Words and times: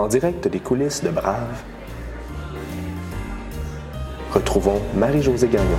en 0.00 0.08
direct 0.08 0.48
des 0.48 0.60
coulisses 0.60 1.04
de 1.04 1.10
Brave, 1.10 1.62
retrouvons 4.32 4.80
Marie-Josée 4.94 5.48
Gagnon. 5.48 5.78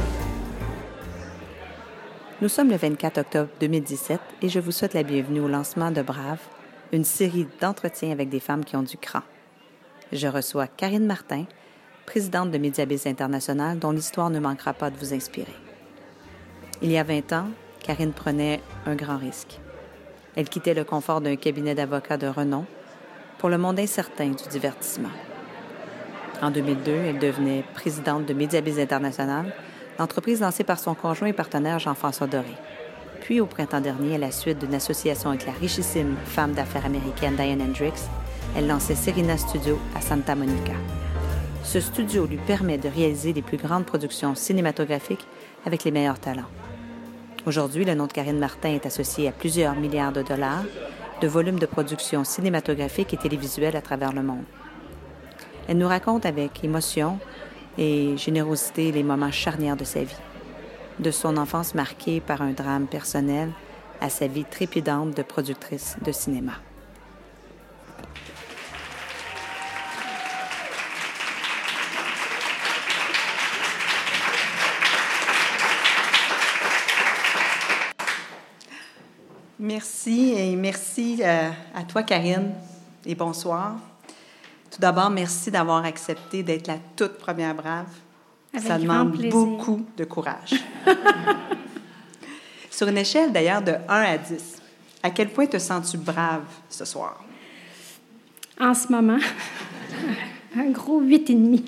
Nous 2.40 2.48
sommes 2.48 2.70
le 2.70 2.76
24 2.76 3.18
octobre 3.18 3.50
2017 3.60 4.20
et 4.44 4.50
je 4.50 4.60
vous 4.60 4.72
souhaite 4.72 4.94
la 4.94 5.02
bienvenue 5.02 5.40
au 5.40 5.48
lancement 5.48 5.90
de 5.90 6.04
Brave, 6.04 6.40
une 6.92 7.04
série 7.04 7.48
d'entretiens 7.62 8.12
avec 8.12 8.30
des 8.30 8.40
femmes 8.40 8.64
qui 8.64 8.76
ont 8.76 8.84
du 8.84 8.96
cran. 8.96 9.22
Je 10.12 10.28
reçois 10.28 10.68
Karine 10.68 11.08
Martin, 11.08 11.46
présidente 12.06 12.52
de 12.52 12.60
Mediabiz 12.60 13.08
International, 13.08 13.80
dont 13.80 13.92
l'histoire 13.92 14.30
ne 14.30 14.40
manquera 14.40 14.74
pas 14.74 14.92
de 14.92 14.98
vous 14.98 15.16
inspirer. 15.16 15.56
Il 16.84 16.92
y 16.92 16.98
a 17.00 17.04
20 17.04 17.34
ans, 17.34 17.48
Karine 17.80 18.14
prenait 18.14 18.62
un 18.86 18.94
grand 18.94 19.18
risque. 19.18 19.60
Elle 20.36 20.48
quittait 20.48 20.76
le 20.76 20.84
confort 20.84 21.22
d'un 21.22 21.38
cabinet 21.38 21.74
d'avocats 21.74 22.18
de 22.18 22.28
renom 22.28 22.66
pour 23.42 23.50
le 23.50 23.58
monde 23.58 23.80
incertain 23.80 24.28
du 24.28 24.48
divertissement. 24.52 25.10
En 26.44 26.52
2002, 26.52 26.92
elle 26.92 27.18
devenait 27.18 27.64
présidente 27.74 28.28
de 28.28 28.36
Mediabiz 28.36 28.78
International, 28.80 29.52
l'entreprise 29.98 30.42
lancée 30.42 30.64
par 30.64 30.78
son 30.78 30.94
conjoint 30.94 31.30
et 31.30 31.34
partenaire 31.34 31.80
Jean-François 31.80 32.28
Doré. 32.28 32.56
Puis, 33.22 33.42
au 33.42 33.48
printemps 33.48 33.82
dernier, 33.82 34.14
à 34.14 34.20
la 34.20 34.30
suite 34.30 34.60
d'une 34.60 34.76
association 34.76 35.32
avec 35.32 35.48
la 35.48 35.54
richissime 35.54 36.18
femme 36.24 36.52
d'affaires 36.52 36.86
américaine 36.86 37.36
Diane 37.36 37.64
Hendricks, 37.64 38.06
elle 38.56 38.68
lançait 38.68 38.94
Serena 38.94 39.36
Studio 39.38 39.80
à 39.96 40.02
Santa 40.02 40.36
Monica. 40.36 40.74
Ce 41.64 41.80
studio 41.80 42.28
lui 42.28 42.38
permet 42.38 42.78
de 42.78 42.90
réaliser 42.90 43.34
les 43.34 43.42
plus 43.42 43.58
grandes 43.58 43.88
productions 43.88 44.36
cinématographiques 44.36 45.26
avec 45.66 45.84
les 45.84 45.92
meilleurs 45.92 46.20
talents. 46.20 46.50
Aujourd'hui, 47.48 47.86
le 47.86 47.96
nom 47.96 48.06
de 48.06 48.14
Karine 48.14 48.38
Martin 48.38 48.70
est 48.70 48.86
associé 48.86 49.28
à 49.28 49.32
plusieurs 49.32 49.74
milliards 49.74 50.14
de 50.14 50.22
dollars 50.22 50.64
de 51.22 51.28
volumes 51.28 51.60
de 51.60 51.68
production 51.68 52.24
cinématographique 52.24 53.14
et 53.14 53.18
télévisuelle 53.18 53.76
à 53.76 53.82
travers 53.82 54.12
le 54.12 54.24
monde. 54.24 54.44
Elle 55.68 55.78
nous 55.78 55.88
raconte 55.88 56.26
avec 56.26 56.64
émotion 56.64 57.20
et 57.78 58.18
générosité 58.18 58.92
les 58.92 59.04
moments 59.04 59.32
charnières 59.32 59.78
de 59.78 59.84
sa 59.84 60.04
vie, 60.04 60.16
de 61.00 61.12
son 61.12 61.38
enfance 61.38 61.76
marquée 61.76 62.20
par 62.20 62.42
un 62.42 62.52
drame 62.52 62.88
personnel 62.88 63.52
à 64.02 64.10
sa 64.10 64.26
vie 64.26 64.46
trépidante 64.46 65.16
de 65.16 65.22
productrice 65.22 65.96
de 66.04 66.12
cinéma. 66.12 66.54
Merci 79.64 80.34
et 80.36 80.56
merci 80.56 81.20
euh, 81.22 81.52
à 81.76 81.84
toi, 81.84 82.02
Karine, 82.02 82.52
et 83.06 83.14
bonsoir. 83.14 83.76
Tout 84.72 84.80
d'abord, 84.82 85.12
merci 85.12 85.52
d'avoir 85.52 85.86
accepté 85.86 86.42
d'être 86.42 86.66
la 86.66 86.80
toute 86.96 87.20
première 87.20 87.54
brave. 87.54 87.86
Ça 88.58 88.80
demande 88.80 89.12
beaucoup 89.30 89.86
de 89.96 90.04
courage. 90.04 90.56
Sur 92.72 92.88
une 92.88 92.98
échelle 92.98 93.32
d'ailleurs 93.32 93.62
de 93.62 93.74
1 93.74 93.78
à 93.88 94.18
10, 94.18 94.64
à 95.04 95.12
quel 95.12 95.30
point 95.30 95.46
te 95.46 95.60
sens-tu 95.60 96.00
brave 96.00 96.46
ce 96.68 96.84
soir? 96.84 97.24
En 98.60 98.74
ce 98.74 98.92
moment, 98.92 99.20
un 100.58 100.72
gros 100.72 101.04
8,5. 101.04 101.62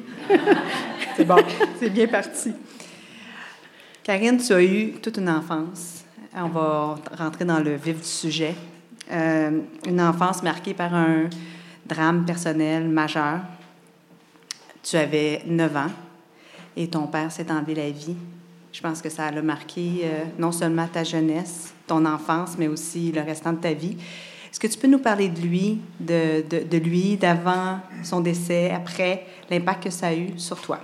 c'est 1.15 1.25
bon, 1.25 1.37
c'est 1.79 1.91
bien 1.91 2.07
parti. 2.07 2.53
Karine, 4.01 4.37
tu 4.37 4.51
as 4.51 4.63
eu 4.63 4.93
toute 4.93 5.17
une 5.17 5.29
enfance 5.29 6.02
on 6.35 6.47
va 6.47 6.95
rentrer 7.17 7.45
dans 7.45 7.59
le 7.59 7.75
vif 7.75 7.97
du 7.97 8.07
sujet. 8.07 8.55
Euh, 9.11 9.59
une 9.85 10.01
enfance 10.01 10.41
marquée 10.41 10.73
par 10.73 10.93
un 10.93 11.29
drame 11.85 12.25
personnel 12.25 12.87
majeur. 12.87 13.39
Tu 14.81 14.95
avais 14.95 15.43
9 15.45 15.75
ans 15.75 15.91
et 16.75 16.87
ton 16.87 17.07
père 17.07 17.31
s'est 17.31 17.51
enlevé 17.51 17.75
la 17.75 17.89
vie. 17.91 18.15
Je 18.71 18.81
pense 18.81 19.01
que 19.01 19.09
ça 19.09 19.27
a 19.27 19.41
marqué 19.41 20.01
euh, 20.03 20.23
non 20.39 20.51
seulement 20.51 20.87
ta 20.87 21.03
jeunesse, 21.03 21.73
ton 21.85 22.05
enfance, 22.05 22.55
mais 22.57 22.67
aussi 22.67 23.11
le 23.11 23.21
restant 23.21 23.53
de 23.53 23.59
ta 23.59 23.73
vie. 23.73 23.97
Est-ce 24.49 24.59
que 24.59 24.67
tu 24.67 24.77
peux 24.77 24.87
nous 24.87 24.99
parler 24.99 25.29
de 25.29 25.41
lui, 25.41 25.79
de 25.99 26.77
lui, 26.77 27.17
d'avant 27.17 27.79
son 28.03 28.21
décès, 28.21 28.71
après, 28.71 29.25
l'impact 29.49 29.83
que 29.85 29.89
ça 29.89 30.07
a 30.07 30.13
eu 30.13 30.37
sur 30.37 30.61
toi? 30.61 30.79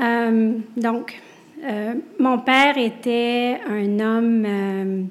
Euh, 0.00 0.58
donc, 0.76 1.20
euh, 1.62 1.94
mon 2.18 2.38
père 2.38 2.76
était 2.76 3.60
un 3.68 4.00
homme 4.00 4.44
euh, 4.44 5.02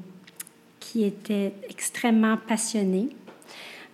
qui 0.79 1.06
était 1.06 1.53
extrêmement 1.69 2.35
passionné. 2.35 3.07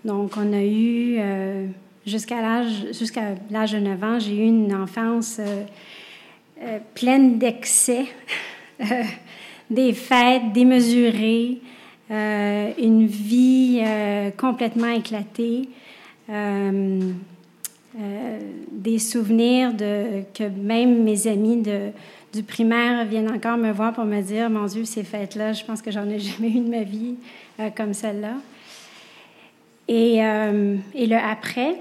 Donc, 0.04 0.32
on 0.38 0.54
a 0.54 0.64
eu, 0.64 1.18
euh, 1.20 1.68
jusqu'à 2.06 2.42
l'âge, 2.42 2.82
de 2.82 3.80
9 3.80 4.04
ans, 4.04 4.20
j'ai 4.20 4.38
eu 4.38 4.48
une 4.48 4.74
enfance 4.74 5.40
pleine 6.96 7.38
d'excès, 7.38 8.06
des 9.70 9.94
fêtes 9.94 10.52
démesurées, 10.54 11.60
une 12.10 13.06
vie 13.06 13.84
complètement 14.38 14.90
éclatée. 14.90 15.70
des 18.72 19.00
souvenirs 19.00 19.74
de, 19.74 20.24
que 20.34 20.44
même 20.44 21.04
mes 21.04 21.28
amis 21.28 21.58
de, 21.62 21.92
du 22.38 22.44
primaire 22.44 23.04
viennent 23.06 23.32
encore 23.32 23.58
me 23.58 23.72
voir 23.72 23.94
pour 23.94 24.06
me 24.06 24.22
dire 24.22 24.48
Mon 24.50 24.66
Dieu, 24.66 24.86
ces 24.86 25.04
fêtes-là, 25.04 25.54
je 25.54 25.66
pense 25.66 25.82
que 25.82 25.90
j'en 25.90 26.08
ai 26.08 26.20
jamais 26.20 26.50
eu 26.50 26.60
de 26.60 26.70
ma 26.70 26.84
vie 26.84 27.16
euh, 27.60 27.70
comme 27.76 27.94
celle-là. 27.94 28.36
Et, 29.88 30.24
euh, 30.24 30.76
et, 30.94 31.08
le 31.08 31.16
après, 31.16 31.76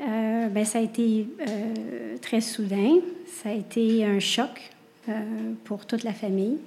euh, 0.00 0.48
ben, 0.48 0.64
ça 0.64 0.78
a 0.78 0.82
été 0.82 1.28
très 2.22 2.40
soudain. 2.40 2.96
Ça 3.26 3.50
a 3.50 3.52
été 3.52 4.04
un 4.04 4.18
choc 4.18 4.50
pour 5.64 5.86
toute 5.86 6.02
la 6.02 6.12
famille. 6.12 6.58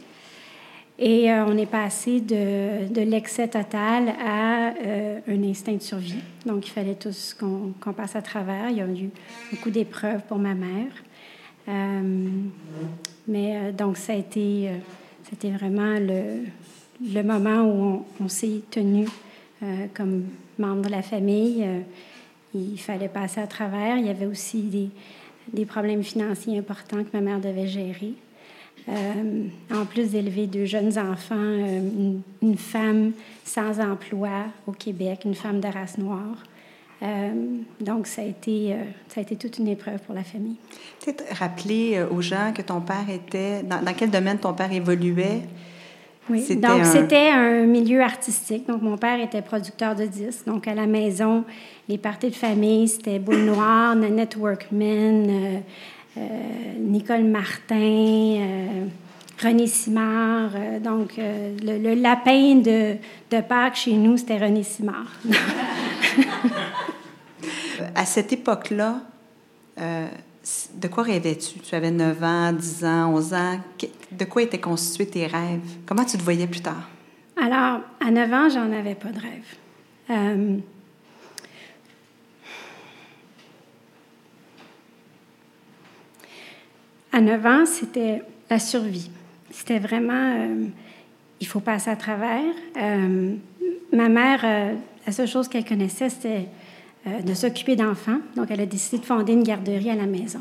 Et 1.00 1.32
on 1.32 1.58
est 1.58 1.66
passé 1.66 2.22
de, 2.22 2.88
de 2.94 3.02
l'excès 3.02 3.48
total 3.48 4.14
à 4.24 4.74
un 5.28 5.44
instinct 5.44 5.74
de 5.74 5.82
survie. 5.82 6.22
Donc, 6.46 6.68
il 6.68 6.70
fallait 6.70 6.94
tous 6.94 7.36
qu'on 7.40 7.94
passe 7.94 8.16
à 8.16 8.22
travers. 8.22 8.70
Il 8.70 8.78
y 8.78 8.82
a 8.82 8.86
eu 8.86 9.10
beaucoup 9.52 9.72
d'épreuves 9.72 10.22
pour 10.28 10.38
ma 10.38 10.54
mère. 10.54 10.92
Mais 13.28 13.58
euh, 13.58 13.72
donc, 13.72 13.98
ça 13.98 14.14
a 14.14 14.16
été, 14.16 14.70
euh, 14.70 14.78
c'était 15.30 15.52
vraiment 15.52 15.98
le, 16.00 16.46
le, 17.14 17.24
moment 17.24 17.64
où 17.64 18.06
on, 18.22 18.28
s'est 18.28 18.62
tenu 18.70 19.08
euh, 19.62 19.88
comme 19.94 20.26
membre 20.60 20.84
de 20.84 20.90
la 20.90 21.02
famille. 21.02 21.66
il 22.54 22.78
fallait 22.80 23.08
passer 23.08 23.42
à 23.42 23.48
travers. 23.48 23.98
Il 23.98 24.06
y 24.06 24.10
avait 24.10 24.26
aussi 24.26 24.62
des, 24.64 24.90
des 25.52 25.66
problèmes 25.66 26.04
financiers 26.04 26.58
importants 26.58 27.04
que 27.04 27.10
ma 27.14 27.22
mère 27.22 27.40
devait 27.40 27.68
gérer. 27.68 28.14
en 28.88 29.86
plus 29.86 30.12
d'élever 30.12 30.46
deux 30.46 30.66
jeunes 30.66 30.98
enfants, 31.00 31.36
une, 31.36 32.22
une, 32.42 32.58
femme 32.58 33.14
sans 33.46 33.80
emploi 33.80 34.46
au 34.68 34.74
Québec, 34.74 35.22
une 35.26 35.36
femme 35.36 35.62
de 35.62 35.68
race 35.68 35.98
noire. 35.98 36.44
Euh, 37.04 37.32
donc, 37.82 38.08
ça 38.08 38.22
a, 38.22 38.26
été, 38.26 38.74
euh, 38.74 38.78
ça 39.10 39.20
a 39.20 39.24
été 39.24 39.36
toute 39.36 39.58
une 39.58 39.68
épreuve 39.68 40.00
pour 40.06 40.16
la 40.16 40.24
famille. 40.24 40.56
Peut-être 41.04 41.24
rappeler 41.38 41.96
euh, 41.98 42.08
aux 42.10 42.22
gens 42.22 42.54
que 42.56 42.62
ton 42.62 42.80
père 42.80 43.06
était... 43.10 43.64
Dans, 43.64 43.82
dans 43.82 43.94
quel 43.94 44.10
domaine 44.10 44.38
ton 44.38 44.54
père 44.54 44.72
évoluait? 44.72 45.42
Oui, 46.30 46.56
donc 46.56 46.86
c'était 46.86 47.32
un 47.32 47.66
milieu 47.66 48.02
artistique. 48.02 48.66
Donc, 48.66 48.82
mon 48.82 48.98
père 48.98 49.20
était 49.20 49.42
producteur 49.42 49.94
de 49.94 50.06
disques. 50.06 50.46
Donc, 50.46 50.70
à 50.70 50.74
la 50.74 50.86
maison, 50.86 51.44
les 51.90 51.98
parties 51.98 52.30
de 52.30 52.36
famille, 52.36 52.88
c'était 52.88 53.20
Boule 53.20 53.44
Noire, 53.44 53.94
Nanette 53.94 54.38
Workman, 54.38 55.62
Nicole 56.80 57.26
Martin, 57.26 58.38
René 59.44 59.68
Simard. 59.68 60.52
donc, 60.82 61.16
le, 61.18 61.78
le, 61.78 61.94
lapin 61.96 62.56
de, 62.56 62.96
de 63.30 63.42
Pâques 63.42 63.76
chez 63.76 63.92
nous, 63.92 64.16
c'était 64.16 64.38
René 64.38 64.64
Simard. 64.64 65.12
à 67.96 68.06
cette 68.06 68.34
époque-là, 68.34 69.02
euh, 69.80 70.08
de 70.76 70.88
quoi 70.88 71.04
rêvais-tu? 71.04 71.60
Tu 71.60 71.76
avais 71.76 71.92
9 71.92 72.24
ans, 72.24 72.54
10 72.54 72.86
ans, 72.86 73.14
11 73.14 73.34
ans? 73.34 73.60
De 74.12 74.26
quoi 74.26 74.42
étaient 74.42 74.60
constitués 74.60 75.08
tes 75.08 75.28
rêves? 75.28 75.62
Comment 75.86 76.06
tu 76.06 76.18
te 76.18 76.24
voyais 76.24 76.48
plus 76.48 76.62
tard? 76.62 76.90
Alors, 77.38 77.82
à 78.00 78.12
9 78.12 78.34
ans, 78.34 78.50
j'en 78.50 78.72
avais 78.72 78.96
pas 78.96 79.10
de 79.10 79.20
rêve. 79.20 79.56
Euh, 80.10 80.58
à 87.12 87.22
9 87.22 87.46
ans, 87.46 87.66
c'était 87.66 88.22
la 88.50 88.60
survie. 88.60 89.10
C'était 89.50 89.80
vraiment, 89.80 90.36
euh, 90.38 90.66
il 91.40 91.48
faut 91.48 91.60
passer 91.62 91.90
à 91.90 91.96
travers. 91.96 92.54
ma 93.94 94.10
mère, 94.10 94.44
la 95.06 95.12
seule 95.12 95.28
chose 95.28 95.48
qu'elle 95.48 95.66
connaissait, 95.66 96.10
c'était 96.10 96.48
euh, 97.06 97.22
de 97.22 97.34
s'occuper 97.34 97.76
d'enfants. 97.76 98.20
Donc, 98.38 98.48
elle 98.50 98.62
a 98.62 98.66
décidé 98.66 98.98
de 98.98 99.06
fonder 99.06 99.34
une 99.34 99.44
garderie 99.44 99.90
à 99.90 99.96
la 99.96 100.06
maison. 100.06 100.40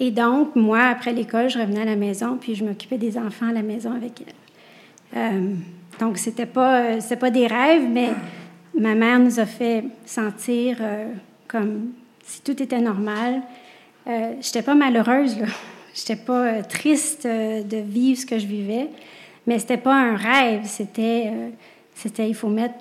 Et 0.00 0.10
donc, 0.10 0.56
moi, 0.56 0.80
après 0.84 1.12
l'école, 1.12 1.50
je 1.50 1.58
revenais 1.58 1.82
à 1.82 1.84
la 1.84 1.96
maison, 1.96 2.38
puis 2.40 2.54
je 2.54 2.64
m'occupais 2.64 2.96
des 2.96 3.18
enfants 3.18 3.48
à 3.48 3.52
la 3.52 3.62
maison 3.62 3.92
avec 3.92 4.22
elle. 4.22 5.18
Euh, 5.18 5.54
donc, 6.00 6.16
c'était 6.16 6.46
pas, 6.46 6.96
pas 7.20 7.30
des 7.30 7.46
rêves, 7.46 7.86
mais 7.88 8.10
ma 8.74 8.94
mère 8.94 9.20
nous 9.20 9.38
a 9.38 9.46
fait 9.46 9.84
sentir 10.06 10.78
comme 11.46 11.92
si 12.24 12.40
tout 12.40 12.62
était 12.62 12.80
normal. 12.80 13.42
Euh, 14.06 14.32
j'étais 14.40 14.62
pas 14.62 14.74
malheureuse, 14.74 15.38
là. 15.38 15.46
J'étais 15.94 16.16
pas 16.16 16.62
triste 16.64 17.24
de 17.24 17.76
vivre 17.76 18.18
ce 18.18 18.26
que 18.26 18.36
je 18.36 18.46
vivais, 18.46 18.88
mais 19.46 19.60
c'était 19.60 19.76
pas 19.76 19.94
un 19.94 20.16
rêve. 20.16 20.62
C'était, 20.64 21.30
c'était, 21.94 22.28
il 22.28 22.34
faut 22.34 22.48
mettre 22.48 22.74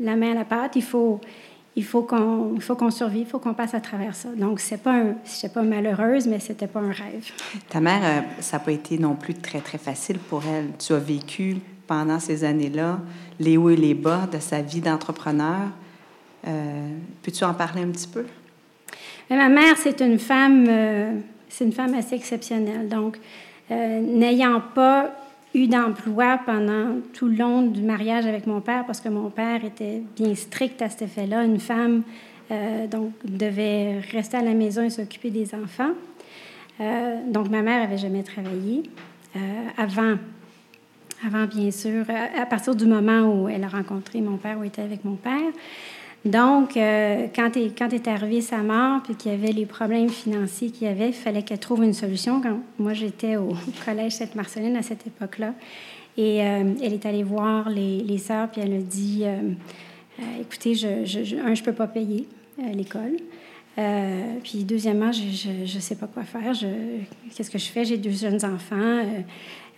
la 0.00 0.16
main 0.16 0.32
à 0.32 0.34
la 0.34 0.44
pâte, 0.44 0.76
il 0.76 0.82
faut, 0.82 1.20
il 1.76 1.84
faut 1.84 2.02
qu'on, 2.02 2.54
il 2.54 2.62
faut 2.62 2.76
qu'on 2.76 2.90
survive, 2.90 3.26
il 3.26 3.30
faut 3.30 3.38
qu'on 3.38 3.54
passe 3.54 3.74
à 3.74 3.80
travers 3.80 4.14
ça. 4.14 4.28
Donc, 4.36 4.60
c'est 4.60 4.82
pas 4.82 4.94
un, 4.94 5.14
pas 5.54 5.62
malheureuse, 5.62 6.26
mais 6.26 6.40
c'était 6.40 6.66
pas 6.66 6.80
un 6.80 6.90
rêve. 6.90 7.30
Ta 7.68 7.80
mère, 7.80 8.00
euh, 8.02 8.20
ça 8.40 8.58
n'a 8.58 8.64
pas 8.64 8.72
été 8.72 8.98
non 8.98 9.14
plus 9.14 9.34
très, 9.34 9.60
très 9.60 9.78
facile 9.78 10.18
pour 10.18 10.42
elle. 10.44 10.70
Tu 10.78 10.92
as 10.92 10.98
vécu 10.98 11.58
pendant 11.86 12.20
ces 12.20 12.44
années-là 12.44 13.00
les 13.40 13.56
hauts 13.56 13.70
et 13.70 13.76
les 13.76 13.94
bas 13.94 14.28
de 14.32 14.38
sa 14.38 14.60
vie 14.60 14.80
d'entrepreneur. 14.80 15.68
Euh, 16.46 16.88
peux-tu 17.22 17.44
en 17.44 17.54
parler 17.54 17.82
un 17.82 17.90
petit 17.90 18.08
peu? 18.08 18.24
ma 19.30 19.48
mère, 19.48 19.76
c'est 19.76 20.00
une 20.00 20.18
femme, 20.18 20.64
euh, 20.68 21.12
c'est 21.48 21.64
une 21.64 21.72
femme 21.72 21.94
assez 21.94 22.14
exceptionnelle. 22.14 22.88
Donc, 22.88 23.18
n'ayant 23.70 24.62
pas 24.74 25.10
eu 25.54 25.66
d'emploi 25.66 26.40
pendant 26.44 27.00
tout 27.14 27.26
le 27.26 27.36
long 27.36 27.62
du 27.62 27.82
mariage 27.82 28.26
avec 28.26 28.46
mon 28.46 28.60
père 28.60 28.84
parce 28.86 29.00
que 29.00 29.08
mon 29.08 29.30
père 29.30 29.64
était 29.64 30.02
bien 30.16 30.34
strict 30.34 30.82
à 30.82 30.88
cet 30.88 31.02
effet-là. 31.02 31.44
Une 31.44 31.60
femme 31.60 32.02
euh, 32.50 32.86
donc 32.86 33.12
devait 33.24 34.00
rester 34.12 34.36
à 34.36 34.42
la 34.42 34.54
maison 34.54 34.82
et 34.82 34.90
s'occuper 34.90 35.30
des 35.30 35.54
enfants. 35.54 35.92
Euh, 36.80 37.16
donc 37.26 37.48
ma 37.50 37.62
mère 37.62 37.82
avait 37.82 37.98
jamais 37.98 38.22
travaillé 38.22 38.82
euh, 39.36 39.40
avant. 39.76 40.16
Avant, 41.26 41.46
bien 41.46 41.72
sûr, 41.72 42.04
à, 42.08 42.46
partir 42.46 42.76
du 42.76 42.86
moment 42.86 43.22
où 43.22 43.48
elle 43.48 43.64
a 43.64 43.68
rencontré 43.68 44.20
mon 44.20 44.36
père, 44.36 44.56
où 44.56 44.62
était 44.62 44.82
avec 44.82 45.04
mon 45.04 45.16
père. 45.16 45.50
Donc, 46.24 46.76
euh, 46.76 47.28
quand, 47.34 47.56
est, 47.56 48.08
arrivée 48.08 48.40
sa 48.40 48.58
mort, 48.58 49.02
puis 49.02 49.14
qu'il 49.14 49.30
y 49.30 49.34
avait 49.34 49.52
les 49.52 49.66
problèmes 49.66 50.08
financiers 50.08 50.70
qu'il 50.70 50.88
y 50.88 50.90
avait, 50.90 51.08
il 51.08 51.14
fallait 51.14 51.42
qu'elle 51.42 51.58
trouve 51.58 51.84
une 51.84 51.94
solution. 51.94 52.40
Quand 52.40 52.58
moi, 52.78 52.92
j'étais 52.92 53.36
au 53.36 53.54
collège 53.84 54.12
Sainte-Marceline 54.12 54.76
à 54.76 54.82
cette 54.82 55.06
époque-là. 55.06 55.54
Et 56.16 56.42
euh, 56.42 56.74
elle 56.82 56.92
est 56.92 57.06
allée 57.06 57.22
voir 57.22 57.70
les, 57.70 58.18
sœurs, 58.18 58.48
puis 58.50 58.60
elle 58.60 58.74
a 58.74 58.78
dit 58.78 59.22
euh, 59.22 59.52
Écoutez, 60.40 60.72
un, 60.72 61.04
je 61.04 61.34
ne 61.34 61.64
peux 61.64 61.72
pas 61.72 61.86
payer 61.86 62.26
l'école. 62.74 63.16
puis 64.42 64.64
deuxièmement, 64.64 65.12
je 65.12 65.72
ne 65.72 65.80
sais 65.80 65.94
pas 65.94 66.08
quoi 66.08 66.24
faire. 66.24 66.52
Qu'est-ce 67.36 67.50
que 67.50 67.58
je 67.58 67.66
fais? 67.66 67.84
J'ai 67.84 67.98
deux 67.98 68.10
jeunes 68.10 68.44
enfants. 68.44 69.04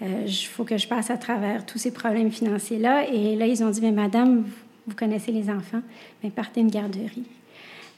Il 0.00 0.32
faut 0.46 0.64
que 0.64 0.78
je 0.78 0.88
passe 0.88 1.10
à 1.10 1.19
travers 1.19 1.66
tous 1.66 1.76
ces 1.76 1.90
problèmes 1.90 2.31
financiers-là. 2.31 3.06
Et 3.12 3.36
là, 3.36 3.46
ils 3.46 3.62
ont 3.62 3.69
dit, 3.69 3.82
mais 3.82 3.93
madame, 3.93 4.44
vous 4.90 4.96
connaissez 4.96 5.32
les 5.32 5.48
enfants, 5.48 5.81
mais 6.22 6.31
partez 6.31 6.60
une 6.60 6.70
garderie. 6.70 7.25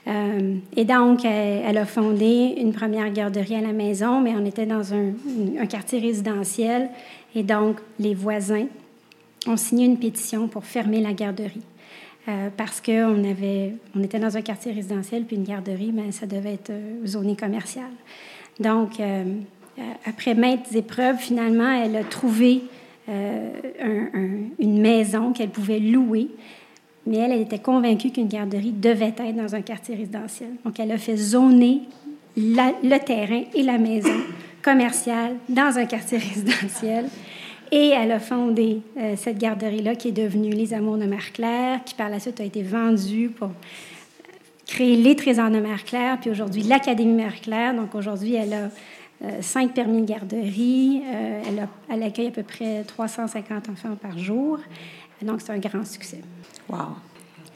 Euh, 0.09 0.57
et 0.77 0.85
donc, 0.85 1.25
elle, 1.25 1.79
a 1.79 1.87
fondé 1.87 2.55
une 2.59 2.73
première 2.73 3.11
garderie 3.13 3.55
à 3.55 3.61
la 3.61 3.73
maison, 3.73 4.21
mais 4.21 4.35
on 4.35 4.45
était 4.45 4.67
dans 4.67 4.93
un, 4.95 5.67
quartier 5.67 6.01
résidentiel. 6.01 6.91
Et 7.35 7.43
donc, 7.43 7.79
les 7.99 8.15
voisins 8.15 8.67
ont 9.47 9.57
signé 9.57 9.87
une 9.87 9.99
pétition 9.99 10.49
pour 10.49 10.65
fermer 10.65 11.01
la 11.01 11.13
garderie. 11.13 11.63
Euh, 12.29 12.51
parce 12.57 12.81
qu'on 12.81 13.21
on 13.97 14.03
était 14.03 14.19
dans 14.21 14.37
un 14.37 14.43
quartier 14.43 14.73
résidentiel, 14.73 15.25
puis 15.25 15.37
une 15.37 15.45
garderie, 15.45 15.93
mais 15.93 16.13
ça 16.13 16.27
devait 16.27 16.55
être 16.55 16.71
euh, 16.71 17.07
zoné 17.07 17.35
commercial. 17.37 17.91
Donc, 18.61 19.01
après 20.05 20.35
maintes 20.35 20.75
épreuves, 20.75 21.17
finalement, 21.17 21.73
elle 21.73 21.97
a 21.97 22.05
trouvé 22.05 22.63
une 23.09 24.81
maison 24.81 25.33
qu'elle 25.33 25.49
pouvait 25.49 25.81
louer 25.81 26.29
mais 27.07 27.19
elle, 27.19 27.33
elle 27.33 27.41
était 27.41 27.59
convaincue 27.59 28.11
qu'une 28.11 28.29
garderie 28.29 28.73
devait 28.73 29.15
être 29.17 29.37
dans 29.37 29.55
un 29.55 29.63
quartier 29.63 29.95
résidentiel. 29.95 30.51
Donc, 30.65 30.79
elle 30.79 30.93
a 30.93 30.99
fait 30.99 31.17
zoner 31.17 31.83
le 32.37 32.99
terrain 32.99 33.43
et 33.55 33.63
la 33.63 33.79
maison 33.79 34.15
commerciale 34.63 35.37
dans 35.49 35.79
un 35.79 35.87
quartier 35.87 36.19
résidentiel. 36.35 37.07
Et 37.71 37.89
elle 37.89 38.13
a 38.13 38.21
fondé 38.21 38.83
euh, 38.99 39.15
cette 39.17 39.39
garderie-là 39.39 39.95
qui 39.95 40.09
est 40.09 40.13
devenue 40.13 40.51
Les 40.51 40.75
Amours 40.75 40.99
de 40.99 41.07
Mère-Claire, 41.07 41.83
qui 41.85 41.95
par 41.95 42.11
la 42.11 42.21
suite 42.21 42.39
a 42.41 42.45
été 42.45 42.63
vendue 42.63 43.31
pour 43.31 43.51
créer 44.67 44.97
les 44.97 45.17
Trésors 45.17 45.51
de 45.51 45.59
Mère-Claire, 45.59 46.19
puis 46.21 46.31
aujourd'hui 46.31 46.63
l'Académie 46.63 47.15
Mère-Claire. 47.15 47.75
Donc 47.75 47.95
aujourd'hui, 47.95 48.35
elle 48.35 48.53
a 48.53 48.71
euh, 49.25 49.41
cinq 49.41 49.73
permis 49.73 50.03
de 50.03 50.07
garderie. 50.07 51.03
Euh, 51.07 51.41
elle, 51.49 51.69
elle 51.91 52.03
accueille 52.03 52.29
à 52.29 52.31
peu 52.31 52.43
près 52.43 52.85
350 52.85 53.71
enfants 53.71 53.97
par 54.01 54.19
jour. 54.19 54.59
Donc 55.23 55.41
c'est 55.41 55.53
un 55.53 55.59
grand 55.59 55.87
succès. 55.87 56.21
Wow. 56.73 56.97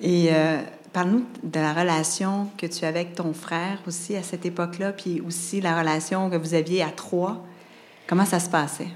Et 0.03 0.29
euh, 0.31 0.61
parle-nous 0.93 1.25
de 1.43 1.59
la 1.59 1.73
relation 1.73 2.49
que 2.59 2.67
tu 2.67 2.85
avais 2.85 3.01
avec 3.01 3.15
ton 3.15 3.33
frère 3.33 3.79
aussi 3.87 4.15
à 4.15 4.23
cette 4.23 4.45
époque-là, 4.45 4.93
puis 4.93 5.23
aussi 5.27 5.61
la 5.61 5.79
relation 5.79 6.29
que 6.29 6.37
vous 6.37 6.55
aviez 6.55 6.83
à 6.83 6.91
trois. 6.91 7.45
Comment 8.07 8.27
ça 8.27 8.39
se 8.39 8.51
passait? 8.51 8.89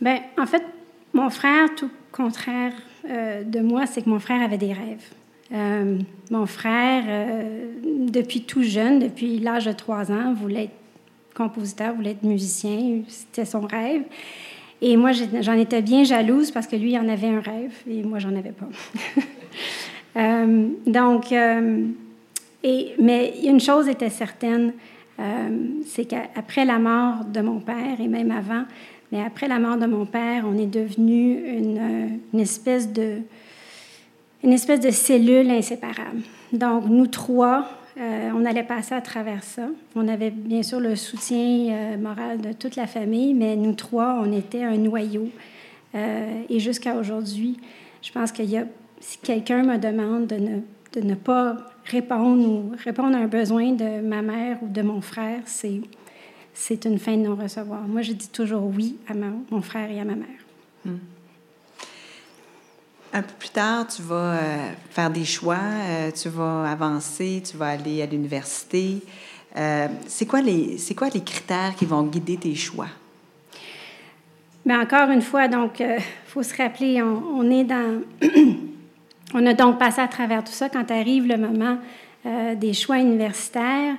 Bien, 0.00 0.20
en 0.38 0.46
fait, 0.46 0.64
mon 1.12 1.28
frère, 1.28 1.74
tout 1.76 1.90
contraire 2.10 2.72
euh, 3.08 3.44
de 3.44 3.60
moi, 3.60 3.86
c'est 3.86 4.02
que 4.02 4.08
mon 4.08 4.18
frère 4.18 4.42
avait 4.42 4.58
des 4.58 4.72
rêves. 4.72 5.04
Euh, 5.52 5.98
mon 6.30 6.46
frère, 6.46 7.04
depuis 7.84 8.42
tout 8.42 8.62
jeune, 8.62 9.00
depuis 9.00 9.38
l'âge 9.38 9.66
de 9.66 9.72
trois 9.72 10.10
ans, 10.10 10.32
voulait 10.32 10.64
être 10.64 10.72
compositeur, 11.34 11.94
voulait 11.94 12.12
être 12.12 12.22
musicien, 12.22 13.02
c'était 13.06 13.44
son 13.44 13.60
rêve. 13.60 14.02
Et 14.84 14.96
moi, 14.96 15.12
j'en 15.12 15.52
étais 15.52 15.80
bien 15.80 16.02
jalouse 16.02 16.50
parce 16.50 16.66
que 16.66 16.74
lui, 16.74 16.92
il 16.92 16.98
en 16.98 17.08
avait 17.08 17.28
un 17.28 17.40
rêve 17.40 17.72
et 17.88 18.02
moi, 18.02 18.18
j'en 18.18 18.34
avais 18.34 18.50
pas. 18.50 18.68
Euh, 20.16 20.68
donc, 20.86 21.32
euh, 21.32 21.86
mais 22.98 23.34
une 23.44 23.60
chose 23.60 23.88
était 23.88 24.10
certaine, 24.10 24.72
euh, 25.18 25.48
c'est 25.86 26.04
qu'après 26.04 26.64
la 26.64 26.78
mort 26.78 27.24
de 27.24 27.40
mon 27.40 27.60
père, 27.60 28.00
et 28.00 28.08
même 28.08 28.30
avant, 28.30 28.64
mais 29.10 29.22
après 29.22 29.48
la 29.48 29.58
mort 29.58 29.76
de 29.76 29.86
mon 29.86 30.06
père, 30.06 30.44
on 30.46 30.56
est 30.56 30.66
devenu 30.66 31.38
une, 31.58 32.40
espèce 32.40 32.92
de 32.92 33.18
une 34.42 34.52
espèce 34.52 34.80
de 34.80 34.90
cellule 34.90 35.50
inséparable. 35.50 36.22
Donc, 36.52 36.86
nous 36.86 37.06
trois, 37.06 37.68
on 38.34 38.44
allait 38.44 38.64
passer 38.64 38.94
à 38.94 39.00
travers 39.00 39.44
ça. 39.44 39.68
On 39.94 40.08
avait 40.08 40.30
bien 40.30 40.64
sûr 40.64 40.80
le 40.80 40.96
soutien 40.96 41.96
moral 41.98 42.40
de 42.40 42.52
toute 42.52 42.74
la 42.74 42.88
famille, 42.88 43.34
mais 43.34 43.54
nous 43.54 43.74
trois, 43.74 44.20
on 44.20 44.32
était 44.32 44.64
un 44.64 44.76
noyau. 44.78 45.28
et 45.94 46.58
jusqu'à 46.58 46.96
aujourd'hui, 46.96 47.58
je 48.00 48.10
pense 48.10 48.32
qu'il 48.32 48.50
y 48.50 48.56
a 48.56 48.64
si 49.02 49.18
quelqu'un 49.18 49.64
me 49.64 49.78
demande 49.78 50.28
de 50.28 50.36
ne, 50.36 50.60
de 50.92 51.00
ne 51.00 51.14
pas 51.14 51.56
répondre 51.84 52.48
ou 52.48 52.72
répondre 52.82 53.16
à 53.16 53.20
un 53.20 53.26
besoin 53.26 53.72
de 53.72 54.00
ma 54.00 54.22
mère 54.22 54.62
ou 54.62 54.68
de 54.68 54.80
mon 54.80 55.00
frère, 55.00 55.40
c'est, 55.44 55.80
c'est 56.54 56.84
une 56.84 56.98
fin 56.98 57.16
de 57.16 57.22
non-recevoir. 57.22 57.82
Moi, 57.82 58.02
je 58.02 58.12
dis 58.12 58.28
toujours 58.28 58.64
oui 58.64 58.96
à 59.08 59.14
mon 59.14 59.60
frère 59.60 59.90
et 59.90 60.00
à 60.00 60.04
ma 60.04 60.14
mère. 60.14 60.28
Hmm. 60.84 60.98
Un 63.12 63.22
peu 63.22 63.32
plus 63.38 63.48
tard, 63.50 63.88
tu 63.88 64.02
vas 64.02 64.34
euh, 64.34 64.70
faire 64.90 65.10
des 65.10 65.24
choix, 65.24 65.58
euh, 65.58 66.10
tu 66.12 66.28
vas 66.28 66.70
avancer, 66.70 67.42
tu 67.44 67.56
vas 67.56 67.70
aller 67.70 68.00
à 68.02 68.06
l'université. 68.06 69.02
Euh, 69.56 69.88
c'est, 70.06 70.26
quoi 70.26 70.40
les, 70.40 70.78
c'est 70.78 70.94
quoi 70.94 71.08
les 71.08 71.22
critères 71.22 71.74
qui 71.76 71.84
vont 71.84 72.04
guider 72.04 72.36
tes 72.36 72.54
choix? 72.54 72.88
Mais 74.64 74.76
encore 74.76 75.10
une 75.10 75.20
fois, 75.20 75.48
donc, 75.48 75.80
il 75.80 75.98
faut 76.26 76.42
se 76.42 76.56
rappeler, 76.56 77.02
on, 77.02 77.22
on 77.36 77.50
est 77.50 77.64
dans 77.64 78.00
On 79.34 79.46
a 79.46 79.54
donc 79.54 79.78
passé 79.78 80.00
à 80.00 80.08
travers 80.08 80.44
tout 80.44 80.52
ça 80.52 80.68
quand 80.68 80.90
arrive 80.90 81.26
le 81.26 81.38
moment 81.38 81.78
euh, 82.26 82.54
des 82.54 82.74
choix 82.74 82.98
universitaires. 82.98 83.94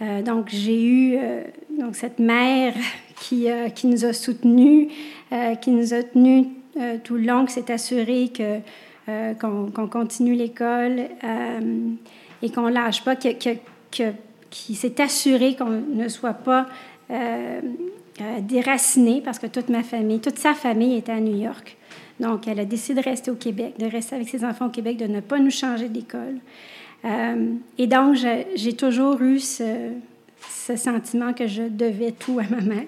Euh, 0.00 0.22
donc, 0.22 0.48
j'ai 0.48 0.82
eu 0.82 1.16
euh, 1.16 1.42
donc 1.78 1.94
cette 1.94 2.18
mère 2.18 2.72
qui, 3.20 3.48
qui 3.74 3.86
nous 3.86 4.04
a 4.04 4.12
soutenus, 4.12 4.88
qui 5.60 5.70
nous 5.72 5.92
a 5.92 6.02
tenus 6.04 6.46
tout 7.02 7.16
le 7.16 7.22
long, 7.24 7.44
qui 7.44 7.54
s'est 7.54 7.72
assurée 7.72 8.30
que, 8.32 8.60
qu'on, 9.40 9.88
continue 9.88 10.34
l'école 10.34 11.00
et 12.40 12.50
qu'on 12.50 12.68
ne 12.68 12.72
lâche 12.72 13.02
pas, 13.02 13.16
qui 13.16 14.74
s'est 14.76 15.00
assuré 15.00 15.56
qu'on 15.56 15.82
ne 15.92 16.08
soit 16.08 16.32
pas 16.32 16.68
déraciné 18.40 19.20
parce 19.24 19.38
que 19.38 19.46
toute 19.46 19.68
ma 19.68 19.82
famille, 19.82 20.20
toute 20.20 20.38
sa 20.38 20.54
famille 20.54 20.96
était 20.96 21.12
à 21.12 21.20
New 21.20 21.36
York. 21.36 21.76
Donc, 22.20 22.48
elle 22.48 22.60
a 22.60 22.64
décidé 22.64 23.00
de 23.00 23.04
rester 23.08 23.30
au 23.30 23.36
Québec, 23.36 23.74
de 23.78 23.86
rester 23.86 24.16
avec 24.16 24.28
ses 24.28 24.44
enfants 24.44 24.66
au 24.66 24.70
Québec, 24.70 24.96
de 24.96 25.06
ne 25.06 25.20
pas 25.20 25.38
nous 25.38 25.50
changer 25.50 25.88
d'école. 25.88 26.38
Euh, 27.04 27.52
et 27.76 27.86
donc, 27.86 28.16
j'ai 28.56 28.72
toujours 28.72 29.20
eu 29.22 29.38
ce, 29.38 29.92
sentiment 30.76 31.32
que 31.32 31.46
je 31.46 31.62
devais 31.62 32.12
tout 32.12 32.38
à 32.40 32.44
ma 32.50 32.60
mère. 32.60 32.86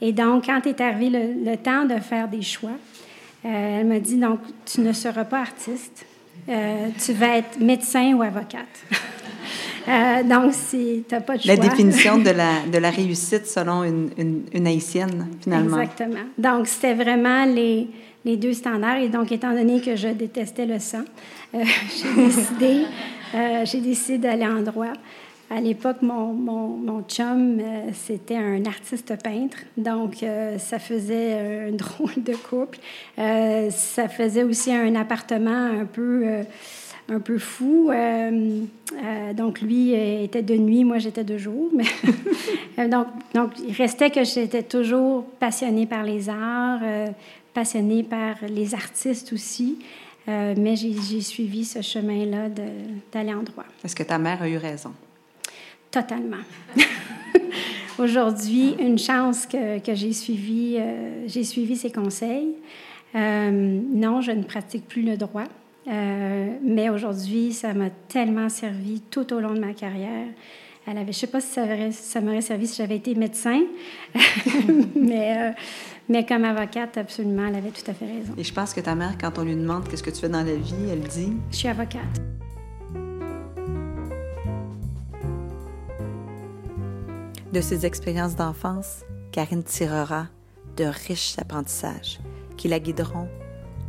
Et 0.00 0.12
donc, 0.12 0.46
quand 0.46 0.66
est 0.66 0.80
arrivé 0.80 1.34
le, 1.44 1.56
temps 1.56 1.84
de 1.84 1.98
faire 1.98 2.28
des 2.28 2.42
choix, 2.42 2.70
euh, 3.44 3.80
elle 3.80 3.86
m'a 3.86 4.00
dit, 4.00 4.16
donc, 4.16 4.40
tu 4.66 4.80
ne 4.80 4.92
seras 4.92 5.24
pas 5.24 5.40
artiste, 5.40 6.04
euh, 6.48 6.88
tu 7.04 7.12
vas 7.12 7.38
être 7.38 7.58
médecin 7.60 8.12
ou 8.14 8.22
avocate. 8.22 8.84
Donc, 9.86 10.52
si 10.52 11.04
tu 11.08 11.14
n'as 11.14 11.20
pas 11.20 11.36
de 11.36 11.42
choix. 11.42 11.54
La 11.54 11.60
définition 11.60 12.18
de 12.18 12.30
la, 12.30 12.60
de 12.72 12.78
la 12.78 12.90
réussite 12.90 13.46
selon 13.46 13.84
une, 13.84 14.10
une, 14.18 14.42
une 14.52 14.66
haïtienne, 14.66 15.28
finalement. 15.40 15.80
Exactement. 15.80 16.24
Donc, 16.38 16.66
c'était 16.66 16.94
vraiment 16.94 17.44
les, 17.44 17.88
les 18.24 18.36
deux 18.36 18.52
standards. 18.52 18.98
Et 18.98 19.08
donc, 19.08 19.32
étant 19.32 19.52
donné 19.52 19.80
que 19.80 19.96
je 19.96 20.08
détestais 20.08 20.66
le 20.66 20.78
sang, 20.78 21.04
j'ai 21.54 22.14
décidé, 22.16 22.84
j'ai 23.64 23.80
décidé 23.80 24.18
d'aller 24.18 24.46
en 24.46 24.62
droit. 24.62 24.92
À 25.54 25.60
l'époque, 25.60 25.98
mon, 26.00 26.32
mon, 26.32 26.68
mon, 26.68 27.02
chum, 27.02 27.60
euh, 27.60 27.90
c'était 27.92 28.38
un 28.38 28.64
artiste 28.64 29.22
peintre, 29.22 29.58
donc 29.76 30.22
euh, 30.22 30.56
ça 30.56 30.78
faisait 30.78 31.68
un 31.68 31.72
drôle 31.76 32.22
de 32.24 32.34
couple. 32.34 32.78
Euh, 33.18 33.68
ça 33.68 34.08
faisait 34.08 34.44
aussi 34.44 34.72
un 34.72 34.94
appartement 34.94 35.66
un 35.80 35.84
peu, 35.84 36.24
un 37.12 37.20
peu 37.20 37.38
fou. 37.38 37.90
donc 39.34 39.60
lui 39.60 39.92
était 39.92 40.42
de 40.42 40.54
nuit, 40.54 40.84
moi 40.84 40.98
j'étais 40.98 41.24
de 41.24 41.38
jour. 41.38 41.70
Mais 41.74 42.88
donc, 42.88 43.06
donc 43.34 43.52
il 43.66 43.74
restait 43.74 44.10
que 44.10 44.24
j'étais 44.24 44.62
toujours 44.62 45.24
passionnée 45.38 45.86
par 45.86 46.02
les 46.02 46.28
arts, 46.28 46.80
passionnée 47.54 48.02
par 48.02 48.36
les 48.48 48.74
artistes 48.74 49.32
aussi. 49.32 49.78
mais 50.26 50.74
j'ai 50.76 51.20
suivi 51.20 51.64
ce 51.64 51.82
chemin-là 51.82 52.48
d'aller 53.12 53.34
en 53.34 53.42
droit. 53.42 53.66
Est-ce 53.84 53.96
que 53.96 54.02
ta 54.04 54.18
mère 54.18 54.42
a 54.42 54.48
eu 54.48 54.56
raison? 54.56 54.92
Totalement. 55.90 56.38
Aujourd'hui, 57.98 58.74
une 58.80 58.98
chance 58.98 59.46
que, 59.46 59.78
que 59.78 59.94
j'ai 59.94 60.14
suivi, 60.14 60.76
euh, 60.78 61.26
j'ai 61.26 61.44
suivi 61.44 61.76
ses 61.76 61.92
conseils. 61.92 62.54
Euh, 63.14 63.50
non, 63.50 64.22
je 64.22 64.32
ne 64.32 64.42
pratique 64.42 64.88
plus 64.88 65.02
le 65.02 65.18
droit, 65.18 65.44
euh, 65.88 66.46
mais 66.62 66.90
aujourd'hui, 66.90 67.52
ça 67.52 67.74
m'a 67.74 67.90
tellement 68.08 68.48
servi 68.48 69.00
tout 69.00 69.32
au 69.32 69.40
long 69.40 69.54
de 69.54 69.60
ma 69.60 69.72
carrière. 69.72 70.26
Elle 70.86 70.98
avait, 70.98 71.12
je 71.12 71.18
ne 71.18 71.20
sais 71.20 71.26
pas 71.28 71.40
si 71.40 71.48
ça, 71.48 71.64
ça 71.92 72.20
m'aurait 72.20 72.40
servi 72.40 72.66
si 72.66 72.76
j'avais 72.76 72.96
été 72.96 73.14
médecin, 73.14 73.60
mais, 74.96 75.54
mais 76.08 76.26
comme 76.26 76.44
avocate, 76.44 76.98
absolument, 76.98 77.46
elle 77.46 77.54
avait 77.54 77.70
tout 77.70 77.88
à 77.88 77.94
fait 77.94 78.06
raison. 78.06 78.34
Et 78.36 78.42
je 78.42 78.52
pense 78.52 78.74
que 78.74 78.80
ta 78.80 78.96
mère, 78.96 79.16
quand 79.20 79.38
on 79.38 79.44
lui 79.44 79.54
demande 79.54 79.88
qu'est-ce 79.88 80.02
que 80.02 80.10
tu 80.10 80.20
fais 80.20 80.28
dans 80.28 80.42
la 80.42 80.54
vie, 80.54 80.74
elle 80.90 81.00
dit? 81.00 81.34
Je 81.52 81.56
suis 81.56 81.68
avocate. 81.68 82.20
De 87.52 87.60
ses 87.60 87.84
expériences 87.84 88.34
d'enfance, 88.34 89.04
Karine 89.30 89.62
tirera 89.62 90.28
de 90.78 90.84
riches 90.84 91.38
apprentissages 91.38 92.18
qui 92.56 92.68
la 92.68 92.80
guideront 92.80 93.28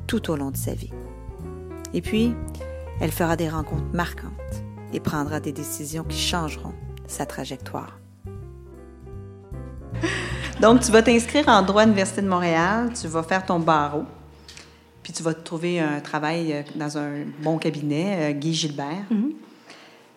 tout 0.05 0.29
au 0.29 0.35
long 0.35 0.51
de 0.51 0.57
sa 0.57 0.73
vie. 0.73 0.91
Et 1.93 2.01
puis, 2.01 2.33
elle 2.99 3.11
fera 3.11 3.35
des 3.35 3.49
rencontres 3.49 3.93
marquantes 3.93 4.31
et 4.93 4.99
prendra 4.99 5.39
des 5.39 5.51
décisions 5.51 6.03
qui 6.03 6.17
changeront 6.17 6.73
sa 7.07 7.25
trajectoire. 7.25 7.97
Donc, 10.61 10.81
tu 10.81 10.91
vas 10.91 11.01
t'inscrire 11.01 11.47
en 11.47 11.61
droit 11.61 11.81
à 11.81 11.85
l'Université 11.85 12.21
de 12.21 12.27
Montréal, 12.27 12.91
tu 12.99 13.07
vas 13.07 13.23
faire 13.23 13.45
ton 13.45 13.59
barreau, 13.59 14.03
puis 15.01 15.13
tu 15.13 15.23
vas 15.23 15.33
te 15.33 15.41
trouver 15.41 15.79
un 15.79 15.99
travail 15.99 16.53
euh, 16.53 16.61
dans 16.75 16.97
un 16.97 17.25
bon 17.41 17.57
cabinet, 17.57 18.31
euh, 18.31 18.33
Guy 18.33 18.53
Gilbert. 18.53 19.05
Mm-hmm. 19.11 19.31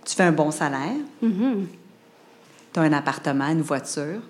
Tu 0.05 0.15
fais 0.15 0.23
un 0.23 0.33
bon 0.33 0.51
salaire. 0.51 0.95
Mm-hmm 1.23 1.67
tu 2.77 2.81
as 2.81 2.83
un 2.83 2.93
appartement, 2.93 3.47
une 3.47 3.63
voiture. 3.63 4.21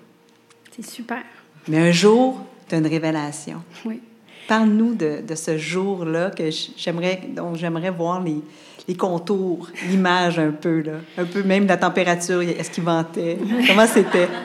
C'est 0.73 0.85
super. 0.85 1.21
Mais 1.67 1.89
un 1.89 1.91
jour, 1.91 2.39
tu 2.69 2.75
as 2.75 2.77
une 2.77 2.87
révélation. 2.87 3.61
Oui. 3.83 4.01
Parle-nous 4.47 4.95
de, 4.95 5.35
ce 5.35 5.57
jour-là 5.57 6.31
que 6.31 6.49
j'aimerais, 6.77 7.21
dont 7.35 7.53
j'aimerais 7.55 7.89
voir 7.89 8.23
les, 8.23 8.95
contours, 8.95 9.69
l'image 9.89 10.39
un 10.39 10.51
peu, 10.51 10.81
là. 10.81 10.93
un 11.17 11.25
peu 11.25 11.43
même 11.43 11.67
la 11.67 11.77
température, 11.77 12.41
est-ce 12.41 12.71
qu'il 12.71 12.83
ventait, 12.83 13.37
comment 13.67 13.87
c'était? 13.87 14.29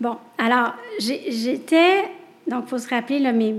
Bon, 0.00 0.16
alors, 0.36 0.74
j'étais, 0.98 2.02
donc 2.48 2.64
il 2.66 2.70
faut 2.70 2.78
se 2.78 2.88
rappeler, 2.88 3.20
là, 3.20 3.30
mes, 3.30 3.54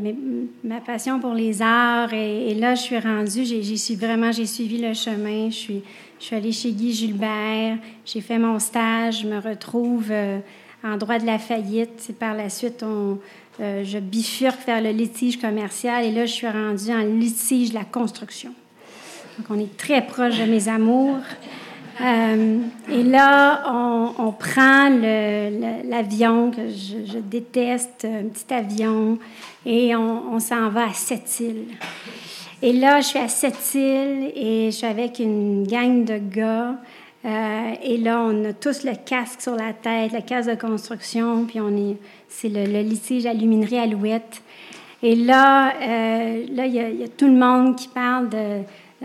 ma 0.61 0.81
passion 0.81 1.17
pour 1.17 1.33
les 1.33 1.61
arts, 1.61 2.13
et, 2.13 2.51
et 2.51 2.53
là, 2.53 2.75
je 2.75 2.81
suis 2.81 2.99
rendue, 2.99 3.45
j'ai 3.45 3.63
suis 3.77 3.95
vraiment, 3.95 4.29
j'ai 4.33 4.45
suivi 4.45 4.77
le 4.77 4.93
chemin, 4.93 5.49
je 5.49 5.55
suis 5.55 5.83
je 6.23 6.27
suis 6.27 6.35
allée 6.37 6.53
chez 6.53 6.71
Guy 6.71 6.93
Gilbert, 6.93 7.79
j'ai 8.05 8.21
fait 8.21 8.39
mon 8.39 8.57
stage, 8.57 9.23
je 9.23 9.27
me 9.27 9.39
retrouve 9.39 10.07
euh, 10.09 10.39
en 10.81 10.95
droit 10.95 11.19
de 11.19 11.25
la 11.25 11.37
faillite. 11.37 12.15
Par 12.17 12.33
la 12.33 12.47
suite, 12.47 12.81
on, 12.81 13.19
euh, 13.59 13.83
je 13.83 13.99
bifurque 13.99 14.65
vers 14.65 14.81
le 14.81 14.89
litige 14.89 15.39
commercial 15.39 16.03
et 16.03 16.11
là, 16.11 16.25
je 16.25 16.31
suis 16.31 16.47
rendue 16.47 16.91
en 16.91 17.03
litige 17.03 17.69
de 17.69 17.75
la 17.75 17.85
construction. 17.85 18.51
Donc, 19.37 19.47
on 19.49 19.59
est 19.59 19.77
très 19.77 20.05
proche 20.05 20.39
de 20.39 20.45
mes 20.45 20.69
amours. 20.69 21.17
Euh, 22.01 22.59
et 22.91 23.03
là, 23.03 23.63
on, 24.17 24.31
prend 24.31 24.89
l'avion 24.89 26.49
que 26.49 26.69
je, 26.69 27.19
déteste, 27.19 28.05
un 28.05 28.27
petit 28.29 28.51
avion, 28.51 29.19
et 29.65 29.95
on, 29.95 30.39
s'en 30.39 30.69
va 30.69 30.87
à 30.87 30.93
Sept-Îles. 30.93 31.67
Et 32.61 32.73
là, 32.73 33.01
je 33.01 33.07
suis 33.07 33.19
à 33.19 33.27
Sept-Îles 33.27 34.31
et 34.35 34.71
je 34.71 34.75
suis 34.75 34.87
avec 34.87 35.19
une 35.19 35.67
gang 35.67 36.03
de 36.03 36.17
gars. 36.17 36.75
Euh, 37.25 37.73
et 37.81 37.97
là, 37.97 38.19
on 38.21 38.43
a 38.45 38.53
tous 38.53 38.83
le 38.83 38.93
casque 39.05 39.41
sur 39.41 39.55
la 39.55 39.71
tête, 39.71 40.11
le 40.11 40.21
casque 40.21 40.49
de 40.49 40.55
construction, 40.55 41.45
puis 41.45 41.61
on 41.61 41.69
est, 41.69 41.97
c'est 42.35 42.49
le, 42.49 42.81
litige 42.81 43.25
aluminerie 43.25 43.77
Alouette. 43.77 44.41
Et 45.01 45.15
là, 45.15 45.73
euh, 45.75 46.45
là, 46.51 46.65
il 46.65 46.73
y, 46.73 47.03
a 47.03 47.07
tout 47.07 47.27
le 47.27 47.33
monde 47.33 47.75
qui 47.75 47.87
parle 47.87 48.29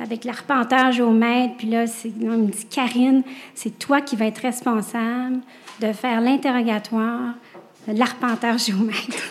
avec 0.00 0.25
l'arpenteur 0.25 0.92
géomètre. 0.92 1.54
Puis 1.58 1.68
là, 1.68 1.85
il 2.04 2.28
me 2.28 2.47
dit, 2.47 2.66
Karine, 2.66 3.23
c'est 3.54 3.78
toi 3.78 4.00
qui 4.00 4.16
vas 4.16 4.26
être 4.26 4.38
responsable 4.38 5.38
de 5.80 5.92
faire 5.92 6.20
l'interrogatoire 6.20 7.35
de 7.87 7.99
l'arpenteur 7.99 8.58
géomètre. 8.58 9.23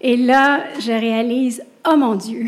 Et 0.00 0.16
là, 0.16 0.64
je 0.80 0.92
réalise, 0.92 1.62
oh 1.88 1.96
mon 1.96 2.14
Dieu, 2.14 2.46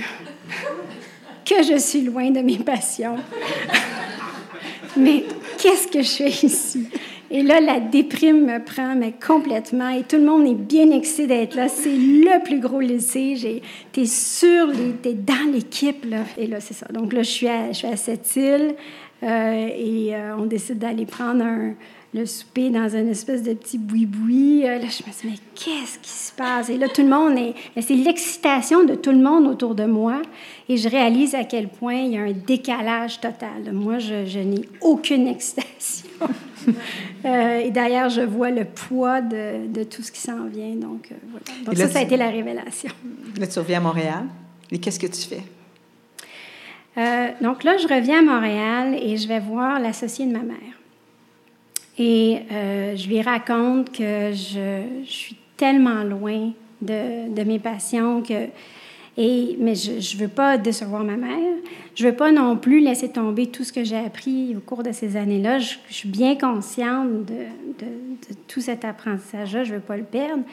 que 1.44 1.62
je 1.62 1.78
suis 1.78 2.02
loin 2.02 2.30
de 2.30 2.40
mes 2.40 2.58
passions. 2.58 3.16
mais 4.96 5.24
qu'est-ce 5.58 5.88
que 5.88 6.02
je 6.02 6.10
fais 6.10 6.46
ici? 6.46 6.88
Et 7.32 7.42
là, 7.42 7.60
la 7.60 7.78
déprime 7.78 8.44
me 8.44 8.58
prend 8.58 8.96
mais 8.96 9.12
complètement 9.24 9.88
et 9.88 10.02
tout 10.02 10.16
le 10.16 10.24
monde 10.24 10.48
est 10.48 10.54
bien 10.54 10.90
excité 10.90 11.28
d'être 11.28 11.54
là. 11.54 11.68
C'est 11.68 11.94
le 11.94 12.42
plus 12.42 12.58
gros 12.58 12.80
lycée. 12.80 13.62
T'es 13.92 14.06
sûr, 14.06 14.68
t'es 15.00 15.14
dans 15.14 15.52
l'équipe. 15.52 16.04
Là. 16.06 16.24
Et 16.36 16.48
là, 16.48 16.58
c'est 16.60 16.74
ça. 16.74 16.86
Donc 16.92 17.12
là, 17.12 17.22
je 17.22 17.30
suis 17.30 17.48
à, 17.48 17.68
je 17.70 17.78
suis 17.78 17.86
à 17.86 17.96
cette 17.96 18.34
île 18.34 18.74
euh, 19.22 19.68
et 19.76 20.14
euh, 20.14 20.36
on 20.38 20.46
décide 20.46 20.78
d'aller 20.78 21.06
prendre 21.06 21.44
un, 21.44 21.74
le 22.12 22.26
souper 22.26 22.70
dans 22.70 22.88
une 22.88 23.08
espèce 23.08 23.42
de 23.42 23.54
petit 23.54 23.78
boui-boui. 23.78 24.64
Euh, 24.64 24.78
là, 24.78 24.86
je 24.88 25.04
me 25.04 25.12
dis, 25.12 25.18
mais 25.24 25.38
qu'est-ce 25.54 25.98
qui 26.00 26.10
se 26.10 26.32
passe? 26.32 26.68
Et 26.68 26.76
là, 26.76 26.88
tout 26.88 27.02
le 27.02 27.08
monde 27.08 27.38
est. 27.38 27.54
C'est 27.80 27.94
l'excitation 27.94 28.84
de 28.84 28.96
tout 28.96 29.12
le 29.12 29.18
monde 29.18 29.46
autour 29.46 29.76
de 29.76 29.84
moi. 29.84 30.20
Et 30.68 30.76
je 30.76 30.88
réalise 30.88 31.34
à 31.34 31.44
quel 31.44 31.68
point 31.68 31.94
il 31.94 32.12
y 32.12 32.16
a 32.16 32.22
un 32.22 32.32
décalage 32.32 33.20
total. 33.20 33.72
Moi, 33.72 33.98
je, 33.98 34.38
n'ai 34.38 34.68
aucune 34.80 35.26
excitation. 35.26 36.08
Euh, 37.24 37.60
et 37.60 37.70
d'ailleurs, 37.70 38.10
je 38.10 38.20
vois 38.20 38.50
le 38.50 38.64
poids 38.64 39.22
de, 39.22 39.66
de 39.66 39.82
tout 39.82 40.02
ce 40.02 40.12
qui 40.12 40.20
s'en 40.20 40.44
vient. 40.46 40.74
Donc, 40.74 41.08
euh, 41.10 41.14
voilà. 41.30 41.64
Donc, 41.64 41.76
ça, 41.76 41.88
ça 41.88 41.98
a 41.98 42.02
été 42.02 42.16
la 42.18 42.30
révélation. 42.30 42.90
Là, 43.38 43.46
tu 43.46 43.58
reviens 43.58 43.78
à 43.78 43.80
Montréal. 43.80 44.24
Et 44.70 44.78
qu'est-ce 44.78 45.00
que 45.00 45.06
tu 45.06 45.22
fais? 45.22 45.42
donc 47.40 47.64
là, 47.64 47.78
je 47.78 47.88
reviens 47.88 48.18
à 48.18 48.22
Montréal 48.22 48.94
et 48.94 49.16
je 49.16 49.26
vais 49.26 49.40
voir 49.40 49.80
l'associé 49.80 50.26
de 50.26 50.32
ma 50.32 50.42
mère. 50.42 50.79
Et 51.98 52.38
euh, 52.50 52.96
je 52.96 53.08
lui 53.08 53.20
raconte 53.20 53.92
que 53.92 54.32
je, 54.32 54.82
suis 55.04 55.36
tellement 55.56 56.02
loin 56.02 56.52
de, 56.80 57.44
mes 57.44 57.58
passions 57.58 58.22
que. 58.22 58.48
Et, 59.16 59.56
mais 59.58 59.74
je 59.74 60.16
ne 60.16 60.20
veux 60.20 60.28
pas 60.28 60.56
décevoir 60.56 61.04
ma 61.04 61.16
mère. 61.16 61.56
Je 61.94 62.06
ne 62.06 62.10
veux 62.10 62.16
pas 62.16 62.32
non 62.32 62.56
plus 62.56 62.80
laisser 62.80 63.10
tomber 63.10 63.48
tout 63.48 63.64
ce 63.64 63.72
que 63.72 63.84
j'ai 63.84 63.98
appris 63.98 64.54
au 64.56 64.60
cours 64.60 64.82
de 64.82 64.92
ces 64.92 65.16
années-là. 65.16 65.58
Je, 65.58 65.74
suis 65.90 66.08
bien 66.08 66.36
consciente 66.36 67.26
de, 67.26 67.86
tout 68.48 68.60
cet 68.60 68.84
apprentissage-là. 68.84 69.64
Je 69.64 69.72
ne 69.72 69.74
veux 69.76 69.82
pas 69.82 69.96
le 69.96 70.04
perdre. 70.04 70.44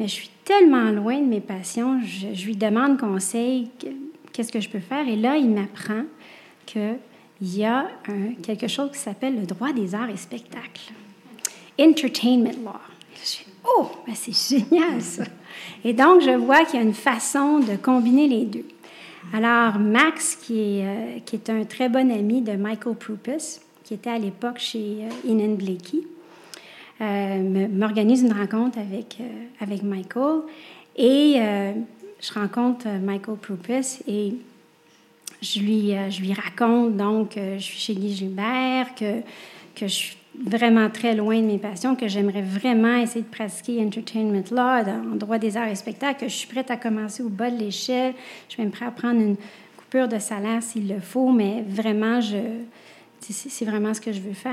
Mais 0.00 0.08
je 0.08 0.12
suis 0.12 0.30
tellement 0.44 0.90
loin 0.90 1.20
de 1.20 1.26
mes 1.26 1.40
passions. 1.40 2.00
Je 2.02 2.46
lui 2.46 2.56
demande 2.56 2.98
conseil. 2.98 3.68
Qu'est-ce 4.32 4.50
que 4.50 4.60
je 4.60 4.70
peux 4.70 4.80
faire? 4.80 5.06
Et 5.06 5.16
là, 5.16 5.36
il 5.36 5.50
m'apprend 5.50 6.02
que 6.66 6.94
il 7.40 7.56
y 7.56 7.64
a 7.64 7.88
quelque 8.42 8.68
chose 8.68 8.90
qui 8.92 8.98
s'appelle 8.98 9.38
le 9.38 9.46
droit 9.46 9.72
des 9.72 9.94
arts 9.94 10.10
et 10.10 10.16
spectacles. 10.16 10.92
Entertainment 11.78 12.54
law. 12.64 12.80
Je 13.20 13.26
suis, 13.26 13.46
oh, 13.64 13.90
ben 14.06 14.14
c'est 14.14 14.58
génial 14.58 15.00
ça. 15.02 15.24
Et 15.84 15.92
donc, 15.92 16.22
je 16.22 16.30
vois 16.30 16.64
qu'il 16.64 16.80
y 16.80 16.82
a 16.82 16.86
une 16.86 16.94
façon 16.94 17.60
de 17.60 17.76
combiner 17.76 18.28
les 18.28 18.44
deux. 18.44 18.64
Alors, 19.32 19.78
Max, 19.78 20.36
qui 20.36 20.78
est, 20.78 20.86
euh, 20.86 21.18
qui 21.24 21.36
est 21.36 21.50
un 21.50 21.64
très 21.64 21.88
bon 21.88 22.10
ami 22.10 22.42
de 22.42 22.52
Michael 22.52 22.94
Proupus, 22.94 23.60
qui 23.84 23.94
était 23.94 24.10
à 24.10 24.18
l'époque 24.18 24.58
chez 24.58 25.04
euh, 25.04 25.28
Inan 25.28 25.54
Blakey, 25.54 26.02
euh, 27.00 27.68
m'organise 27.68 28.22
une 28.22 28.32
rencontre 28.32 28.78
avec, 28.78 29.18
avec 29.60 29.82
Michael. 29.82 30.42
Et 30.96 31.36
je 32.20 32.32
rencontre 32.32 32.88
Michael 32.88 33.36
Proupus 33.36 34.02
et 34.08 34.32
je 35.42 35.60
lui, 35.60 35.94
euh, 35.94 36.10
je 36.10 36.20
lui 36.20 36.32
raconte 36.32 36.96
donc 36.96 37.34
que 37.34 37.58
je 37.58 37.62
suis 37.62 37.78
chez 37.78 37.94
Guy 37.94 38.14
Gilbert, 38.14 38.94
que, 38.94 39.20
que 39.74 39.86
je 39.86 39.94
suis 39.94 40.16
vraiment 40.44 40.90
très 40.90 41.14
loin 41.14 41.40
de 41.40 41.46
mes 41.46 41.58
passions, 41.58 41.96
que 41.96 42.08
j'aimerais 42.08 42.42
vraiment 42.42 42.96
essayer 42.96 43.22
de 43.22 43.30
pratiquer 43.30 43.82
entertainment 43.82 44.44
law, 44.50 45.12
en 45.12 45.16
droit 45.16 45.38
des 45.38 45.56
arts 45.56 45.68
et 45.68 45.74
spectacles, 45.74 46.20
que 46.20 46.28
je 46.28 46.34
suis 46.34 46.48
prête 46.48 46.70
à 46.70 46.76
commencer 46.76 47.22
au 47.22 47.28
bas 47.28 47.50
de 47.50 47.58
l'échelle. 47.58 48.14
Je 48.48 48.54
suis 48.54 48.62
même 48.62 48.72
prête 48.72 48.88
à 48.88 48.92
prendre 48.92 49.20
une 49.20 49.36
coupure 49.76 50.08
de 50.08 50.18
salaire 50.18 50.62
s'il 50.62 50.88
le 50.88 51.00
faut, 51.00 51.30
mais 51.30 51.64
vraiment, 51.66 52.20
je, 52.20 52.36
c'est 53.32 53.64
vraiment 53.64 53.94
ce 53.94 54.00
que 54.00 54.12
je 54.12 54.20
veux 54.20 54.32
faire. 54.32 54.52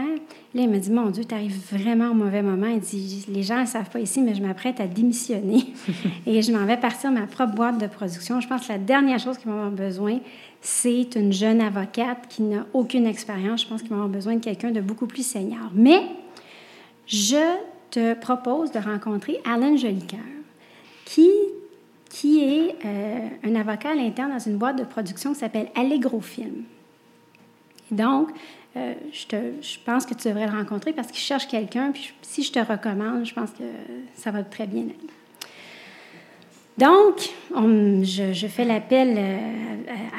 Là, 0.53 0.62
il 0.62 0.70
m'a 0.70 0.77
dit, 0.77 0.92
mon 0.92 1.10
Dieu, 1.10 1.25
tu 1.25 1.34
arrives 1.36 1.60
vraiment 1.72 2.12
au 2.12 2.13
mauvais 2.13 2.42
moment. 2.42 2.68
Il 2.68 2.80
dit, 2.80 3.25
les 3.27 3.44
gens 3.44 3.62
ne 3.62 3.65
savent 3.65 3.89
pas 3.89 4.00
ici, 4.00 4.22
mais 4.22 4.34
je 4.36 4.42
m'apprête 4.42 4.80
à 4.80 4.88
démissionner 4.88 5.65
et 6.25 6.42
je 6.42 6.51
m'en 6.51 6.65
vais 6.65 6.77
partir 6.77 7.12
ma 7.12 7.27
propre 7.27 7.53
boîte 7.53 7.77
de 7.77 7.88
production. 7.88 8.39
Je 8.42 8.48
pense 8.48 8.68
que 8.68 8.72
la 8.72 8.80
dernière 8.80 9.20
chose 9.20 9.38
qu'ils 9.38 9.51
vont 9.51 9.58
avoir 9.58 9.72
besoin, 9.72 10.20
c'est 10.62 11.15
une 11.15 11.34
jeune 11.34 11.62
avocate 11.62 12.27
qui 12.30 12.42
n'a 12.44 12.65
aucune 12.74 13.06
expérience. 13.06 13.63
Je 13.63 13.68
pense 13.68 13.82
qu'ils 13.82 13.92
vont 13.92 13.98
avoir 13.98 14.10
besoin 14.10 14.36
de 14.36 14.44
quelqu'un 14.44 14.72
de 14.72 14.82
beaucoup 14.82 15.08
plus 15.08 15.25
senior. 15.25 15.72
Mais 15.74 16.01
je 17.06 17.58
te 17.92 18.13
propose 18.15 18.72
de 18.72 18.80
rencontrer 18.80 19.39
Alan 19.46 19.75
Jolicoeur, 19.77 20.20
qui, 21.06 21.30
qui 22.10 22.44
est 22.44 22.75
euh, 22.86 23.27
un 23.44 23.56
avocat 23.56 23.92
à 23.92 23.96
l'interne 23.96 24.32
dans 24.32 24.39
une 24.39 24.58
boîte 24.58 24.80
de 24.80 24.84
production 24.84 25.34
qui 25.34 25.39
s'appelle 25.39 25.68
Allegro 25.75 26.22
Film. 26.22 26.63
Donc, 27.92 28.30
euh, 28.75 28.94
je, 29.12 29.77
pense 29.86 30.06
que 30.06 30.15
tu 30.15 30.27
devrais 30.27 30.48
le 30.48 30.51
rencontrer 30.51 30.94
parce 30.94 31.10
qu'il 31.10 31.22
cherche 31.22 31.48
quelqu'un. 31.48 31.92
Puis 31.92 32.13
si 32.22 32.44
je 32.44 32.51
te 32.51 32.60
recommande, 32.60 33.25
je 33.25 33.34
pense 33.34 33.51
que 33.51 33.63
ça 34.15 34.32
va 34.32 34.44
très 34.44 34.65
bien. 34.65 34.86
Donc, 36.77 37.30
je, 37.51 38.48
fais 38.50 38.65
l'appel 38.65 39.15
euh, 39.15 39.38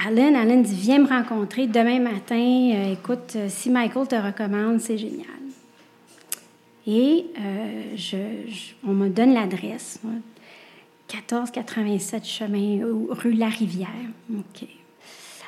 à 0.04 0.08
Alan. 0.08 0.37
Alan 0.37 0.61
dit 0.61 0.75
Viens 0.75 1.00
me 1.00 1.08
rencontrer 1.08 1.66
demain 1.66 1.99
matin. 1.99 2.70
Euh, 2.75 2.92
écoute, 2.92 3.37
si 3.49 3.70
Michael 3.70 4.06
te 4.06 4.14
recommande, 4.14 4.80
c'est 4.80 4.99
génial. 4.99 5.26
Et 6.87 7.25
on 8.87 8.92
me 8.92 9.08
donne 9.08 9.32
l'adresse 9.32 9.99
1487 11.11 12.26
chemin 12.26 12.80
rue 13.08 13.32
La 13.32 13.49
Rivière. 13.49 13.88
OK. 14.30 14.68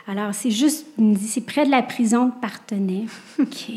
Alors, 0.09 0.33
c'est 0.35 0.53
juste, 0.53 0.87
c'est 1.21 1.45
près 1.45 1.67
de 1.67 1.71
la 1.71 1.83
prison 1.83 2.27
de 2.27 2.33
Partenay. 2.41 3.07
OK. 3.41 3.71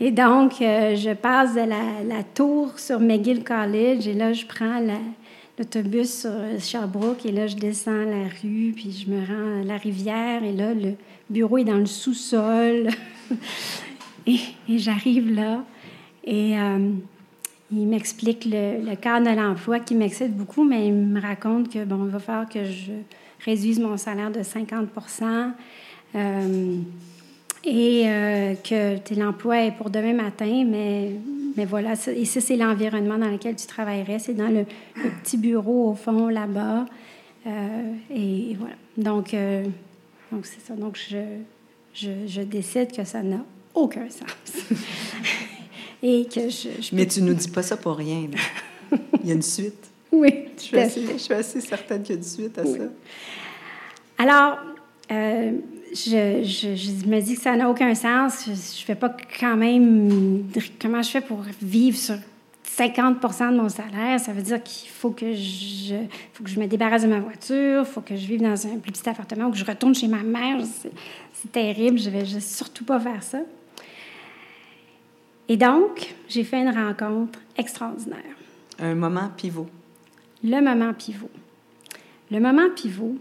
Et 0.00 0.10
donc, 0.10 0.62
euh, 0.62 0.94
je 0.94 1.12
passe 1.12 1.54
de 1.54 1.60
la, 1.60 2.22
tour 2.22 2.78
sur 2.78 3.00
McGill 3.00 3.44
College 3.44 4.06
et 4.06 4.14
là, 4.14 4.32
je 4.32 4.46
prends 4.46 4.80
l'autobus 5.58 6.20
sur 6.20 6.30
Sherbrooke 6.60 7.26
et 7.26 7.32
là, 7.32 7.48
je 7.48 7.56
descends 7.56 8.04
la 8.04 8.28
rue, 8.42 8.72
puis 8.74 8.92
je 8.92 9.10
me 9.10 9.18
rends 9.26 9.62
à 9.62 9.64
la 9.64 9.76
rivière 9.76 10.42
et 10.44 10.52
là, 10.52 10.72
le 10.72 10.94
bureau 11.28 11.58
est 11.58 11.64
dans 11.64 11.78
le 11.78 11.86
sous-sol. 11.86 12.88
et, 14.26 14.38
j'arrive 14.68 15.34
là 15.34 15.64
et 16.24 16.58
euh, 16.58 16.92
il 17.72 17.86
m'explique 17.86 18.44
le, 18.44 18.82
le, 18.88 18.96
cadre 18.96 19.30
de 19.30 19.36
l'emploi 19.36 19.80
qui 19.80 19.94
m'excite 19.94 20.34
beaucoup, 20.34 20.64
mais 20.64 20.86
il 20.86 20.94
me 20.94 21.20
raconte 21.20 21.70
que, 21.70 21.84
bon, 21.84 22.04
il 22.04 22.10
va 22.10 22.18
falloir 22.20 22.48
que 22.48 22.64
je 22.64 22.92
réduise 23.44 23.78
mon 23.78 23.96
salaire 23.96 24.30
de 24.30 24.42
50 24.42 24.88
euh, 26.14 26.76
et 27.64 28.02
euh, 28.06 28.54
que 28.54 29.14
l'emploi 29.14 29.64
est 29.64 29.72
pour 29.72 29.90
demain 29.90 30.14
matin, 30.14 30.64
mais, 30.66 31.12
mais 31.56 31.64
voilà, 31.64 31.92
et 31.92 32.24
ça, 32.24 32.40
c'est 32.40 32.56
l'environnement 32.56 33.18
dans 33.18 33.30
lequel 33.30 33.56
tu 33.56 33.66
travaillerais. 33.66 34.18
C'est 34.18 34.34
dans 34.34 34.48
le, 34.48 34.64
petit 35.22 35.36
bureau 35.36 35.90
au 35.90 35.94
fond 35.94 36.28
là-bas. 36.28 36.86
Euh, 37.46 37.92
et, 38.14 38.56
voilà. 38.58 38.74
Donc, 38.96 39.34
donc 40.32 40.46
c'est 40.46 40.64
ça. 40.66 40.74
Donc, 40.74 40.96
je, 40.96 41.18
je, 41.94 42.10
je, 42.26 42.42
décide 42.42 42.92
que 42.92 43.04
ça 43.04 43.22
n'a 43.22 43.44
aucun 43.74 44.08
sens. 44.08 44.70
et 46.02 46.26
que 46.26 46.48
je, 46.48 46.68
Mais 46.92 47.06
tu 47.06 47.22
nous 47.22 47.34
dis 47.34 47.48
pas 47.48 47.62
ça 47.62 47.76
pour 47.76 47.96
rien. 47.96 48.28
Il 49.22 49.28
y 49.28 49.30
a 49.30 49.34
une 49.34 49.42
suite. 49.42 49.90
Oui, 50.12 50.32
je 50.56 50.62
suis, 50.62 50.78
assez, 50.78 51.02
je 51.06 51.18
suis 51.18 51.34
assez 51.34 51.60
certaine 51.60 52.02
qu'il 52.02 52.14
y 52.14 52.18
a 52.18 52.20
une 52.20 52.26
suite 52.26 52.58
à 52.58 52.64
ça. 52.64 52.84
Alors, 54.18 54.58
euh, 55.10 55.52
je, 55.92 56.42
je, 56.42 57.06
me 57.06 57.20
dis 57.20 57.36
que 57.36 57.42
ça 57.42 57.56
n'a 57.56 57.68
aucun 57.68 57.94
sens. 57.94 58.44
Je 58.46 58.50
ne 58.50 58.56
fais 58.56 58.94
pas 58.94 59.14
quand 59.38 59.56
même. 59.56 60.44
Comment 60.80 61.02
je 61.02 61.10
fais 61.10 61.20
pour 61.20 61.42
vivre 61.62 61.96
sur 61.96 62.16
50 62.62 63.20
de 63.20 63.56
mon 63.56 63.68
salaire? 63.68 64.20
Ça 64.20 64.32
veut 64.32 64.42
dire 64.42 64.62
qu'il 64.62 64.88
faut 64.88 65.10
que 65.10 65.34
je, 65.34 65.94
faut 66.32 66.44
que 66.44 66.50
je 66.50 66.60
me 66.60 66.66
débarrasse 66.66 67.02
de 67.02 67.08
ma 67.08 67.20
voiture, 67.20 67.80
il 67.80 67.86
faut 67.86 68.00
que 68.00 68.16
je 68.16 68.26
vive 68.26 68.42
dans 68.42 68.66
un 68.66 68.78
plus 68.78 68.92
petit 68.92 69.08
appartement 69.08 69.46
ou 69.46 69.50
que 69.50 69.56
je 69.56 69.64
retourne 69.64 69.94
chez 69.94 70.08
ma 70.08 70.22
mère. 70.22 70.58
C'est 71.32 71.52
terrible. 71.52 71.98
Je 71.98 72.10
ne 72.10 72.18
vais 72.20 72.40
surtout 72.40 72.84
pas 72.84 72.98
faire 73.00 73.22
ça. 73.22 73.38
Et 75.48 75.56
donc, 75.56 76.14
j'ai 76.28 76.44
fait 76.44 76.60
une 76.60 76.68
rencontre 76.68 77.38
extraordinaire. 77.56 78.18
Un 78.78 78.94
moment 78.94 79.30
pivot. 79.36 79.66
Le 80.44 80.60
moment 80.60 80.94
pivot. 80.94 81.30
Le 82.30 82.38
moment 82.38 82.70
pivot, 82.74 83.16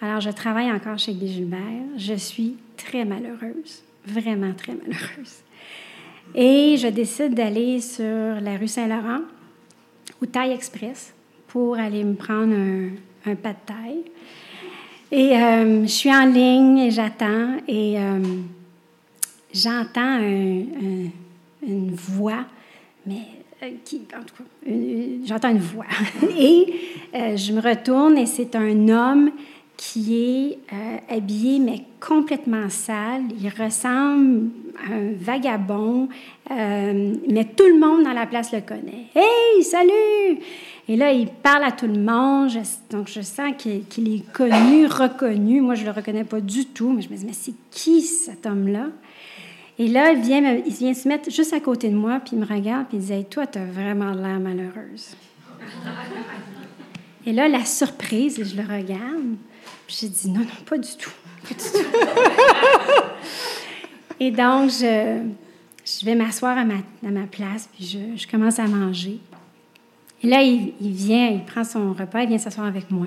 alors 0.00 0.20
je 0.20 0.30
travaille 0.30 0.70
encore 0.70 0.98
chez 0.98 1.12
Guy 1.12 1.32
Gilbert. 1.32 1.60
Je 1.96 2.14
suis 2.14 2.56
très 2.76 3.04
malheureuse, 3.04 3.82
vraiment 4.06 4.52
très 4.52 4.74
malheureuse. 4.74 5.42
Et 6.34 6.76
je 6.76 6.86
décide 6.88 7.34
d'aller 7.34 7.80
sur 7.80 8.40
la 8.40 8.56
rue 8.56 8.68
Saint-Laurent, 8.68 9.22
au 10.20 10.26
Taille 10.26 10.52
Express, 10.52 11.12
pour 11.48 11.76
aller 11.76 12.04
me 12.04 12.14
prendre 12.14 12.54
un, 12.54 13.34
pas 13.34 13.52
de 13.52 13.56
taille. 13.66 14.04
Et 15.10 15.36
euh, 15.36 15.82
je 15.82 15.90
suis 15.90 16.14
en 16.14 16.26
ligne 16.26 16.78
et 16.78 16.90
j'attends 16.90 17.56
et 17.66 17.98
euh, 17.98 18.20
j'entends 19.52 20.18
une 20.20 21.10
voix, 21.94 22.44
mais 23.04 23.41
qui, 23.84 24.02
en 24.16 24.22
tout 24.22 24.34
cas, 24.36 24.70
j'entends 25.24 25.50
une 25.50 25.58
voix. 25.58 25.86
et 26.38 26.74
euh, 27.14 27.36
je 27.36 27.52
me 27.52 27.60
retourne 27.60 28.18
et 28.18 28.26
c'est 28.26 28.54
un 28.56 28.88
homme 28.88 29.30
qui 29.76 30.16
est 30.16 30.58
euh, 30.72 31.16
habillé, 31.16 31.58
mais 31.58 31.82
complètement 32.00 32.68
sale. 32.68 33.22
Il 33.40 33.48
ressemble 33.48 34.50
à 34.88 34.94
un 34.94 35.12
vagabond, 35.18 36.08
mais 36.50 37.44
tout 37.56 37.66
le 37.66 37.78
monde 37.78 38.04
dans 38.04 38.12
la 38.12 38.26
place 38.26 38.52
le 38.52 38.60
connaît. 38.60 39.06
Hey, 39.14 39.62
salut! 39.64 40.40
Et 40.88 40.96
là, 40.96 41.12
il 41.12 41.28
parle 41.28 41.64
à 41.64 41.72
tout 41.72 41.86
le 41.86 42.00
monde. 42.00 42.50
donc, 42.90 43.08
je 43.08 43.20
sens 43.20 43.52
qu'il 43.56 44.14
est 44.14 44.32
connu, 44.32 44.86
reconnu. 44.86 45.60
Moi, 45.60 45.74
je 45.74 45.82
ne 45.82 45.86
le 45.86 45.92
reconnais 45.92 46.24
pas 46.24 46.40
du 46.40 46.66
tout, 46.66 46.90
mais 46.90 47.02
je 47.02 47.08
me 47.08 47.16
dis, 47.16 47.24
mais 47.24 47.32
c'est 47.32 47.54
qui 47.70 48.02
cet 48.02 48.46
homme-là? 48.46 48.88
Et 49.78 49.88
là, 49.88 50.12
il 50.12 50.20
vient, 50.20 50.54
il 50.66 50.72
vient 50.72 50.94
se 50.94 51.08
mettre 51.08 51.30
juste 51.30 51.52
à 51.52 51.60
côté 51.60 51.88
de 51.88 51.96
moi, 51.96 52.20
puis 52.20 52.36
il 52.36 52.38
me 52.38 52.46
regarde, 52.46 52.86
puis 52.88 52.98
il 52.98 53.04
dit 53.04 53.24
Toi, 53.24 53.46
tu 53.46 53.58
as 53.58 53.64
vraiment 53.64 54.12
l'air 54.12 54.38
malheureuse. 54.38 55.16
Et 57.24 57.32
là, 57.32 57.48
la 57.48 57.64
surprise, 57.64 58.42
je 58.42 58.56
le 58.56 58.62
regarde, 58.62 59.36
puis 59.86 59.96
j'ai 60.00 60.08
dit 60.08 60.30
Non, 60.30 60.40
non, 60.40 60.64
pas 60.66 60.76
du 60.76 60.90
tout. 60.96 61.12
Pas 61.42 61.54
du 61.54 61.64
tout. 61.64 61.78
et 64.20 64.30
donc, 64.30 64.70
je, 64.70 66.04
vais 66.04 66.14
m'asseoir 66.14 66.58
à 66.58 66.64
ma, 66.64 67.26
place, 67.30 67.68
puis 67.72 68.14
je, 68.16 68.26
commence 68.28 68.58
à 68.58 68.66
manger. 68.66 69.20
Et 70.22 70.26
là, 70.28 70.42
il, 70.42 70.74
vient, 70.80 71.28
il 71.28 71.44
prend 71.44 71.64
son 71.64 71.92
repas, 71.92 72.22
il 72.22 72.28
vient 72.28 72.38
s'asseoir 72.38 72.66
avec 72.66 72.90
moi. 72.90 73.06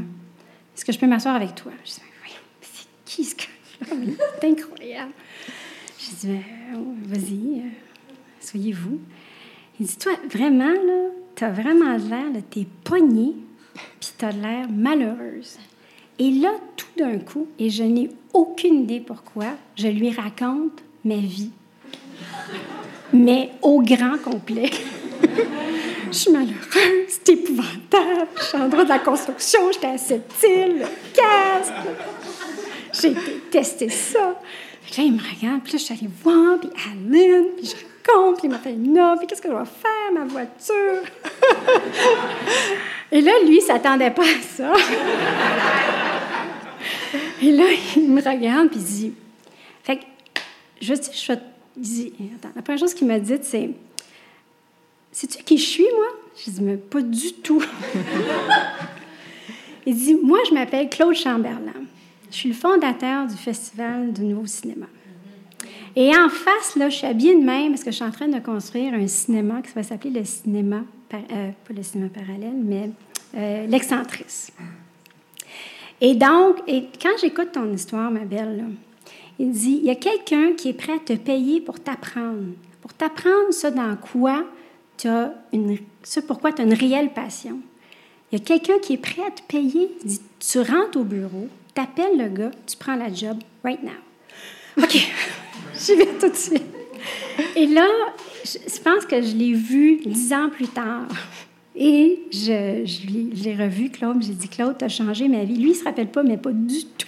Est-ce 0.76 0.84
que 0.84 0.92
je 0.92 1.00
peux 1.00 1.08
m'asseoir 1.08 1.36
avec 1.36 1.56
toi? 1.56 1.72
Je 1.86 1.92
dis 1.92 2.02
Oui, 2.24 2.32
c'est 2.62 2.88
qui 3.06 3.24
ce? 3.24 3.36
C'est 3.80 4.48
incroyable. 4.48 5.12
Je 6.06 6.16
dis, 6.16 6.28
ben, 6.28 6.86
vas-y, 7.06 7.60
euh, 7.60 7.70
soyez-vous. 8.40 9.00
Il 9.80 9.88
dit, 9.88 9.98
toi, 9.98 10.12
vraiment, 10.30 10.70
là, 10.70 11.10
t'as 11.34 11.50
vraiment 11.50 11.98
l'air, 11.98 12.32
de 12.32 12.42
t'es 12.42 12.68
poignée, 12.84 13.34
puis 14.00 14.12
t'as 14.16 14.32
l'air 14.32 14.70
malheureuse. 14.70 15.58
Et 16.20 16.30
là, 16.30 16.52
tout 16.78 16.86
d'un 16.98 17.18
coup, 17.18 17.48
et 17.58 17.72
je 17.72 17.84
n'ai 17.84 18.12
aucune 18.34 18.84
idée 18.84 19.00
pourquoi, 19.00 19.48
je 19.76 19.88
lui 19.88 20.12
raconte 20.12 20.84
ma 21.04 21.16
vie. 21.16 21.50
Mais 23.12 23.50
au 23.64 23.82
grand 23.82 24.18
complet. 24.20 24.70
je 26.12 26.18
suis 26.18 26.32
malheureuse, 26.32 27.08
c'est 27.08 27.30
épouvantable. 27.30 28.28
Je 28.38 28.44
suis 28.44 28.58
en 28.58 28.70
droit 28.70 28.84
de 28.84 28.90
la 28.90 29.00
construction, 29.00 29.72
j'étais 29.72 29.88
à 29.88 29.98
cette 29.98 30.32
île, 30.44 30.80
le 30.80 30.86
casque. 31.16 31.74
J'ai 32.94 33.10
détesté 33.10 33.90
ça. 33.90 34.40
Puis 34.86 35.02
là, 35.02 35.04
il 35.04 35.14
me 35.14 35.20
regarde, 35.20 35.62
puis 35.64 35.74
là, 35.74 35.80
je 35.80 35.84
suis 35.84 35.94
allée 35.94 36.10
voir, 36.24 36.60
puis 36.60 36.70
Aline, 36.92 37.46
puis 37.58 37.66
je 37.66 37.76
raconte, 37.76 38.38
puis 38.38 38.48
il 38.48 38.52
m'a 38.52 38.60
fait 38.60 38.74
non, 38.74 39.18
puis 39.18 39.28
qu'est-ce 39.28 39.42
que 39.42 39.50
je 39.50 39.54
vais 39.54 39.66
faire, 39.66 40.12
ma 40.14 40.26
voiture? 40.26 41.02
Et 43.12 43.22
là, 43.22 43.32
lui, 43.46 43.58
il 43.58 43.62
s'attendait 43.62 44.12
pas 44.12 44.24
à 44.24 44.42
ça. 44.42 44.74
Et 47.42 47.52
là, 47.52 47.66
il 47.96 48.10
me 48.10 48.22
regarde, 48.22 48.70
puis 48.70 48.80
il 48.80 48.86
dit, 48.86 49.14
fait 49.84 49.98
que, 49.98 50.04
je 50.82 50.94
dis, 50.94 51.10
je 51.14 51.34
dit, 51.78 52.14
attends, 52.36 52.54
la 52.56 52.62
première 52.62 52.80
chose 52.80 52.94
qu'il 52.94 53.08
m'a 53.08 53.20
dit, 53.20 53.38
c'est, 53.42 53.70
sais-tu 55.12 55.44
qui 55.44 55.58
je 55.58 55.66
suis, 55.66 55.88
moi? 55.96 56.08
Je 56.38 56.52
dis, 56.52 56.62
mais 56.62 56.78
pas 56.78 57.02
du 57.02 57.34
tout. 57.34 57.64
il 59.86 59.96
dit, 59.96 60.16
moi, 60.16 60.40
je 60.48 60.54
m'appelle 60.54 60.90
Claude 60.90 61.16
Chamberlain. 61.16 61.85
Je 62.32 62.36
suis 62.36 62.50
le 62.50 62.56
fondateur 62.56 63.28
du 63.28 63.36
Festival 63.36 64.12
du 64.12 64.24
Nouveau 64.24 64.46
Cinéma. 64.46 64.88
Et 65.96 66.16
en 66.16 66.28
face, 66.28 66.76
là, 66.76 66.90
je 66.90 66.98
suis 66.98 67.08
habillée 67.08 67.36
de 67.36 67.44
même 67.44 67.72
parce 67.72 67.84
que 67.84 67.92
je 67.92 67.96
suis 67.96 68.06
en 68.06 68.12
train 68.12 68.28
de 68.28 68.40
construire 68.40 68.94
un 68.94 69.08
cinéma 69.08 69.62
qui 69.62 69.72
va 69.74 69.84
s'appeler 69.84 70.20
le 70.20 70.26
cinéma, 70.26 70.82
euh, 71.14 71.18
pas 71.68 71.74
le 71.74 71.84
cinéma 71.84 72.10
parallèle, 72.10 72.58
mais 72.62 72.90
euh, 73.36 73.68
l'excentrice. 73.68 74.52
Et 76.02 76.16
donc, 76.16 76.58
quand 77.02 77.18
j'écoute 77.22 77.54
ton 77.54 77.72
histoire, 77.72 78.12
ma 78.12 78.26
belle, 78.26 78.66
il 79.40 79.52
dit, 79.52 79.80
il 79.82 79.86
y 79.86 79.90
a 79.90 79.96
quelqu'un 79.96 80.54
qui 80.54 80.70
est 80.70 80.74
prêt 80.74 80.94
à 80.94 81.00
te 81.00 81.14
payer 81.14 81.62
pour 81.62 81.80
t'apprendre, 81.80 82.54
pour 82.82 82.94
t'apprendre 82.94 83.52
ça 83.52 83.72
dans 83.72 83.96
quoi 83.96 84.44
tu 84.98 85.08
as 85.08 85.34
une, 85.54 85.78
ce 86.04 86.20
pourquoi 86.20 86.52
tu 86.52 86.62
as 86.62 86.66
une 86.66 86.74
réelle 86.74 87.14
passion. 87.14 87.60
Il 88.32 88.40
y 88.40 88.42
a 88.42 88.46
quelqu'un 88.46 88.80
qui 88.82 88.94
est 88.94 88.98
prêt 88.98 89.22
à 89.26 89.32
te 89.32 89.42
payer. 89.44 89.90
Il 90.02 90.08
dit, 90.08 90.22
tu 90.40 90.60
rentres 90.60 90.98
au 90.98 91.04
bureau, 91.04 91.48
tu 91.76 91.82
appelles 91.82 92.18
le 92.18 92.30
gars, 92.30 92.52
tu 92.66 92.78
prends 92.78 92.96
la 92.96 93.14
job 93.14 93.38
right 93.64 93.84
now. 93.84 93.92
OK, 94.82 94.96
j'y 95.78 95.96
vais 95.96 96.08
tout 96.20 96.30
de 96.30 96.36
suite. 96.36 96.64
Et 97.56 97.68
là, 97.68 97.88
je 98.44 98.82
pense 98.82 99.06
que 99.06 99.22
je 99.22 99.36
l'ai 99.36 99.54
vu 99.54 100.00
dix 100.06 100.34
ans 100.34 100.50
plus 100.50 100.68
tard. 100.68 101.08
Et 101.76 102.24
je, 102.32 103.44
l'ai 103.44 103.56
revu, 103.56 103.90
Claude. 103.90 104.22
J'ai 104.22 104.34
dit, 104.34 104.48
Claude, 104.48 104.78
tu 104.78 104.86
as 104.86 104.90
changé 104.90 105.28
ma 105.28 105.44
vie. 105.44 105.58
Lui, 105.58 105.72
il 105.72 105.76
se 105.76 105.84
rappelle 105.84 106.08
pas, 106.08 106.24
mais 106.24 106.38
pas 106.38 106.52
du 106.52 106.86
tout 106.98 107.08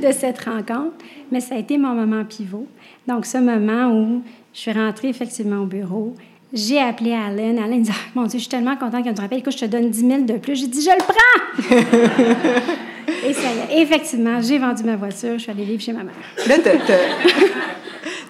de 0.00 0.12
cette 0.12 0.44
rencontre. 0.44 0.96
Mais 1.32 1.40
ça 1.40 1.54
a 1.54 1.58
été 1.58 1.78
mon 1.78 1.94
moment 1.94 2.24
pivot. 2.24 2.66
Donc, 3.06 3.24
ce 3.24 3.38
moment 3.38 3.90
où 3.90 4.22
je 4.52 4.60
suis 4.60 4.72
rentrée 4.72 5.08
effectivement 5.08 5.62
au 5.62 5.66
bureau, 5.66 6.14
j'ai 6.52 6.78
appelé 6.78 7.12
Alain. 7.12 7.56
Alain 7.56 7.78
dit 7.78 7.90
Mon 8.14 8.24
Dieu, 8.24 8.38
je 8.38 8.44
suis 8.44 8.50
tellement 8.50 8.76
contente 8.76 9.04
qu'elle 9.04 9.14
me 9.14 9.20
rappelle. 9.20 9.38
Écoute, 9.38 9.54
je 9.54 9.64
te 9.64 9.64
donne 9.64 9.90
10 9.90 10.00
000 10.00 10.22
de 10.22 10.34
plus. 10.34 10.56
J'ai 10.56 10.66
dit 10.66 10.82
Je 10.82 10.90
le 10.90 10.98
prends 10.98 12.74
Et 13.26 13.32
ça 13.32 13.48
y 13.52 13.72
est. 13.72 13.82
Effectivement, 13.82 14.40
j'ai 14.40 14.58
vendu 14.58 14.84
ma 14.84 14.96
voiture. 14.96 15.34
Je 15.34 15.38
suis 15.38 15.50
allée 15.50 15.64
vivre 15.64 15.82
chez 15.82 15.92
ma 15.92 16.04
mère. 16.04 16.14
Là, 16.46 16.56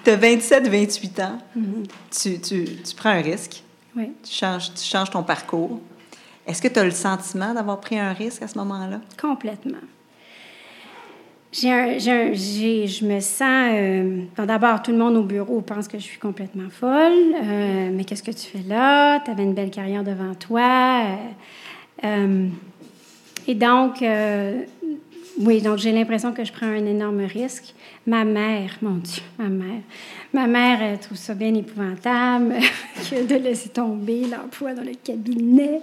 tu 0.04 0.10
as, 0.10 0.16
27, 0.16 0.68
28 0.68 1.20
ans. 1.20 1.38
Mm-hmm. 1.56 1.86
tu, 2.22 2.40
tu, 2.40 2.64
tu, 2.82 2.94
prends 2.96 3.10
un 3.10 3.20
risque. 3.20 3.62
Oui. 3.96 4.12
Tu 4.22 4.32
changes, 4.32 4.72
tu 4.74 4.84
changes 4.84 5.10
ton 5.10 5.22
parcours. 5.22 5.80
Est-ce 6.46 6.62
que 6.62 6.68
tu 6.68 6.78
as 6.78 6.84
le 6.84 6.90
sentiment 6.90 7.52
d'avoir 7.52 7.80
pris 7.80 7.98
un 7.98 8.12
risque 8.12 8.42
à 8.42 8.48
ce 8.48 8.56
moment-là? 8.58 9.00
Complètement. 9.20 9.78
J'ai 11.50 11.98
je 11.98 13.04
me 13.06 13.20
sens. 13.20 13.70
Euh, 13.72 14.22
D'abord, 14.36 14.82
tout 14.82 14.90
le 14.90 14.98
monde 14.98 15.16
au 15.16 15.22
bureau 15.22 15.60
pense 15.62 15.88
que 15.88 15.98
je 15.98 16.04
suis 16.04 16.18
complètement 16.18 16.68
folle. 16.70 17.34
Euh, 17.42 17.90
mais 17.92 18.04
qu'est-ce 18.04 18.22
que 18.22 18.30
tu 18.30 18.46
fais 18.46 18.68
là? 18.68 19.20
Tu 19.20 19.30
avais 19.30 19.44
une 19.44 19.54
belle 19.54 19.70
carrière 19.70 20.04
devant 20.04 20.34
toi. 20.34 21.06
Euh, 22.04 22.48
et 23.48 23.54
donc, 23.54 24.04
oui, 25.40 25.60
donc 25.60 25.78
j'ai 25.78 25.92
l'impression 25.92 26.32
que 26.32 26.44
je 26.44 26.52
prends 26.52 26.66
un 26.66 26.86
énorme 26.86 27.24
risque. 27.24 27.74
Ma 28.06 28.24
mère, 28.24 28.78
mon 28.80 28.96
Dieu, 28.96 29.22
ma 29.38 29.48
mère. 29.48 29.82
Ma 30.32 30.46
mère, 30.46 30.82
elle 30.82 30.98
trouve 30.98 31.18
ça 31.18 31.34
bien 31.34 31.54
épouvantable 31.54 32.54
de 33.10 33.34
laisser 33.34 33.70
tomber 33.70 34.26
l'emploi 34.26 34.74
dans 34.74 34.84
le 34.84 34.94
cabinet. 35.02 35.80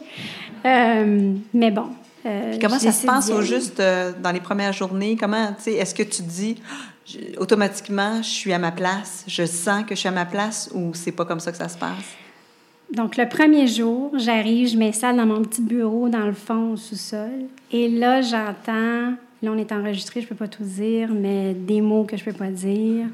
mais 0.63 1.71
bon, 1.71 1.89
euh, 2.25 2.57
comment 2.59 2.79
ça 2.79 2.91
se 2.91 3.05
passe 3.05 3.29
au 3.29 3.41
juste 3.41 3.79
euh, 3.79 4.11
dans 4.21 4.31
les 4.31 4.39
premières 4.39 4.73
journées? 4.73 5.15
Comment, 5.19 5.55
est-ce 5.65 5.93
que 5.93 6.03
tu 6.03 6.23
dis 6.23 6.55
automatiquement, 7.37 8.21
je 8.23 8.29
suis 8.29 8.53
à 8.53 8.59
ma 8.59 8.71
place, 8.71 9.23
je 9.27 9.45
sens 9.45 9.83
que 9.83 9.93
je 9.93 9.99
suis 9.99 10.09
à 10.09 10.11
ma 10.11 10.25
place 10.25 10.71
ou 10.73 10.91
c'est 10.93 11.11
pas 11.11 11.25
comme 11.25 11.39
ça 11.39 11.51
que 11.51 11.57
ça 11.57 11.69
se 11.69 11.77
passe? 11.77 12.15
Donc, 12.91 13.17
le 13.17 13.27
premier 13.27 13.67
jour, 13.67 14.11
j'arrive, 14.17 14.69
je 14.69 14.77
m'installe 14.77 15.17
dans 15.17 15.25
mon 15.25 15.41
petit 15.41 15.61
bureau 15.61 16.07
dans 16.07 16.25
le 16.25 16.33
fond, 16.33 16.73
au 16.73 16.77
sous-sol. 16.77 17.47
Et 17.71 17.89
là, 17.89 18.21
j'entends, 18.21 19.15
là, 19.41 19.51
on 19.51 19.57
est 19.57 19.71
enregistré, 19.71 20.21
je 20.21 20.27
peux 20.27 20.35
pas 20.35 20.47
tout 20.47 20.63
dire, 20.63 21.09
mais 21.11 21.53
des 21.53 21.81
mots 21.81 22.03
que 22.03 22.15
je 22.15 22.23
peux 22.23 22.33
pas 22.33 22.51
dire, 22.51 23.07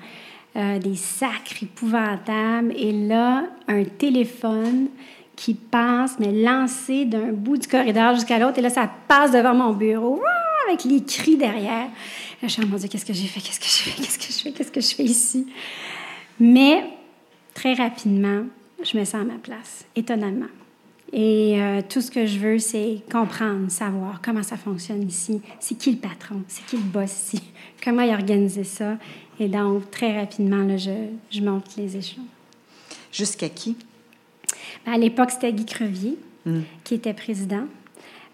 euh, 0.58 0.78
des 0.80 0.96
sacres 0.96 1.64
épouvantables. 1.64 2.74
Et 2.76 2.92
là, 2.92 3.46
un 3.68 3.84
téléphone 3.86 4.88
qui 5.36 5.54
passe, 5.54 6.18
mais 6.20 6.32
lancé 6.32 7.06
d'un 7.06 7.32
bout 7.32 7.58
du 7.58 7.68
corridor 7.68 8.14
jusqu'à 8.16 8.38
l'autre. 8.38 8.60
Et 8.60 8.62
là, 8.62 8.70
ça 8.70 8.90
passe 9.08 9.32
devant 9.32 9.56
mon 9.56 9.74
bureau, 9.74 10.22
avec 10.68 10.84
les 10.84 11.04
cris 11.04 11.38
derrière. 11.38 11.88
je 12.44 12.48
suis, 12.48 12.62
oh 12.64 12.68
mon 12.68 12.78
Dieu, 12.78 12.90
qu'est-ce 12.90 13.06
que 13.06 13.14
j'ai 13.14 13.28
fait? 13.28 13.40
Qu'est-ce 13.40 13.60
que 13.60 13.66
je 13.66 13.90
fais? 13.90 14.02
Qu'est-ce 14.02 14.20
que 14.20 14.34
je 14.34 14.40
fais? 14.40 14.52
Qu'est-ce 14.52 14.72
que 14.72 14.82
je 14.82 14.96
fais 14.96 15.04
ici? 15.04 15.48
Mais 16.40 16.84
très 17.54 17.74
rapidement, 17.74 18.44
je 18.84 18.98
me 18.98 19.06
sens 19.06 19.22
à 19.22 19.24
ma 19.24 19.38
place, 19.38 19.86
étonnamment. 19.96 20.48
Et 21.14 21.62
euh, 21.62 21.82
tout 21.88 22.02
ce 22.02 22.10
que 22.10 22.26
je 22.26 22.40
veux, 22.40 22.58
c'est 22.60 23.02
comprendre, 23.12 23.70
savoir 23.70 24.22
comment 24.22 24.44
ça 24.44 24.56
fonctionne 24.56 25.04
ici, 25.04 25.42
c'est 25.60 25.76
qui 25.76 25.92
le 25.92 25.98
patron, 25.98 26.42
c'est 26.48 26.66
qui 26.66 26.78
le 26.78 26.84
boss 26.84 27.12
ici, 27.12 27.42
comment 27.84 28.02
il 28.04 28.14
organisé 28.14 28.64
ça? 28.64 28.98
Et 29.40 29.48
donc, 29.48 29.92
très 29.92 30.18
rapidement, 30.18 30.64
là, 30.64 30.78
je, 30.78 30.92
je 31.30 31.42
monte 31.42 31.76
les 31.76 31.98
échelons. 31.98 32.28
Jusqu'à 33.12 33.50
qui? 33.50 33.76
À 34.86 34.98
l'époque, 34.98 35.32
c'était 35.32 35.52
Guy 35.52 35.66
Crevier 35.66 36.18
mm. 36.46 36.60
qui 36.84 36.96
était 36.96 37.14
président. 37.14 37.66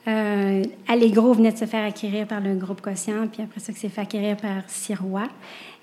Euh, 0.08 0.64
Allegro 0.88 1.34
venait 1.34 1.52
de 1.52 1.58
se 1.58 1.66
faire 1.66 1.86
acquérir 1.86 2.28
par 2.28 2.40
le 2.40 2.56
groupe 2.56 2.82
Quotient, 2.82 3.28
puis 3.28 3.42
après 3.42 3.60
ça, 3.60 3.74
il 3.74 3.78
s'est 3.78 3.90
fait 3.90 4.02
acquérir 4.02 4.38
par 4.38 4.64
Sirois. 4.68 5.28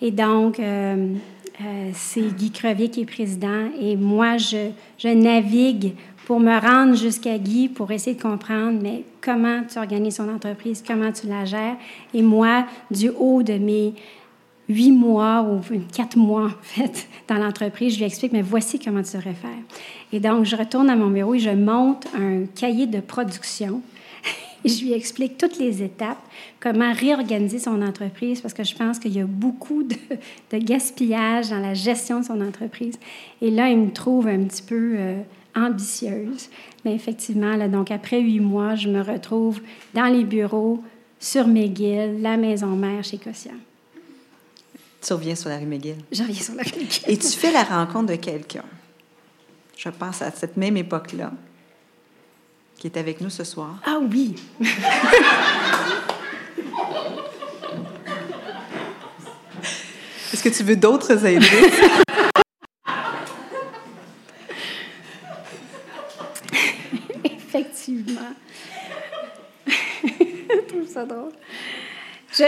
Et 0.00 0.10
donc, 0.10 0.58
euh, 0.60 1.14
euh, 1.60 1.90
c'est 1.94 2.34
Guy 2.34 2.50
Crevier 2.50 2.88
qui 2.88 3.02
est 3.02 3.06
président. 3.06 3.68
Et 3.80 3.96
moi, 3.96 4.36
je, 4.36 4.70
je 4.98 5.08
navigue 5.08 5.92
pour 6.26 6.40
me 6.40 6.58
rendre 6.58 6.96
jusqu'à 6.96 7.38
Guy 7.38 7.68
pour 7.68 7.90
essayer 7.90 8.16
de 8.16 8.22
comprendre, 8.22 8.78
mais 8.82 9.04
comment 9.20 9.62
tu 9.70 9.78
organises 9.78 10.16
ton 10.16 10.34
entreprise, 10.34 10.82
comment 10.86 11.12
tu 11.12 11.26
la 11.26 11.44
gères. 11.44 11.76
Et 12.12 12.22
moi, 12.22 12.66
du 12.90 13.10
haut 13.10 13.42
de 13.42 13.54
mes 13.54 13.94
huit 14.68 14.92
mois 14.92 15.42
ou 15.42 15.60
quatre 15.92 16.16
mois, 16.16 16.46
en 16.46 16.62
fait, 16.62 17.08
dans 17.28 17.36
l'entreprise. 17.36 17.94
Je 17.94 17.98
lui 17.98 18.06
explique, 18.06 18.32
mais 18.32 18.42
voici 18.42 18.78
comment 18.78 19.02
tu 19.02 19.16
devrais 19.16 19.34
faire. 19.34 19.50
Et 20.12 20.20
donc, 20.20 20.44
je 20.44 20.56
retourne 20.56 20.88
à 20.90 20.96
mon 20.96 21.08
bureau 21.08 21.34
et 21.34 21.38
je 21.38 21.50
monte 21.50 22.06
un 22.16 22.44
cahier 22.54 22.86
de 22.86 23.00
production. 23.00 23.82
Et 24.64 24.68
je 24.68 24.84
lui 24.84 24.92
explique 24.94 25.36
toutes 25.36 25.58
les 25.58 25.82
étapes, 25.82 26.22
comment 26.58 26.92
réorganiser 26.92 27.58
son 27.58 27.82
entreprise, 27.82 28.40
parce 28.40 28.54
que 28.54 28.64
je 28.64 28.74
pense 28.74 28.98
qu'il 28.98 29.12
y 29.12 29.20
a 29.20 29.26
beaucoup 29.26 29.82
de, 29.82 29.96
gaspillage 30.58 31.50
dans 31.50 31.60
la 31.60 31.74
gestion 31.74 32.20
de 32.20 32.24
son 32.24 32.40
entreprise. 32.40 32.94
Et 33.42 33.50
là, 33.50 33.68
il 33.68 33.78
me 33.78 33.92
trouve 33.92 34.26
un 34.26 34.44
petit 34.44 34.62
peu 34.62 34.94
euh, 34.96 35.22
ambitieuse. 35.54 36.48
Mais 36.84 36.94
effectivement, 36.94 37.56
là, 37.56 37.68
donc 37.68 37.90
après 37.90 38.20
huit 38.20 38.40
mois, 38.40 38.74
je 38.74 38.88
me 38.88 39.02
retrouve 39.02 39.60
dans 39.92 40.06
les 40.06 40.24
bureaux, 40.24 40.82
sur 41.24 41.46
McGill, 41.46 42.20
la 42.20 42.36
maison 42.36 42.76
mère 42.76 43.02
chez 43.02 43.16
Quotient. 43.16 43.52
Tu 45.00 45.12
reviens 45.12 45.34
sur 45.34 45.48
la 45.48 45.58
rue 45.58 45.64
McGill? 45.64 45.96
Je 46.12 46.22
reviens 46.22 46.42
sur 46.42 46.54
la 46.54 46.62
rue 46.62 46.80
McGill. 46.80 47.02
Et 47.08 47.16
tu 47.16 47.28
fais 47.28 47.50
la 47.50 47.62
rencontre 47.62 48.12
de 48.12 48.16
quelqu'un, 48.16 48.64
je 49.76 49.88
pense 49.88 50.20
à 50.20 50.30
cette 50.30 50.56
même 50.56 50.76
époque-là, 50.76 51.32
qui 52.84 52.88
est 52.88 53.00
avec 53.00 53.22
nous 53.22 53.30
ce 53.30 53.44
soir. 53.44 53.78
Ah 53.86 53.98
oui! 53.98 54.34
Est-ce 60.30 60.42
que 60.42 60.50
tu 60.50 60.62
veux 60.64 60.76
d'autres 60.76 61.24
aides? 61.24 61.42
Effectivement. 67.24 68.34
je 69.66 70.68
trouve 70.68 70.86
ça 70.86 71.06
drôle. 71.06 71.32
Je, 72.34 72.44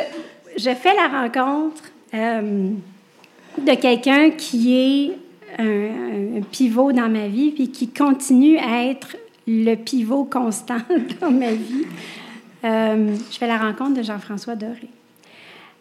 je 0.59 0.75
fais 0.75 0.95
la 0.95 1.09
rencontre 1.09 1.83
euh, 2.13 2.73
de 3.57 3.75
quelqu'un 3.75 4.33
qui 4.33 4.75
est 4.77 5.13
un, 5.59 6.43
pivot 6.53 6.93
dans 6.93 7.09
ma 7.09 7.27
vie, 7.27 7.53
puis 7.53 7.71
qui 7.71 7.89
continue 7.89 8.59
à 8.59 8.85
être 8.85 9.17
le 9.47 9.75
pivot 9.75 10.25
constant 10.25 10.79
dans 11.21 11.31
ma 11.31 11.53
vie. 11.53 11.87
Euh, 12.65 13.17
je 13.31 13.39
fais 13.39 13.47
la 13.47 13.59
rencontre 13.59 13.99
de 13.99 14.03
Jean-François 14.03 14.57
Doré. 14.57 14.89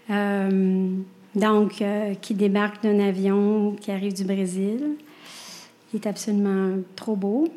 Euh, 0.09 0.89
donc, 1.33 1.83
qui 2.21 2.33
débarque 2.33 2.81
d'un 2.83 2.99
avion 2.99 3.75
qui 3.81 3.91
arrive 3.91 4.13
du 4.13 4.23
Brésil. 4.23 4.95
Il 5.93 5.97
est 5.97 6.07
absolument 6.07 6.77
trop 6.95 7.15
beau. 7.15 7.47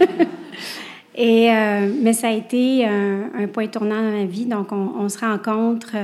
Et, 1.18 1.48
mais 1.48 2.12
ça 2.12 2.28
a 2.28 2.32
été 2.32 2.84
un, 2.84 3.46
point 3.52 3.68
tournant 3.68 4.02
dans 4.02 4.10
ma 4.10 4.24
vie. 4.24 4.44
Donc, 4.44 4.72
on, 4.72 4.92
on 4.98 5.08
se 5.08 5.18
rencontre 5.18 5.94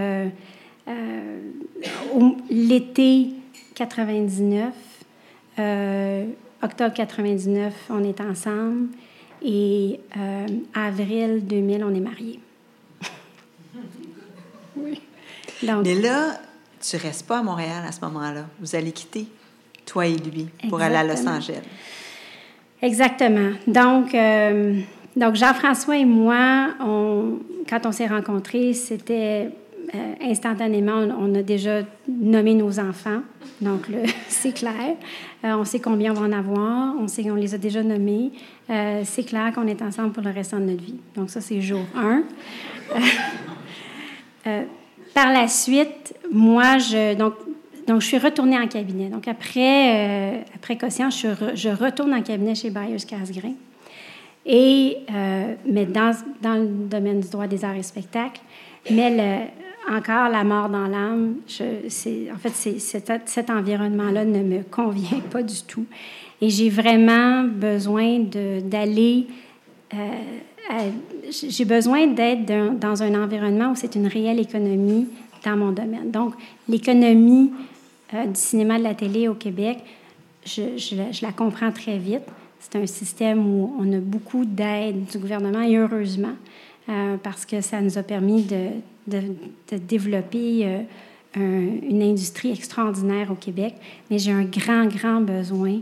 euh, 2.15 2.33
l'été 2.51 3.29
99, 3.75 4.73
euh, 5.59 6.27
octobre 6.63 6.95
99, 6.95 7.73
on 7.91 8.05
est 8.05 8.21
ensemble. 8.21 8.89
Et 9.45 10.01
euh, 10.17 10.47
avril 10.75 11.47
2000, 11.47 11.85
on 11.85 11.95
est 11.95 12.01
mariés. 12.01 12.41
oui. 14.77 15.01
Mais 15.63 15.95
là, 15.95 16.41
tu 16.81 16.97
restes 16.97 17.27
pas 17.27 17.39
à 17.39 17.43
Montréal 17.43 17.85
à 17.87 17.93
ce 17.93 18.01
moment-là. 18.03 18.47
Vous 18.61 18.75
allez 18.75 18.93
quitter, 18.93 19.27
toi 19.87 20.07
et 20.07 20.17
lui, 20.17 20.49
pour 20.69 20.81
aller 20.81 20.97
à 20.97 21.05
Los 21.05 21.27
Angeles. 21.27 21.63
Exactement. 22.81 23.53
Donc, 23.69 24.17
donc 25.17 25.35
Jean-François 25.37 25.99
et 25.99 26.05
moi, 26.05 26.75
on, 26.81 27.39
quand 27.69 27.87
on 27.87 27.93
s'est 27.93 28.09
rencontrés, 28.09 28.75
c'était 28.75 29.51
euh, 29.95 30.15
instantanément, 30.23 31.05
on, 31.19 31.35
a 31.35 31.43
déjà 31.43 31.81
nommé 32.09 32.55
nos 32.55 32.79
enfants, 32.79 33.21
donc 33.61 33.89
c'est 34.29 34.53
clair. 34.53 34.97
Euh, 35.45 35.55
on 35.55 35.65
sait 35.65 35.81
combien 35.81 36.13
on 36.13 36.15
va 36.15 36.27
en 36.27 36.33
avoir, 36.33 36.95
on 36.99 37.09
sait 37.09 37.23
qu'on 37.25 37.35
les 37.35 37.55
a 37.55 37.59
déjà 37.59 37.83
nommés. 37.83 38.31
Euh, 38.71 39.03
c'est 39.05 39.25
clair 39.25 39.53
qu'on 39.53 39.67
est 39.67 39.83
ensemble 39.83 40.13
pour 40.13 40.23
le 40.23 40.31
restant 40.31 40.61
de 40.61 40.67
notre 40.67 40.83
vie. 40.83 41.01
Donc 41.17 41.31
ça, 41.31 41.41
c'est 41.41 41.61
jour 41.61 41.85
1. 41.97 42.23
par 45.15 45.33
la 45.33 45.49
suite, 45.49 46.15
moi, 46.31 46.79
je, 46.79 47.15
donc, 47.15 47.35
donc, 47.87 48.01
je 48.01 48.07
suis 48.07 48.19
retournée 48.19 48.59
en 48.59 48.69
cabinet. 48.69 49.09
Donc, 49.09 49.27
après, 49.27 50.45
après 50.55 50.79
je, 50.81 51.55
je, 51.55 51.69
retourne 51.69 52.15
en 52.15 52.23
cabinet 52.23 52.55
chez 52.55 52.71
Byers 52.71 53.05
Casgrain. 53.07 53.55
Et, 54.47 54.99
mais 55.67 55.87
dans, 55.87 56.13
dans 56.41 56.55
le 56.55 56.67
domaine 56.67 57.21
du 57.21 57.29
droit 57.29 57.49
des 57.49 57.65
arts 57.65 57.77
et 57.77 57.83
spectacles. 57.83 58.41
Mais 58.91 59.53
encore 59.91 60.29
la 60.29 60.45
mort 60.45 60.69
dans 60.69 60.87
l'âme. 60.87 61.37
En 61.49 62.39
fait, 62.39 62.79
cet, 62.79 63.13
cet 63.27 63.51
environnement-là 63.51 64.25
ne 64.25 64.43
me 64.43 64.63
convient 64.63 65.21
pas 65.31 65.43
du 65.43 65.63
tout. 65.63 65.87
Et 66.41 66.51
j'ai 66.51 66.71
vraiment 66.71 67.45
besoin 67.45 68.21
d'aller... 68.65 69.27
Euh, 69.95 69.99
j'ai 71.31 71.65
besoin 71.65 72.07
d'être 72.07 72.79
dans 72.79 73.03
un 73.03 73.23
environnement 73.23 73.73
où 73.73 73.77
c'est 73.77 73.95
une 73.95 74.07
réelle 74.07 74.41
économie 74.41 75.07
dans 75.45 75.57
mon 75.57 75.73
domaine. 75.73 76.11
Donc, 76.11 76.35
l'économie 76.69 77.53
euh, 78.15 78.27
du 78.27 78.39
cinéma 78.39 78.79
de 78.79 78.85
la 78.85 78.95
télé 78.95 79.29
au 79.29 79.35
Québec, 79.35 79.79
je, 80.45 80.77
je, 80.77 81.23
la 81.23 81.33
comprends 81.33 81.73
très 81.73 81.99
vite. 81.99 82.23
C'est 82.61 82.77
un 82.77 82.87
système 82.87 83.45
où 83.47 83.75
on 83.79 83.93
a 83.93 83.99
beaucoup 83.99 84.45
d'aide 84.45 85.05
du 85.05 85.19
gouvernement 85.19 85.63
et 85.63 85.77
heureusement, 85.77 86.37
euh, 86.89 87.17
parce 87.23 87.47
que 87.47 87.61
ça 87.61 87.81
nous 87.81 87.97
a 87.97 88.03
permis 88.03 88.43
de, 88.43 89.21
développer 89.77 90.67
euh, 90.67 90.81
une 91.37 92.03
industrie 92.03 92.51
extraordinaire 92.51 93.31
au 93.31 93.37
Québec, 93.37 93.75
mais 94.11 94.19
j'ai 94.19 94.33
un 94.33 94.45
grand, 94.45 94.87
grand 94.87 95.21
besoin 95.21 95.79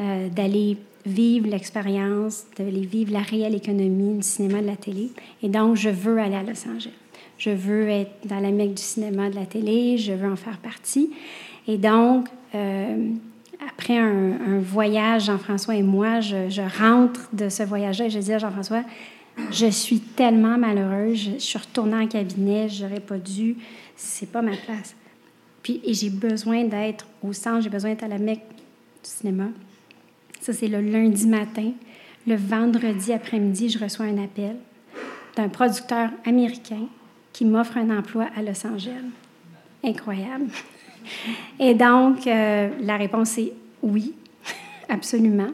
euh, 0.00 0.28
d'aller 0.28 0.76
vivre 1.06 1.48
l'expérience, 1.48 2.44
d'aller 2.56 2.86
vivre 2.86 3.12
la 3.12 3.22
réelle 3.22 3.56
économie 3.56 4.18
du 4.18 4.22
cinéma, 4.22 4.62
de 4.62 4.66
la 4.66 4.76
télé. 4.76 5.10
Et 5.42 5.48
donc, 5.48 5.76
je 5.76 5.90
veux 5.90 6.18
aller 6.18 6.36
à 6.36 6.42
Los 6.42 6.68
Angeles. 6.68 6.92
Je 7.36 7.50
veux 7.50 7.88
être 7.88 8.12
dans 8.24 8.38
la 8.38 8.52
mecque 8.52 8.74
du 8.74 8.82
cinéma, 8.82 9.30
de 9.30 9.34
la 9.34 9.46
télé, 9.46 9.98
je 9.98 10.12
veux 10.12 10.30
en 10.30 10.36
faire 10.36 10.58
partie. 10.58 11.10
Et 11.66 11.78
donc, 11.78 12.28
après 13.68 13.98
un, 13.98 14.60
voyage, 14.60 15.24
Jean-François 15.24 15.74
et 15.74 15.82
moi, 15.82 16.20
je, 16.20 16.48
je 16.48 16.62
rentre 16.80 17.28
de 17.32 17.48
ce 17.48 17.64
voyage-là 17.64 18.06
et 18.06 18.10
je 18.10 18.20
dis 18.20 18.32
à 18.32 18.38
Jean-François, 18.38 18.84
je 19.50 19.66
suis 19.66 20.00
tellement 20.00 20.58
malheureuse. 20.58 21.32
Je, 21.34 21.38
suis 21.38 21.58
retournée 21.58 21.96
en 21.96 22.06
cabinet, 22.06 22.68
j'aurais 22.68 23.00
pas 23.00 23.18
dû. 23.18 23.56
C'est 23.96 24.30
pas 24.30 24.42
ma 24.42 24.56
place. 24.56 24.94
Puis, 25.62 25.80
et 25.84 25.94
j'ai 25.94 26.10
besoin 26.10 26.64
d'être 26.64 27.06
au 27.22 27.32
centre, 27.32 27.62
j'ai 27.62 27.70
besoin 27.70 27.90
d'être 27.90 28.04
à 28.04 28.08
la 28.08 28.18
mecque 28.18 28.42
du 29.02 29.10
cinéma. 29.10 29.48
Ça, 30.40 30.52
c'est 30.52 30.68
le 30.68 30.80
lundi 30.80 31.26
matin. 31.26 31.72
Le 32.26 32.36
vendredi 32.36 33.12
après-midi, 33.12 33.70
je 33.70 33.78
reçois 33.78 34.06
un 34.06 34.22
appel 34.22 34.56
d'un 35.36 35.48
producteur 35.48 36.10
américain 36.24 36.86
qui 37.32 37.44
m'offre 37.44 37.76
un 37.78 37.96
emploi 37.96 38.26
à 38.36 38.42
Los 38.42 38.66
Angeles. 38.66 39.10
Incroyable. 39.82 40.46
Et 41.58 41.74
donc, 41.74 42.26
euh, 42.26 42.70
la 42.80 42.96
réponse 42.96 43.38
est 43.38 43.52
oui, 43.82 44.14
absolument. 44.88 45.50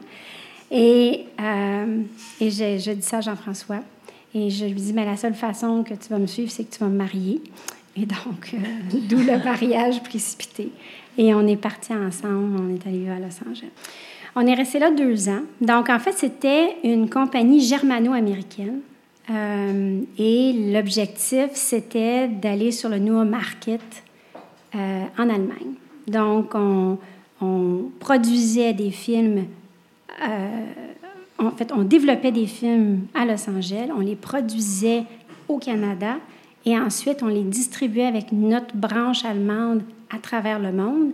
Et, 0.71 1.25
euh, 1.39 2.01
et 2.39 2.49
je, 2.49 2.91
dis 2.91 3.01
ça 3.01 3.17
à 3.17 3.21
Jean-François. 3.21 3.81
Et 4.33 4.49
je 4.49 4.65
lui 4.65 4.73
dis, 4.73 4.93
mais 4.93 5.05
la 5.05 5.17
seule 5.17 5.33
façon 5.33 5.83
que 5.83 5.93
tu 5.93 6.09
vas 6.09 6.17
me 6.17 6.27
suivre, 6.27 6.49
c'est 6.49 6.63
que 6.63 6.73
tu 6.73 6.79
vas 6.79 6.87
me 6.87 6.97
marier. 6.97 7.41
Et 7.97 8.05
donc, 8.05 8.53
euh, 8.53 8.57
d'où 9.09 9.17
le 9.17 9.43
mariage 9.43 10.01
précipité. 10.03 10.71
Et 11.17 11.33
on 11.33 11.45
est 11.45 11.57
partis 11.57 11.93
ensemble, 11.93 12.57
on 12.57 12.73
est 12.73 12.87
allés 12.87 13.09
à 13.09 13.19
Los 13.19 13.37
Angeles. 13.47 13.71
On 14.35 14.47
est 14.47 14.53
resté 14.53 14.79
là 14.79 14.91
deux 14.91 15.27
ans. 15.27 15.41
Donc, 15.59 15.89
en 15.89 15.99
fait, 15.99 16.13
c'était 16.13 16.77
une 16.83 17.09
compagnie 17.09 17.59
germano-américaine. 17.59 18.79
Euh, 19.29 20.01
et 20.17 20.53
l'objectif, 20.73 21.49
c'était 21.53 22.27
d'aller 22.27 22.71
sur 22.71 22.89
le 22.89 22.97
New 22.97 23.23
Market 23.25 23.81
euh, 24.75 25.03
en 25.17 25.29
Allemagne. 25.29 25.75
Donc, 26.07 26.55
on, 26.55 26.97
produisait 27.99 28.73
des 28.73 28.91
films 28.91 29.45
en 30.21 31.51
fait, 31.51 31.71
on 31.73 31.83
développait 31.83 32.31
des 32.31 32.45
films 32.45 33.07
à 33.13 33.25
Los 33.25 33.49
Angeles, 33.49 33.89
on 33.95 33.99
les 33.99 34.15
produisait 34.15 35.03
au 35.47 35.57
Canada 35.57 36.17
et 36.65 36.77
ensuite 36.77 37.23
on 37.23 37.27
les 37.27 37.43
distribuait 37.43 38.05
avec 38.05 38.31
notre 38.31 38.75
branche 38.75 39.25
allemande 39.25 39.81
à 40.09 40.19
travers 40.19 40.59
le 40.59 40.71
monde. 40.71 41.11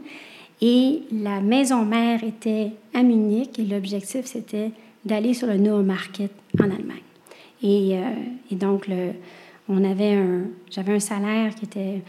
Et 0.62 1.04
la 1.12 1.40
maison 1.40 1.86
mère 1.86 2.24
était 2.24 2.72
à 2.94 3.04
Munich 3.04 3.58
et 3.60 3.64
l'objectif 3.64 4.26
c'était 4.26 4.72
d'aller 5.06 5.34
sur 5.34 5.48
le 5.48 5.58
No 5.58 5.82
Market 5.82 6.32
en 6.60 6.66
Allemagne. 6.66 7.02
Et, 7.64 7.98
euh, 7.98 8.56
donc, 8.56 8.90
j'avais 9.70 10.94
un 10.94 11.00
salaire 11.00 11.56
qui 11.56 11.66
était 11.66 12.02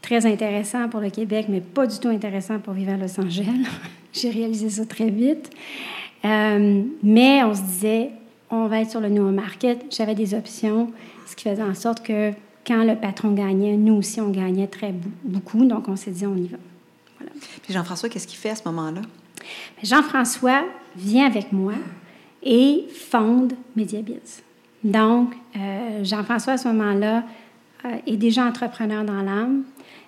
très 0.00 0.26
intéressant 0.26 0.88
pour 0.88 1.00
le 1.00 1.10
Québec, 1.10 1.46
mais 1.48 1.60
pas 1.60 1.86
du 1.86 1.98
tout 1.98 2.08
intéressant 2.08 2.58
pour 2.58 2.74
vivre 2.74 2.92
à 2.92 2.96
Los 2.96 3.18
Angeles. 3.20 3.66
J'ai 4.12 4.30
réalisé 4.30 4.68
ça 4.68 4.84
très 4.84 5.10
vite. 5.10 5.50
Euh, 6.24 6.82
mais 7.02 7.42
on 7.42 7.54
se 7.54 7.62
disait, 7.62 8.10
on 8.50 8.66
va 8.66 8.80
être 8.80 8.90
sur 8.90 9.00
le 9.00 9.08
nouveau 9.08 9.30
market. 9.30 9.84
J'avais 9.90 10.14
des 10.14 10.34
options, 10.34 10.90
ce 11.26 11.34
qui 11.34 11.48
faisait 11.48 11.62
en 11.62 11.74
sorte 11.74 12.02
que 12.02 12.32
quand 12.66 12.84
le 12.84 12.94
patron 12.94 13.32
gagnait, 13.32 13.76
nous 13.76 13.94
aussi, 13.94 14.20
on 14.20 14.30
gagnait 14.30 14.68
très 14.68 14.94
beaucoup. 15.24 15.64
Donc, 15.64 15.88
on 15.88 15.96
s'est 15.96 16.12
dit, 16.12 16.26
on 16.26 16.36
y 16.36 16.46
va. 16.46 16.58
Voilà. 17.18 17.32
Puis 17.62 17.72
Jean-François, 17.72 18.08
qu'est-ce 18.08 18.26
qu'il 18.26 18.38
fait 18.38 18.50
à 18.50 18.56
ce 18.56 18.62
moment-là? 18.66 19.02
Jean-François 19.82 20.62
vient 20.96 21.26
avec 21.26 21.52
moi 21.52 21.74
et 22.42 22.84
fonde 23.10 23.54
Mediabiz. 23.76 24.42
Donc, 24.84 25.34
euh, 25.56 26.04
Jean-François, 26.04 26.54
à 26.54 26.58
ce 26.58 26.68
moment-là, 26.68 27.24
euh, 27.84 27.96
est 28.06 28.16
déjà 28.16 28.44
entrepreneur 28.44 29.04
dans 29.04 29.22
l'âme 29.22 29.62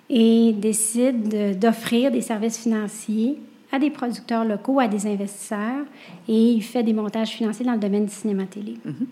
et 0.09 0.53
décide 0.53 1.59
d'offrir 1.59 2.11
des 2.11 2.21
services 2.21 2.59
financiers 2.59 3.37
à 3.75 3.79
des 3.79 3.89
producteurs 3.89 4.45
locaux, 4.45 4.79
à 4.79 4.87
des 4.87 5.05
investisseurs, 5.05 5.85
et 6.27 6.51
il 6.51 6.61
fait 6.61 6.83
des 6.83 6.93
montages 6.93 7.29
financiers 7.29 7.65
dans 7.65 7.73
le 7.73 7.79
domaine 7.79 8.05
du 8.05 8.13
cinéma-télé. 8.13 8.77
Mhm. 8.83 9.07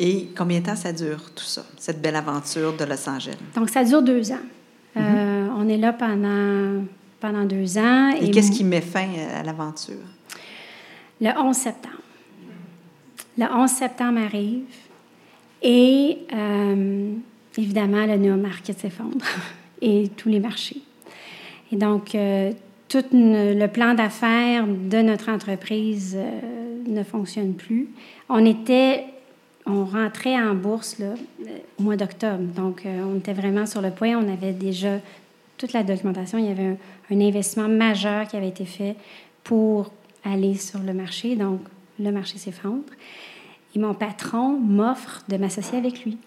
Et 0.00 0.28
combien 0.36 0.60
de 0.60 0.66
temps 0.66 0.76
ça 0.76 0.92
dure, 0.92 1.30
tout 1.34 1.44
ça, 1.44 1.64
cette 1.78 2.02
belle 2.02 2.16
aventure 2.16 2.76
de 2.76 2.84
Los 2.84 3.08
Angeles? 3.08 3.36
Donc, 3.54 3.70
ça 3.70 3.84
dure 3.84 4.02
deux 4.02 4.32
ans. 4.32 4.46
Euh, 4.96 5.00
mhm. 5.46 5.54
on 5.56 5.68
est 5.68 5.76
là 5.76 5.92
pendant, 5.92 6.84
pendant 7.20 7.44
deux 7.44 7.78
ans. 7.78 8.10
Et, 8.20 8.30
qu'est-ce 8.30 8.50
qui 8.50 8.64
met 8.64 8.80
fin 8.80 9.08
à 9.36 9.42
l'aventure? 9.42 9.94
Le 11.20 11.30
11 11.38 11.54
septembre. 11.54 11.94
Le 13.38 13.44
11 13.44 13.70
septembre 13.70 14.20
arrive 14.20 14.64
et 15.62 16.18
euh, 16.32 17.12
évidemment, 17.56 18.04
le 18.04 18.16
néo-market 18.16 18.78
s'effondre 18.80 19.24
et 19.80 20.10
tous 20.16 20.28
les 20.28 20.40
marchés. 20.40 20.82
Et 21.70 21.76
donc, 21.76 22.14
euh, 22.14 22.52
tout 22.92 23.04
le 23.14 23.66
plan 23.68 23.94
d'affaires 23.94 24.66
de 24.66 24.98
notre 24.98 25.30
entreprise 25.30 26.14
euh, 26.14 26.82
ne 26.86 27.02
fonctionne 27.02 27.54
plus. 27.54 27.88
On 28.28 28.44
était, 28.44 29.04
on 29.64 29.86
rentrait 29.86 30.36
en 30.36 30.54
bourse 30.54 30.98
là, 30.98 31.06
euh, 31.06 31.58
au 31.78 31.84
mois 31.84 31.96
d'octobre, 31.96 32.42
donc 32.54 32.84
euh, 32.84 33.02
on 33.10 33.16
était 33.16 33.32
vraiment 33.32 33.64
sur 33.64 33.80
le 33.80 33.92
point. 33.92 34.14
On 34.18 34.30
avait 34.30 34.52
déjà 34.52 34.98
toute 35.56 35.72
la 35.72 35.82
documentation. 35.82 36.36
Il 36.36 36.44
y 36.44 36.50
avait 36.50 36.76
un, 37.10 37.20
investissement 37.20 37.68
majeur 37.68 38.28
qui 38.28 38.36
avait 38.36 38.48
été 38.48 38.66
fait 38.66 38.94
pour 39.42 39.90
aller 40.22 40.54
sur 40.56 40.80
le 40.80 40.92
marché, 40.92 41.34
donc 41.34 41.60
le 41.98 42.12
marché 42.12 42.36
s'effondre. 42.36 42.92
Et 43.74 43.78
mon 43.78 43.94
patron 43.94 44.58
m'offre 44.58 45.22
de 45.30 45.38
m'associer 45.38 45.78
avec 45.78 46.04
lui. 46.04 46.18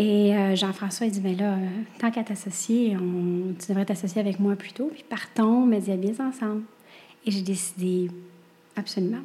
Et 0.00 0.32
euh, 0.32 0.54
Jean-François, 0.54 1.06
il 1.06 1.12
dit, 1.12 1.20
mais 1.20 1.34
là, 1.34 1.54
euh, 1.54 1.66
tant 1.98 2.12
qu'à 2.12 2.22
t'associer, 2.22 2.96
tu 2.96 3.66
devrais 3.68 3.84
t'associer 3.84 4.20
avec 4.20 4.38
moi 4.38 4.54
plutôt, 4.54 4.86
puis 4.94 5.02
partons 5.02 5.66
Mediabiz 5.66 6.20
ensemble. 6.20 6.62
Et 7.26 7.32
j'ai 7.32 7.42
décidé, 7.42 8.08
absolument. 8.76 9.22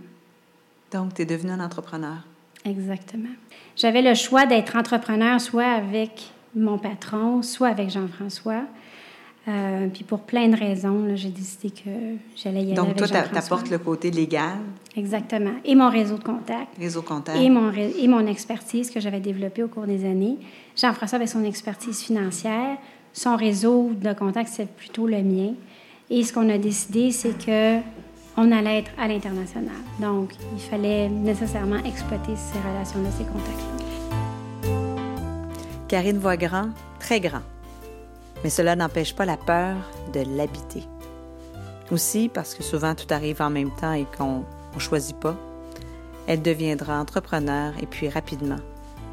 Donc, 0.92 1.14
tu 1.14 1.22
es 1.22 1.26
devenu 1.26 1.52
un 1.52 1.60
entrepreneur. 1.60 2.26
Exactement. 2.66 3.30
J'avais 3.76 4.02
le 4.02 4.16
choix 4.16 4.48
d'être 4.48 4.76
entrepreneur 4.76 5.40
soit 5.40 5.74
avec 5.74 6.32
mon 6.56 6.80
patron, 6.80 7.44
soit 7.44 7.68
avec 7.68 7.92
Jean-François. 7.92 8.64
Euh, 9.46 9.88
puis 9.94 10.06
pour 10.06 10.20
plein 10.20 10.48
de 10.48 10.56
raisons, 10.56 11.16
j'ai 11.16 11.30
décidé 11.30 11.70
que 11.70 11.90
j'allais 12.36 12.62
y 12.64 12.68
aller 12.68 12.74
Donc, 12.76 12.96
toi, 12.96 13.08
tu 13.08 13.16
apportes 13.16 13.70
le 13.70 13.78
côté 13.78 14.10
légal? 14.10 14.60
Exactement. 14.96 15.56
Et 15.66 15.76
mon 15.76 15.90
réseau 15.90 16.18
de 16.18 16.24
contacts. 16.24 16.78
Réseau 16.80 17.02
contact. 17.02 17.38
Et 17.38 17.50
mon, 17.50 17.72
et 17.74 18.08
mon 18.08 18.26
expertise 18.26 18.90
que 18.90 19.02
j'avais 19.02 19.20
développée 19.20 19.64
au 19.64 19.68
cours 19.68 19.86
des 19.86 20.06
années. 20.06 20.38
Jean-François 20.78 21.18
avait 21.18 21.28
son 21.28 21.44
expertise 21.44 22.02
financière. 22.02 22.78
Son 23.12 23.36
réseau 23.36 23.92
de 23.94 24.14
contacts, 24.14 24.50
c'est 24.50 24.70
plutôt 24.70 25.08
le 25.08 25.22
mien. 25.22 25.54
Et 26.10 26.24
ce 26.24 26.32
qu'on 26.32 26.50
a 26.50 26.58
décidé, 26.58 27.12
c'est 27.12 27.38
que 27.38 27.80
on 28.38 28.52
allait 28.52 28.80
être 28.80 28.92
à 28.98 29.08
l'international. 29.08 29.76
Donc, 30.00 30.32
il 30.56 30.62
fallait 30.62 31.10
nécessairement 31.10 31.84
exploiter 31.84 32.34
ces 32.36 32.58
relations-là, 32.60 33.10
ces 33.12 33.26
contacts-là. 33.26 33.84
Karine 35.88 36.18
voit 36.18 36.38
grand, 36.38 36.70
très 37.00 37.20
grand. 37.20 37.42
Mais 38.44 38.50
cela 38.50 38.76
n'empêche 38.76 39.16
pas 39.16 39.26
la 39.26 39.38
peur 39.38 39.76
de 40.14 40.22
l'habiter. 40.38 40.84
Aussi, 41.92 42.30
parce 42.30 42.56
que 42.56 42.64
souvent 42.64 42.96
tout 42.96 43.08
arrive 43.12 43.42
en 43.42 43.50
même 43.50 43.72
temps 43.80 43.94
et 43.94 44.06
qu'on 44.18 44.44
ne 44.74 44.80
choisit 44.80 45.16
pas, 45.18 45.36
elle 46.28 46.42
deviendra 46.42 47.00
entrepreneur 47.00 47.74
et 47.82 47.86
puis 47.86 48.10
rapidement, 48.10 48.60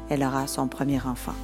elle 0.09 0.23
aura 0.23 0.47
son 0.47 0.67
premier 0.67 0.99
enfant. 1.05 1.35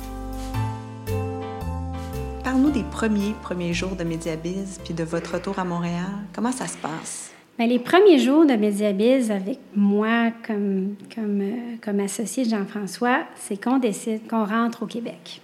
Parle-nous 2.43 2.71
des 2.71 2.83
premiers, 2.83 3.33
premiers 3.41 3.73
jours 3.73 3.95
de 3.95 4.03
Mediabiz 4.03 4.79
puis 4.83 4.93
de 4.93 5.03
votre 5.03 5.35
retour 5.35 5.59
à 5.59 5.65
Montréal. 5.65 6.05
Comment 6.33 6.51
ça 6.51 6.67
se 6.67 6.77
passe? 6.77 7.31
Bien, 7.57 7.67
les 7.67 7.79
premiers 7.79 8.19
jours 8.19 8.45
de 8.45 8.53
Mediabiz 8.53 9.31
avec 9.31 9.59
moi 9.75 10.31
comme, 10.45 10.95
comme, 11.13 11.41
euh, 11.41 11.75
comme 11.81 11.99
associé 11.99 12.45
Jean-François, 12.45 13.23
c'est 13.35 13.61
qu'on 13.61 13.79
décide 13.79 14.27
qu'on 14.27 14.45
rentre 14.45 14.83
au 14.83 14.85
Québec. 14.85 15.41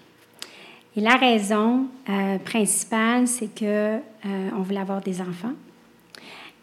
Et 0.96 1.02
la 1.02 1.16
raison 1.16 1.88
euh, 2.08 2.38
principale, 2.38 3.28
c'est 3.28 3.54
que 3.54 3.66
euh, 3.66 4.00
on 4.56 4.62
voulait 4.62 4.80
avoir 4.80 5.02
des 5.02 5.22
enfants. 5.22 5.54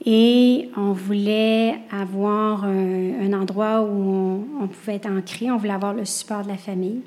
Et 0.07 0.71
on 0.77 0.93
voulait 0.93 1.75
avoir 1.91 2.65
un, 2.65 3.33
endroit 3.33 3.83
où 3.83 4.47
on, 4.61 4.67
pouvait 4.69 4.95
être 4.95 5.11
ancré, 5.11 5.51
on 5.51 5.57
voulait 5.57 5.73
avoir 5.73 5.93
le 5.93 6.05
support 6.05 6.43
de 6.43 6.49
la 6.49 6.57
famille. 6.57 7.03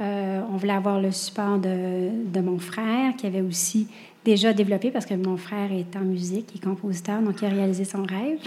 Euh, 0.00 0.40
on 0.50 0.56
voulait 0.56 0.72
avoir 0.72 1.00
le 1.00 1.10
support 1.10 1.58
de, 1.58 2.40
mon 2.40 2.58
frère, 2.58 3.16
qui 3.16 3.26
avait 3.26 3.42
aussi 3.42 3.88
déjà 4.24 4.52
développé, 4.52 4.90
parce 4.90 5.04
que 5.04 5.14
mon 5.14 5.36
frère 5.36 5.70
est 5.72 5.94
en 5.96 6.04
musique, 6.04 6.46
il 6.54 6.58
est 6.58 6.64
compositeur, 6.64 7.20
donc 7.20 7.42
il 7.42 7.46
a 7.46 7.50
réalisé 7.50 7.84
son 7.84 8.04
rêve. 8.04 8.38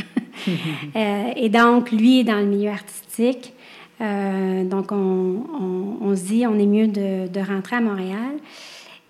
et 1.35 1.49
donc, 1.49 1.91
lui 1.91 2.21
est 2.21 2.23
dans 2.23 2.39
le 2.39 2.47
milieu 2.47 2.71
artistique. 2.71 3.53
Euh, 4.01 4.63
donc, 4.63 4.91
on, 4.91 6.15
se 6.15 6.23
dit, 6.23 6.45
on 6.47 6.57
est 6.59 6.65
mieux 6.65 6.87
de, 6.87 7.27
de, 7.27 7.39
rentrer 7.39 7.77
à 7.77 7.81
Montréal. 7.81 8.33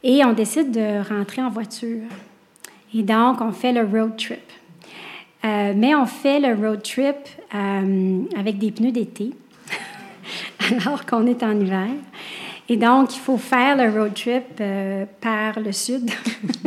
Et 0.03 0.23
on 0.23 0.33
décide 0.33 0.71
de 0.71 1.07
rentrer 1.07 1.41
en 1.41 1.49
voiture. 1.49 2.07
Et 2.93 3.03
donc, 3.03 3.41
on 3.41 3.51
fait 3.51 3.73
le 3.73 3.81
road 3.81 4.15
trip. 4.17 4.39
Euh, 5.45 5.73
mais 5.75 5.93
on 5.93 6.05
fait 6.05 6.39
le 6.39 6.55
road 6.55 6.81
trip 6.81 7.15
euh, 7.53 8.21
avec 8.35 8.57
des 8.57 8.71
pneus 8.71 8.91
d'été, 8.91 9.31
alors 10.71 11.05
qu'on 11.05 11.27
est 11.27 11.43
en 11.43 11.59
hiver. 11.59 11.89
Et 12.67 12.77
donc, 12.77 13.15
il 13.15 13.19
faut 13.19 13.37
faire 13.37 13.77
le 13.77 13.99
road 13.99 14.13
trip 14.15 14.43
euh, 14.59 15.05
par 15.21 15.59
le 15.59 15.71
sud 15.71 16.09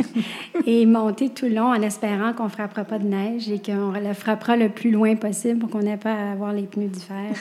et 0.65 0.85
monter 0.85 1.29
tout 1.29 1.45
le 1.45 1.55
long 1.55 1.67
en 1.67 1.81
espérant 1.81 2.33
qu'on 2.33 2.45
ne 2.45 2.49
frappera 2.49 2.85
pas 2.85 2.99
de 2.99 3.05
neige 3.05 3.49
et 3.49 3.59
qu'on 3.59 3.91
le 3.91 4.13
frappera 4.13 4.55
le 4.55 4.69
plus 4.69 4.91
loin 4.91 5.15
possible 5.15 5.59
pour 5.59 5.69
qu'on 5.69 5.79
n'ait 5.79 5.97
pas 5.97 6.13
à 6.13 6.31
avoir 6.31 6.53
les 6.53 6.63
pneus 6.63 6.87
d'hiver 6.87 7.35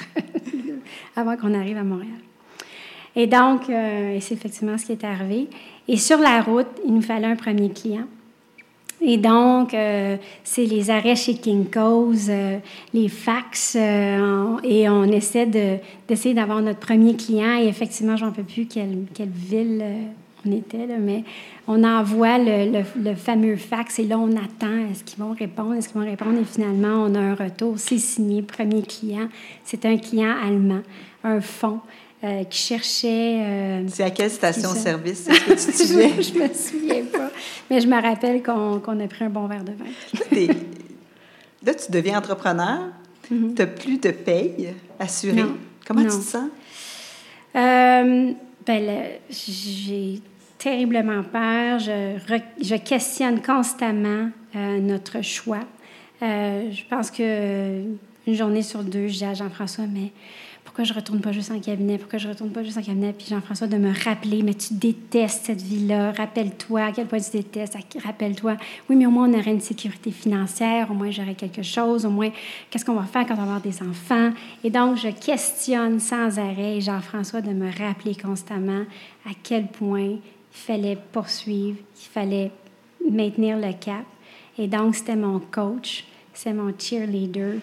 avant 1.16 1.36
qu'on 1.36 1.54
arrive 1.54 1.76
à 1.76 1.84
Montréal. 1.84 2.18
Et 3.14 3.26
donc, 3.26 3.62
c'est 3.66 4.32
effectivement 4.32 4.78
ce 4.78 4.86
qui 4.86 4.92
est 4.92 5.04
arrivé. 5.04 5.48
Et 5.88 5.96
sur 5.96 6.18
la 6.18 6.40
route, 6.40 6.68
il 6.86 6.94
nous 6.94 7.02
fallait 7.02 7.26
un 7.26 7.36
premier 7.36 7.70
client. 7.70 8.06
Et 9.00 9.16
donc, 9.16 9.74
euh, 9.74 10.16
c'est 10.42 10.64
les 10.64 10.90
arrêts 10.90 11.14
chez 11.14 11.34
Kinko's, 11.34 12.26
euh, 12.28 12.58
les 12.92 13.08
fax, 13.08 13.76
euh, 13.78 14.56
et 14.64 14.88
on 14.88 15.04
essaie 15.04 15.46
d'essayer 15.46 16.34
d'avoir 16.34 16.60
notre 16.60 16.80
premier 16.80 17.14
client. 17.14 17.58
Et 17.60 17.68
effectivement, 17.68 18.16
je 18.16 18.24
n'en 18.24 18.32
peux 18.32 18.42
plus 18.42 18.66
quelle, 18.66 19.04
quelle 19.14 19.28
ville 19.28 19.84
on 20.44 20.52
était, 20.52 20.86
mais 20.98 21.22
on 21.66 21.84
envoie 21.84 22.38
le, 22.38 22.82
le, 23.02 23.14
fameux 23.14 23.56
fax 23.56 23.98
et 24.00 24.04
là, 24.04 24.18
on 24.18 24.32
attend. 24.32 24.90
Est-ce 24.90 25.04
qu'ils 25.04 25.22
vont 25.22 25.32
répondre? 25.32 25.74
Est-ce 25.74 25.88
qu'ils 25.88 26.00
vont 26.00 26.06
répondre? 26.06 26.38
Et 26.40 26.44
finalement, 26.44 27.04
on 27.04 27.14
a 27.14 27.20
un 27.20 27.34
retour. 27.34 27.74
C'est 27.76 27.98
signé, 27.98 28.42
premier 28.42 28.82
client. 28.82 29.28
C'est 29.64 29.84
un 29.84 29.96
client 29.96 30.34
allemand, 30.44 30.82
un 31.22 31.40
fonds. 31.40 31.80
Euh, 32.24 32.42
qui 32.42 32.58
cherchait. 32.58 33.42
Euh, 33.44 33.84
c'est 33.86 34.02
à 34.02 34.10
quelle 34.10 34.30
station-service 34.30 35.28
est-ce 35.28 35.40
que 35.40 35.70
tu 35.70 35.78
te 35.78 35.82
souviens? 35.86 36.08
je 36.20 36.34
me 36.36 36.52
souviens? 36.52 37.04
pas. 37.04 37.30
Mais 37.70 37.80
je 37.80 37.86
me 37.86 38.02
rappelle 38.02 38.42
qu'on, 38.42 38.80
a 38.80 39.06
pris 39.06 39.24
un 39.24 39.30
bon 39.30 39.46
verre 39.46 39.62
de 39.62 39.70
vin. 39.70 40.52
Là, 41.64 41.74
tu 41.74 41.92
deviens 41.92 42.18
entrepreneur. 42.18 42.80
Mm-hmm. 43.30 43.54
Tu 43.54 43.62
n'as 43.62 43.66
plus 43.66 43.98
de 43.98 44.10
paye 44.10 44.74
assurée. 44.98 45.44
Comment 45.86 46.02
tu 46.02 46.08
te 46.08 46.12
sens? 46.14 46.50
Euh, 47.54 48.32
ben, 48.66 49.00
j'ai 49.30 50.20
terriblement 50.58 51.22
peur. 51.22 51.78
Je, 51.78 52.18
je 52.60 52.74
questionne 52.74 53.40
constamment 53.40 54.30
notre 54.54 55.22
choix. 55.22 55.62
je 56.20 56.88
pense 56.90 57.12
que 57.12 57.84
une 58.26 58.34
journée 58.34 58.62
sur 58.62 58.82
deux, 58.82 59.06
je 59.06 59.18
dis 59.18 59.24
à 59.24 59.34
Jean-François, 59.34 59.86
mais 59.86 60.10
pourquoi 60.78 60.94
je 60.94 61.00
retourne 61.00 61.20
pas 61.20 61.32
juste 61.32 61.50
en 61.50 61.58
cabinet? 61.58 61.98
Pourquoi 61.98 62.20
je 62.20 62.28
retourne 62.28 62.50
pas 62.50 62.62
juste 62.62 62.78
en 62.78 62.82
cabinet? 62.82 63.12
Puis 63.12 63.26
Jean-François 63.28 63.66
de 63.66 63.78
me 63.78 63.92
rappeler, 64.04 64.44
mais 64.44 64.54
tu 64.54 64.74
détestes 64.74 65.46
cette 65.46 65.60
vie-là. 65.60 66.12
Rappelle-toi 66.12 66.80
à 66.82 66.92
quel 66.92 67.08
point 67.08 67.18
tu 67.18 67.32
détestes. 67.32 67.76
Rappelle-toi. 68.04 68.56
Oui, 68.88 68.94
mais 68.94 69.04
au 69.04 69.10
moins, 69.10 69.28
on 69.28 69.36
aurait 69.36 69.50
une 69.50 69.60
sécurité 69.60 70.12
financière. 70.12 70.88
Au 70.88 70.94
moins, 70.94 71.10
j'aurais 71.10 71.34
quelque 71.34 71.62
chose. 71.62 72.06
Au 72.06 72.10
moins, 72.10 72.30
qu'est-ce 72.70 72.84
qu'on 72.84 72.94
va 72.94 73.02
faire 73.06 73.26
quand 73.26 73.34
on 73.34 73.38
va 73.38 73.42
avoir 73.42 73.60
des 73.60 73.82
enfants? 73.82 74.30
Et 74.62 74.70
donc, 74.70 74.98
je 74.98 75.08
questionne 75.08 75.98
sans 75.98 76.38
arrêt 76.38 76.80
Jean-François 76.80 77.40
de 77.40 77.50
me 77.50 77.72
rappeler 77.76 78.14
constamment 78.14 78.84
à 79.26 79.30
quel 79.42 79.66
point 79.66 80.10
il 80.10 80.20
fallait 80.52 80.98
poursuivre, 81.10 81.78
il 81.96 82.06
fallait 82.08 82.52
maintenir 83.10 83.56
le 83.56 83.72
cap. 83.72 84.04
Et 84.56 84.68
donc, 84.68 84.94
c'était 84.94 85.16
mon 85.16 85.40
coach, 85.40 86.04
c'est 86.32 86.52
mon 86.52 86.72
cheerleader. 86.78 87.54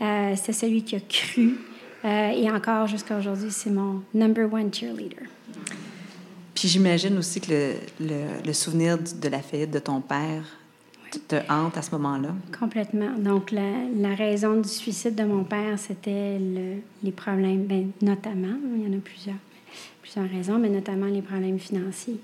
Euh, 0.00 0.34
c'est 0.36 0.52
celui 0.52 0.84
qui 0.84 0.94
a 0.94 1.00
cru 1.00 1.58
euh, 2.04 2.30
et 2.30 2.50
encore 2.50 2.86
jusqu'à 2.86 3.18
aujourd'hui, 3.18 3.50
c'est 3.50 3.70
mon 3.70 4.02
number 4.14 4.52
one 4.52 4.72
cheerleader. 4.72 5.24
Puis 6.54 6.68
j'imagine 6.68 7.16
aussi 7.18 7.40
que 7.40 7.50
le, 7.50 7.74
le, 8.00 8.46
le, 8.46 8.52
souvenir 8.52 8.98
de 8.98 9.28
la 9.28 9.40
faillite 9.40 9.70
de 9.70 9.78
ton 9.78 10.00
père 10.00 10.44
te 11.18 11.36
hante 11.50 11.76
à 11.76 11.82
ce 11.82 11.90
moment-là? 11.92 12.34
Complètement. 12.58 13.12
Donc, 13.18 13.50
la, 13.50 13.70
la, 13.96 14.14
raison 14.14 14.60
du 14.60 14.68
suicide 14.68 15.14
de 15.14 15.24
mon 15.24 15.44
père, 15.44 15.78
c'était 15.78 16.38
le, 16.38 16.76
les 17.02 17.12
problèmes, 17.12 17.64
ben, 17.64 17.90
notamment, 18.02 18.56
il 18.76 18.82
y 18.82 18.94
en 18.94 18.96
a 18.96 19.00
plusieurs, 19.00 19.36
plusieurs 20.02 20.28
raisons, 20.28 20.58
mais 20.58 20.68
notamment 20.68 21.06
les 21.06 21.22
problèmes 21.22 21.58
financiers. 21.58 22.20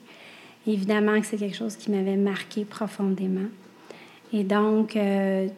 Évidemment 0.66 1.20
que 1.20 1.26
c'est 1.26 1.36
quelque 1.36 1.56
chose 1.56 1.76
qui 1.76 1.90
m'avait 1.90 2.16
marqué 2.16 2.64
profondément. 2.64 3.48
Et 4.32 4.44
donc, 4.44 4.96
euh, 4.96 5.48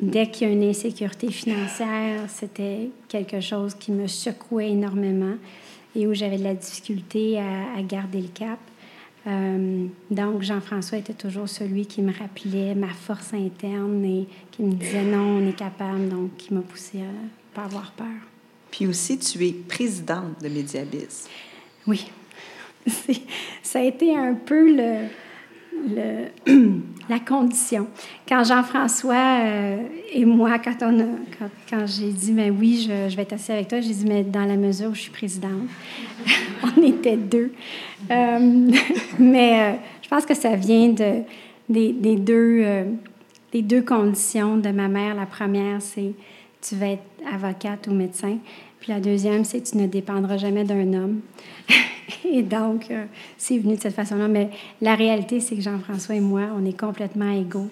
dès 0.00 0.30
qu'il 0.30 0.46
y 0.46 0.50
a 0.50 0.52
une 0.52 0.68
insécurité 0.68 1.30
financière, 1.30 2.28
c'était 2.28 2.90
quelque 3.08 3.40
chose 3.40 3.74
qui 3.74 3.92
me 3.92 4.06
secouait 4.06 4.70
énormément 4.70 5.36
et 5.94 6.06
où 6.06 6.14
j'avais 6.14 6.38
de 6.38 6.44
la 6.44 6.54
difficulté 6.54 7.38
à, 7.38 7.80
garder 7.82 8.20
le 8.20 8.28
cap. 8.28 8.58
Euh, 9.26 9.86
donc, 10.10 10.42
Jean-François 10.42 10.98
était 10.98 11.14
toujours 11.14 11.48
celui 11.48 11.86
qui 11.86 12.02
me 12.02 12.12
rappelait 12.12 12.74
ma 12.74 12.88
force 12.88 13.34
interne 13.34 14.04
et 14.04 14.28
qui 14.52 14.62
me 14.62 14.74
disait 14.74 15.04
non, 15.04 15.38
on 15.38 15.48
est 15.48 15.56
capable, 15.56 16.08
donc 16.08 16.36
qui 16.36 16.54
m'a 16.54 16.60
poussé 16.60 16.98
à 17.00 17.54
pas 17.54 17.64
avoir 17.64 17.90
peur. 17.92 18.06
Puis 18.70 18.86
aussi, 18.86 19.18
tu 19.18 19.44
es 19.46 19.52
présidente 19.52 20.42
de 20.42 20.48
Mediabiz. 20.48 21.28
Oui. 21.86 22.06
Ça 23.62 23.80
a 23.80 23.82
été 23.82 24.14
un 24.14 24.34
peu 24.34 24.76
le, 24.76 25.08
la 27.08 27.18
condition. 27.20 27.86
Quand 28.28 28.44
Jean-François 28.44 29.40
euh, 29.44 29.78
et 30.12 30.24
moi, 30.24 30.58
quand, 30.58 30.76
on 30.82 30.98
quand, 31.70 31.86
j'ai 31.86 32.10
dit, 32.10 32.32
mais 32.32 32.50
oui, 32.50 32.86
je, 32.88 33.10
je 33.10 33.16
vais 33.16 33.32
assis 33.32 33.52
avec 33.52 33.68
toi, 33.68 33.80
j'ai 33.80 33.92
dit, 33.92 34.04
mais 34.06 34.24
dans 34.24 34.44
la 34.44 34.56
mesure 34.56 34.90
où 34.90 34.94
je 34.94 35.02
suis 35.02 35.10
présidente, 35.10 35.68
on 36.76 36.82
était 36.82 37.16
deux. 37.16 37.52
Euh, 38.10 38.70
mais 39.18 39.60
euh, 39.60 39.72
je 40.02 40.08
pense 40.08 40.26
que 40.26 40.34
ça 40.34 40.56
vient 40.56 40.88
de, 40.88 41.22
des, 41.68 41.92
des 41.92 42.16
deux, 42.16 42.64
des 43.52 43.62
deux 43.62 43.82
conditions 43.82 44.56
de 44.56 44.70
ma 44.70 44.88
mère. 44.88 45.14
La 45.14 45.26
première, 45.26 45.80
c'est 45.80 46.12
tu 46.68 46.74
vas 46.74 46.88
être 46.88 47.02
avocate 47.32 47.86
ou 47.86 47.92
médecin. 47.92 48.38
Puis 48.86 48.94
la 48.94 49.00
deuxième, 49.00 49.44
c'est 49.44 49.60
tu 49.62 49.76
ne 49.78 49.88
dépendras 49.88 50.36
jamais 50.36 50.62
d'un 50.62 50.92
homme. 50.92 51.20
et 52.24 52.44
donc, 52.44 52.86
euh, 52.92 53.04
c'est 53.36 53.58
venu 53.58 53.74
de 53.74 53.80
cette 53.80 53.96
façon-là. 53.96 54.28
Mais 54.28 54.50
la 54.80 54.94
réalité, 54.94 55.40
c'est 55.40 55.56
que 55.56 55.60
Jean-François 55.60 56.14
et 56.14 56.20
moi, 56.20 56.42
on 56.56 56.64
est 56.64 56.78
complètement 56.78 57.32
égaux. 57.32 57.66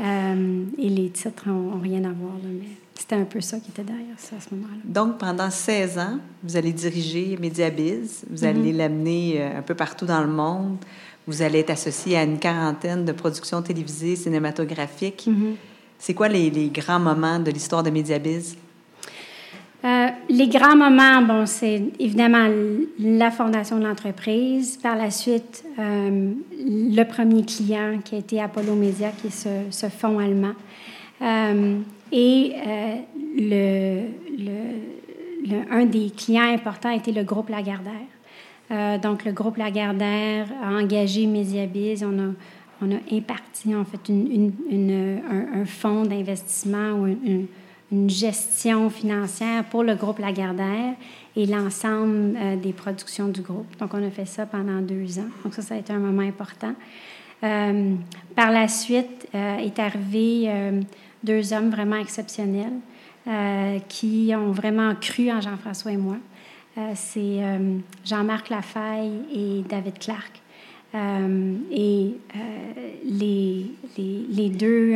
Euh, 0.00 0.64
et 0.76 0.88
les 0.88 1.10
titres 1.10 1.48
n'ont 1.48 1.78
rien 1.78 2.02
à 2.02 2.10
voir. 2.10 2.32
mais 2.42 2.66
c'était 2.96 3.14
un 3.14 3.26
peu 3.26 3.40
ça 3.40 3.60
qui 3.60 3.70
était 3.70 3.84
derrière 3.84 4.18
ça 4.18 4.34
à 4.34 4.40
ce 4.40 4.52
moment-là. 4.56 4.80
Donc, 4.84 5.18
pendant 5.18 5.50
16 5.50 5.98
ans, 5.98 6.18
vous 6.42 6.56
allez 6.56 6.72
diriger 6.72 7.38
Mediabiz. 7.40 8.24
Vous 8.28 8.38
mm-hmm. 8.38 8.48
allez 8.48 8.72
l'amener 8.72 9.34
euh, 9.38 9.58
un 9.58 9.62
peu 9.62 9.76
partout 9.76 10.04
dans 10.04 10.20
le 10.20 10.32
monde. 10.32 10.78
Vous 11.28 11.42
allez 11.42 11.60
être 11.60 11.70
associé 11.70 12.16
à 12.16 12.24
une 12.24 12.40
quarantaine 12.40 13.04
de 13.04 13.12
productions 13.12 13.62
télévisées, 13.62 14.16
cinématographiques. 14.16 15.28
Mm-hmm. 15.28 15.54
C'est 16.00 16.14
quoi 16.14 16.26
les, 16.26 16.50
les, 16.50 16.70
grands 16.70 16.98
moments 16.98 17.38
de 17.38 17.52
l'histoire 17.52 17.84
de 17.84 17.90
Mediabiz? 17.90 18.56
Euh, 19.86 20.08
les 20.28 20.48
grands 20.48 20.74
moments, 20.74 21.22
bon, 21.22 21.46
c'est 21.46 21.80
évidemment 22.00 22.48
la 22.98 23.30
fondation 23.30 23.78
de 23.78 23.84
l'entreprise. 23.84 24.78
Par 24.78 24.96
la 24.96 25.12
suite, 25.12 25.64
euh, 25.78 26.32
le 26.58 27.02
premier 27.04 27.44
client 27.44 27.98
qui 28.04 28.16
a 28.16 28.18
été 28.18 28.40
Apollo 28.40 28.74
Media, 28.74 29.10
qui 29.10 29.28
est 29.28 29.30
ce, 29.30 29.48
ce 29.70 29.88
fonds 29.88 30.18
allemand. 30.18 30.54
Euh, 31.22 31.78
et 32.10 32.52
un 35.70 35.84
des 35.86 36.10
clients 36.10 36.52
importants 36.52 36.90
été 36.90 37.12
le 37.12 37.22
groupe 37.22 37.48
Lagardère. 37.48 39.00
donc, 39.00 39.24
le 39.24 39.32
groupe 39.32 39.56
Lagardère 39.56 40.48
a 40.64 40.72
engagé 40.74 41.26
Mediabiz. 41.26 42.04
On 42.04 42.18
a, 42.18 42.32
on 42.82 42.90
a 42.92 42.98
imparti, 43.12 43.74
en 43.74 43.84
fait, 43.84 44.08
une, 44.08 44.52
une, 44.68 45.20
un, 45.54 45.64
fonds 45.64 46.02
d'investissement 46.02 46.92
ou 46.92 47.06
une, 47.06 47.46
une, 47.90 48.10
gestion 48.10 48.90
financière 48.90 49.64
pour 49.64 49.82
le 49.82 49.94
groupe 49.94 50.18
Lagardère 50.18 50.94
et 51.36 51.46
l'ensemble 51.46 52.36
des 52.60 52.72
productions 52.72 53.28
du 53.28 53.42
groupe. 53.42 53.76
Donc, 53.78 53.94
on 53.94 54.06
a 54.06 54.10
fait 54.10 54.26
ça 54.26 54.46
pendant 54.46 54.80
deux 54.80 55.18
ans. 55.18 55.28
Donc, 55.44 55.54
ça, 55.54 55.62
ça 55.62 55.74
a 55.74 55.78
été 55.78 55.92
un 55.92 55.98
moment 55.98 56.22
important. 56.22 56.74
par 57.40 58.50
la 58.50 58.68
suite, 58.68 59.28
est 59.34 59.78
arrivé 59.78 60.50
deux 61.22 61.52
hommes 61.52 61.70
vraiment 61.70 61.96
exceptionnels 61.96 62.80
euh, 63.26 63.80
qui 63.88 64.32
ont 64.36 64.52
vraiment 64.52 64.94
cru 64.94 65.32
en 65.32 65.40
Jean-François 65.40 65.90
et 65.90 65.96
moi. 65.96 66.16
Euh, 66.78 66.92
c'est 66.94 67.42
euh, 67.42 67.78
Jean-Marc 68.04 68.50
Lafaille 68.50 69.20
et 69.34 69.64
David 69.68 69.98
Clark. 69.98 70.40
et 70.94 72.14
les, 73.04 73.66
les, 73.98 74.48
deux 74.48 74.94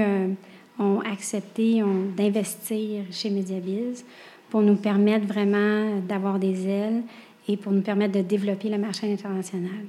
ont 0.81 1.01
accepté 1.01 1.83
d'investir 2.16 3.05
chez 3.12 3.31
Mediabiz 3.31 4.05
pour 4.49 4.62
nous 4.62 4.76
permettre 4.76 5.26
vraiment 5.26 6.01
d'avoir 6.01 6.39
des 6.39 6.66
ailes 6.66 7.03
et 7.47 7.57
pour 7.57 7.70
nous 7.70 7.83
permettre 7.83 8.14
de 8.14 8.22
développer 8.22 8.68
le 8.68 8.78
marché 8.78 9.12
international. 9.12 9.85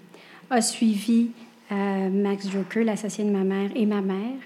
A 0.49 0.61
suivi 0.61 1.29
Max 1.71 2.49
Joker, 2.49 2.83
l'associé 2.83 3.23
de 3.23 3.29
ma 3.29 3.43
mère, 3.43 3.69
et 3.75 3.85
ma 3.85 4.01
mère, 4.01 4.37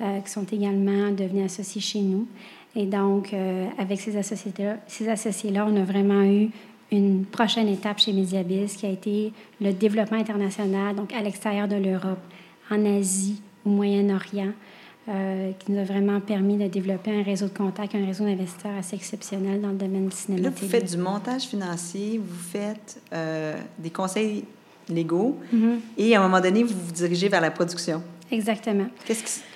euh, 0.00 0.18
qui 0.20 0.30
sont 0.30 0.46
également 0.46 1.12
devenus 1.12 1.44
associés 1.44 1.80
chez 1.80 2.00
nous. 2.00 2.26
Et 2.74 2.86
donc, 2.86 3.32
euh, 3.32 3.66
avec 3.78 4.00
ces 4.00 4.16
associés-là, 4.16 4.78
ces 4.88 5.08
associés-là, 5.08 5.64
on 5.68 5.76
a 5.76 5.84
vraiment 5.84 6.24
eu 6.24 6.50
une 6.90 7.24
prochaine 7.24 7.68
étape 7.68 8.00
chez 8.00 8.12
Mediabiz 8.12 8.74
qui 8.74 8.86
a 8.86 8.88
été 8.88 9.32
le 9.60 9.72
développement 9.72 10.18
international, 10.18 10.96
donc 10.96 11.12
à 11.12 11.22
l'extérieur 11.22 11.68
de 11.68 11.76
l'Europe, 11.76 12.18
en 12.68 12.84
Asie, 12.84 13.40
au 13.64 13.68
Moyen-Orient, 13.68 14.48
euh, 14.48 14.50
qui 15.06 15.72
nous 15.72 15.78
a 15.78 15.84
vraiment 15.84 16.20
permis 16.20 16.56
de 16.56 16.68
développer 16.68 17.10
un 17.10 17.22
réseau 17.22 17.46
de 17.46 17.56
contacts, 17.56 17.94
un 17.94 18.06
réseau 18.06 18.24
d'investisseurs 18.24 18.76
assez 18.78 18.96
exceptionnel 18.96 19.60
dans 19.60 19.70
le 19.70 19.76
domaine 19.76 20.06
du 20.06 20.16
cinéma. 20.16 20.44
Là, 20.44 20.50
vous 20.50 20.68
faites 20.68 20.90
du 20.90 20.96
montage 20.96 21.42
financier, 21.42 22.20
vous 22.24 22.50
faites 22.52 23.00
des 23.78 23.90
conseils 23.90 24.44
légaux, 24.88 25.38
mm-hmm. 25.52 25.78
et 25.98 26.14
à 26.14 26.20
un 26.20 26.22
moment 26.28 26.40
donné, 26.40 26.62
vous 26.62 26.74
vous 26.74 26.92
dirigez 26.92 27.28
vers 27.28 27.40
la 27.40 27.50
production. 27.50 28.02
Exactement. 28.32 28.86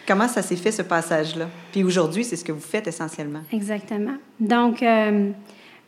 Comment 0.06 0.28
ça 0.28 0.42
s'est 0.42 0.56
fait, 0.56 0.70
ce 0.70 0.82
passage-là? 0.82 1.48
Puis 1.72 1.82
aujourd'hui, 1.82 2.22
c'est 2.24 2.36
ce 2.36 2.44
que 2.44 2.52
vous 2.52 2.60
faites 2.60 2.86
essentiellement. 2.86 3.40
Exactement. 3.50 4.16
Donc, 4.38 4.82
euh, 4.82 5.30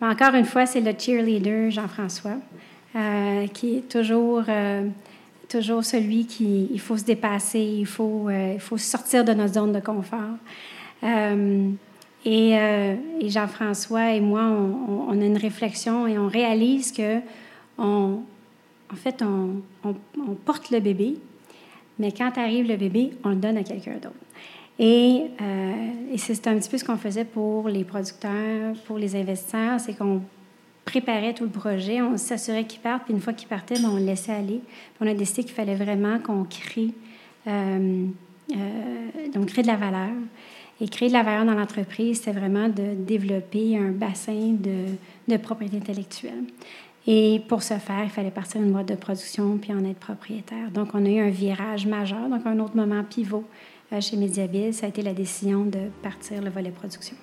encore 0.01 0.35
une 0.35 0.47
fois, 0.47 0.65
c'est 0.65 0.81
le 0.81 0.93
cheerleader 0.99 1.71
Jean-François, 1.71 2.39
euh, 2.97 3.47
qui 3.49 3.77
est 3.77 3.89
toujours, 3.89 4.43
euh, 4.49 4.89
toujours 5.49 5.84
celui 5.84 6.26
qui, 6.26 6.68
il 6.72 6.80
faut 6.80 6.96
se 6.96 7.05
dépasser, 7.05 7.61
il 7.61 7.86
faut, 7.86 8.28
il 8.30 8.61
faut 8.61 8.76
sortir 8.76 9.24
de 9.24 9.32
notre 9.32 9.55
zone 9.55 9.72
de 9.72 9.80
confort. 9.80 10.36
et, 12.24 12.51
et 12.51 13.28
Jean-François 13.28 14.12
et 14.12 14.20
moi, 14.20 14.42
on, 14.42 15.20
a 15.20 15.24
une 15.24 15.38
réflexion 15.38 16.07
et 16.07 16.18
on 16.18 16.28
réalise 16.28 16.92
que 16.92 17.20
on, 17.78 18.20
en 18.92 18.96
fait, 18.96 19.22
on, 19.22 19.62
porte 20.44 20.70
le 20.70 20.80
bébé, 20.80 21.16
mais 21.99 22.12
quand 22.12 22.36
arrive 22.36 22.66
le 22.66 22.76
bébé, 22.76 23.11
on 23.24 23.30
le 23.30 23.36
donne 23.36 23.57
à 23.57 23.62
quelqu'un 23.62 23.94
d'autre. 23.94 24.14
Et, 24.78 25.24
euh, 25.40 26.12
et 26.12 26.18
c'est 26.18 26.46
un 26.46 26.59
petit 26.59 26.70
peu 26.70 26.78
ce 26.78 26.84
qu'on 26.84 26.96
faisait 26.96 27.24
pour 27.24 27.68
les 27.68 27.84
producteurs, 27.84 28.74
pour 28.86 28.99
les 28.99 29.16
investisseurs, 29.16 29.80
c'est 29.80 29.94
qu'on 29.94 30.22
préparait 30.89 31.34
tout 31.34 31.45
le 31.45 31.51
projet, 31.51 32.01
on 32.01 32.16
s'assurait 32.16 32.64
qu'ils 32.64 32.80
partent, 32.80 33.05
puis 33.05 33.12
une 33.12 33.20
fois 33.20 33.32
qu'ils 33.32 33.49
partaient, 33.49 33.74
ben, 33.74 33.91
on 33.91 33.97
le 33.97 34.05
laissait 34.05 34.32
aller. 34.32 34.61
On 35.01 35.07
a 35.07 35.14
décidé 35.14 35.45
qu'il 35.45 35.53
fallait 35.53 35.74
vraiment 35.74 36.18
qu'on 36.18 36.45
crée, 36.45 36.91
euh, 37.47 38.07
euh, 38.53 39.28
donc 39.34 39.55
de 39.55 39.66
la 39.66 39.76
valeur. 39.76 40.11
Et 40.80 40.89
créer 40.89 41.09
de 41.09 41.12
la 41.12 41.22
valeur 41.22 41.45
dans 41.45 41.55
l'entreprise, 41.55 42.20
c'est 42.22 42.32
vraiment 42.32 42.68
de 42.68 42.95
développer 42.95 43.76
un 43.76 43.91
bassin 43.91 44.57
de, 44.59 44.95
de 45.26 45.36
propriété 45.36 45.76
intellectuelle. 45.76 46.45
Et 47.07 47.43
pour 47.49 47.62
ce 47.62 47.74
faire, 47.74 48.05
il 48.05 48.11
fallait 48.11 48.30
partir 48.30 48.61
d'une 48.61 48.70
boîte 48.70 48.89
de 48.89 48.95
production 48.95 49.59
puis 49.59 49.72
en 49.72 49.84
être 49.84 49.99
propriétaire. 49.99 50.70
Donc, 50.70 50.91
on 50.95 51.05
a 51.05 51.09
eu 51.09 51.20
un 51.20 51.30
virage 51.30 51.86
majeur, 51.86 52.28
donc 52.28 52.47
un 52.47 52.59
autre 52.61 52.76
moment 52.76 53.03
pivot 53.03 53.45
euh, 53.93 54.01
chez 54.01 54.16
Mediabiz, 54.16 54.76
ça 54.76 54.86
a 54.86 54.89
été 54.89 55.03
la 55.03 55.14
décision 55.14 55.64
de 55.64 55.89
partir 56.03 56.41
le 56.41 56.51
volet 56.51 56.70
production. 56.70 57.16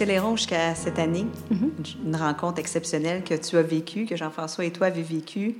Accélérons 0.00 0.34
jusqu'à 0.34 0.74
cette 0.74 0.98
année, 0.98 1.26
mm-hmm. 1.52 2.06
une 2.06 2.16
rencontre 2.16 2.58
exceptionnelle 2.58 3.22
que 3.22 3.34
tu 3.34 3.58
as 3.58 3.62
vécue, 3.62 4.06
que 4.06 4.16
Jean-François 4.16 4.64
et 4.64 4.70
toi 4.70 4.86
avez 4.86 5.02
vécue 5.02 5.56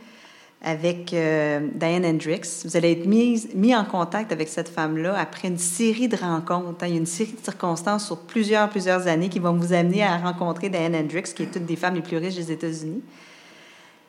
avec 0.63 1.13
euh, 1.13 1.69
Diane 1.75 2.07
Hendricks. 2.07 2.47
Vous 2.65 2.75
allez 2.75 2.93
être 2.93 3.05
mis, 3.05 3.47
mis 3.55 3.77
en 3.77 3.85
contact 3.85 4.33
avec 4.33 4.49
cette 4.49 4.71
femme-là 4.71 5.15
après 5.19 5.49
une 5.49 5.59
série 5.59 6.09
de 6.09 6.17
rencontres. 6.17 6.83
Hein. 6.83 6.87
Il 6.87 6.93
y 6.93 6.95
a 6.95 7.01
une 7.01 7.05
série 7.05 7.35
de 7.39 7.45
circonstances 7.45 8.07
sur 8.07 8.21
plusieurs, 8.21 8.71
plusieurs 8.71 9.07
années 9.09 9.29
qui 9.29 9.41
vont 9.41 9.53
vous 9.53 9.75
amener 9.75 10.05
à 10.05 10.17
rencontrer 10.17 10.71
Diane 10.71 10.95
Hendricks, 10.95 11.35
qui 11.35 11.43
est 11.43 11.55
une 11.57 11.67
des 11.67 11.77
femmes 11.77 11.97
les 11.97 12.01
plus 12.01 12.17
riches 12.17 12.37
des 12.37 12.51
États-Unis. 12.51 13.03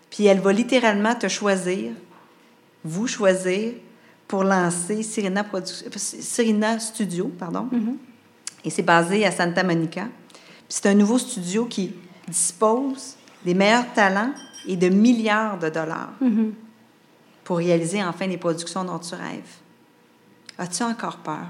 Puis 0.09 0.27
elle 0.27 0.39
va 0.39 0.53
littéralement 0.53 1.13
te 1.13 1.27
choisir, 1.27 1.91
vous 2.85 3.07
choisir, 3.07 3.73
pour 4.29 4.45
lancer 4.45 5.03
Serena, 5.03 5.45
Serena 5.65 6.79
Studio. 6.79 7.29
Pardon. 7.37 7.67
Mm-hmm. 7.69 7.95
Et 8.63 8.69
c'est 8.69 8.81
basé 8.81 9.25
à 9.25 9.31
Santa 9.31 9.61
Monica. 9.63 10.07
C'est 10.71 10.85
un 10.85 10.93
nouveau 10.93 11.17
studio 11.17 11.65
qui 11.65 11.93
dispose 12.29 13.17
des 13.43 13.53
meilleurs 13.53 13.91
talents 13.93 14.31
et 14.65 14.77
de 14.77 14.87
milliards 14.87 15.59
de 15.59 15.67
dollars 15.67 16.13
mm-hmm. 16.23 16.51
pour 17.43 17.57
réaliser 17.57 18.01
enfin 18.01 18.25
les 18.25 18.37
productions 18.37 18.85
dont 18.85 18.99
tu 18.99 19.13
rêves. 19.13 19.57
As-tu 20.57 20.83
encore 20.83 21.17
peur? 21.17 21.47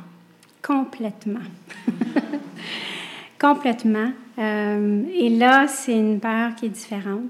Complètement. 0.64 1.42
Complètement. 3.40 4.12
Euh, 4.40 5.04
et 5.14 5.30
là, 5.30 5.68
c'est 5.68 5.98
une 5.98 6.20
peur 6.20 6.56
qui 6.56 6.66
est 6.66 6.70
différente. 6.70 7.30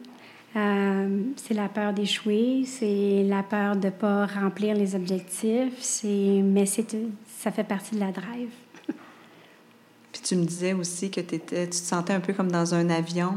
Euh, 0.56 1.24
c'est 1.36 1.54
la 1.54 1.68
peur 1.68 1.92
d'échouer, 1.92 2.64
c'est 2.66 3.26
la 3.28 3.44
peur 3.44 3.76
de 3.76 3.88
ne 3.88 3.92
pas 3.92 4.28
remplir 4.28 4.76
les 4.76 4.96
objectifs, 4.96 6.04
mais 6.06 6.66
ça 6.66 7.52
fait 7.52 7.64
partie 7.66 7.96
de 7.96 8.00
la 8.00 8.12
drive. 8.12 8.50
Puis 10.22 10.30
tu 10.30 10.36
me 10.36 10.46
disais 10.46 10.74
aussi 10.74 11.10
que 11.10 11.22
tu 11.22 11.40
te 11.40 11.74
sentais 11.74 12.14
un 12.14 12.20
peu 12.20 12.34
comme 12.34 12.52
dans 12.52 12.76
un 12.76 12.90
avion. 12.90 13.36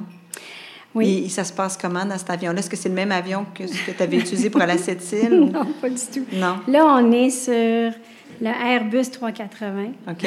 Oui. 0.95 1.25
Et, 1.25 1.29
ça 1.29 1.43
se 1.43 1.53
passe 1.53 1.77
comment 1.77 2.05
dans 2.05 2.19
cet 2.19 2.31
avion-là? 2.31 2.59
Est-ce 2.59 2.71
que 2.71 2.77
c'est 2.77 2.89
le 2.89 2.95
même 2.95 3.11
avion 3.11 3.47
que 3.55 3.67
ce 3.67 3.85
que 3.85 3.91
tu 3.91 4.03
avais 4.03 4.19
utilisé 4.19 4.51
pour 4.51 4.61
aller 4.61 4.75
à 4.75 4.79
cette 4.79 5.11
île? 5.13 5.41
non, 5.53 5.67
pas 5.81 5.89
du 5.89 5.97
tout. 5.97 6.25
Non. 6.33 6.61
Là, 6.69 6.85
on 6.87 7.11
est 7.11 7.31
sur 7.31 7.99
le 8.41 8.47
Airbus 8.47 9.11
380. 9.11 9.93
OK. 10.09 10.27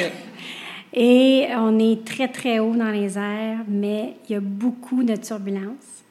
Et 0.94 1.46
on 1.56 1.78
est 1.78 2.04
très, 2.04 2.28
très 2.28 2.58
haut 2.58 2.74
dans 2.74 2.90
les 2.90 3.16
airs, 3.18 3.60
mais 3.68 4.16
il 4.28 4.32
y 4.32 4.36
a 4.36 4.40
beaucoup 4.40 5.04
de 5.04 5.16
turbulences 5.16 6.02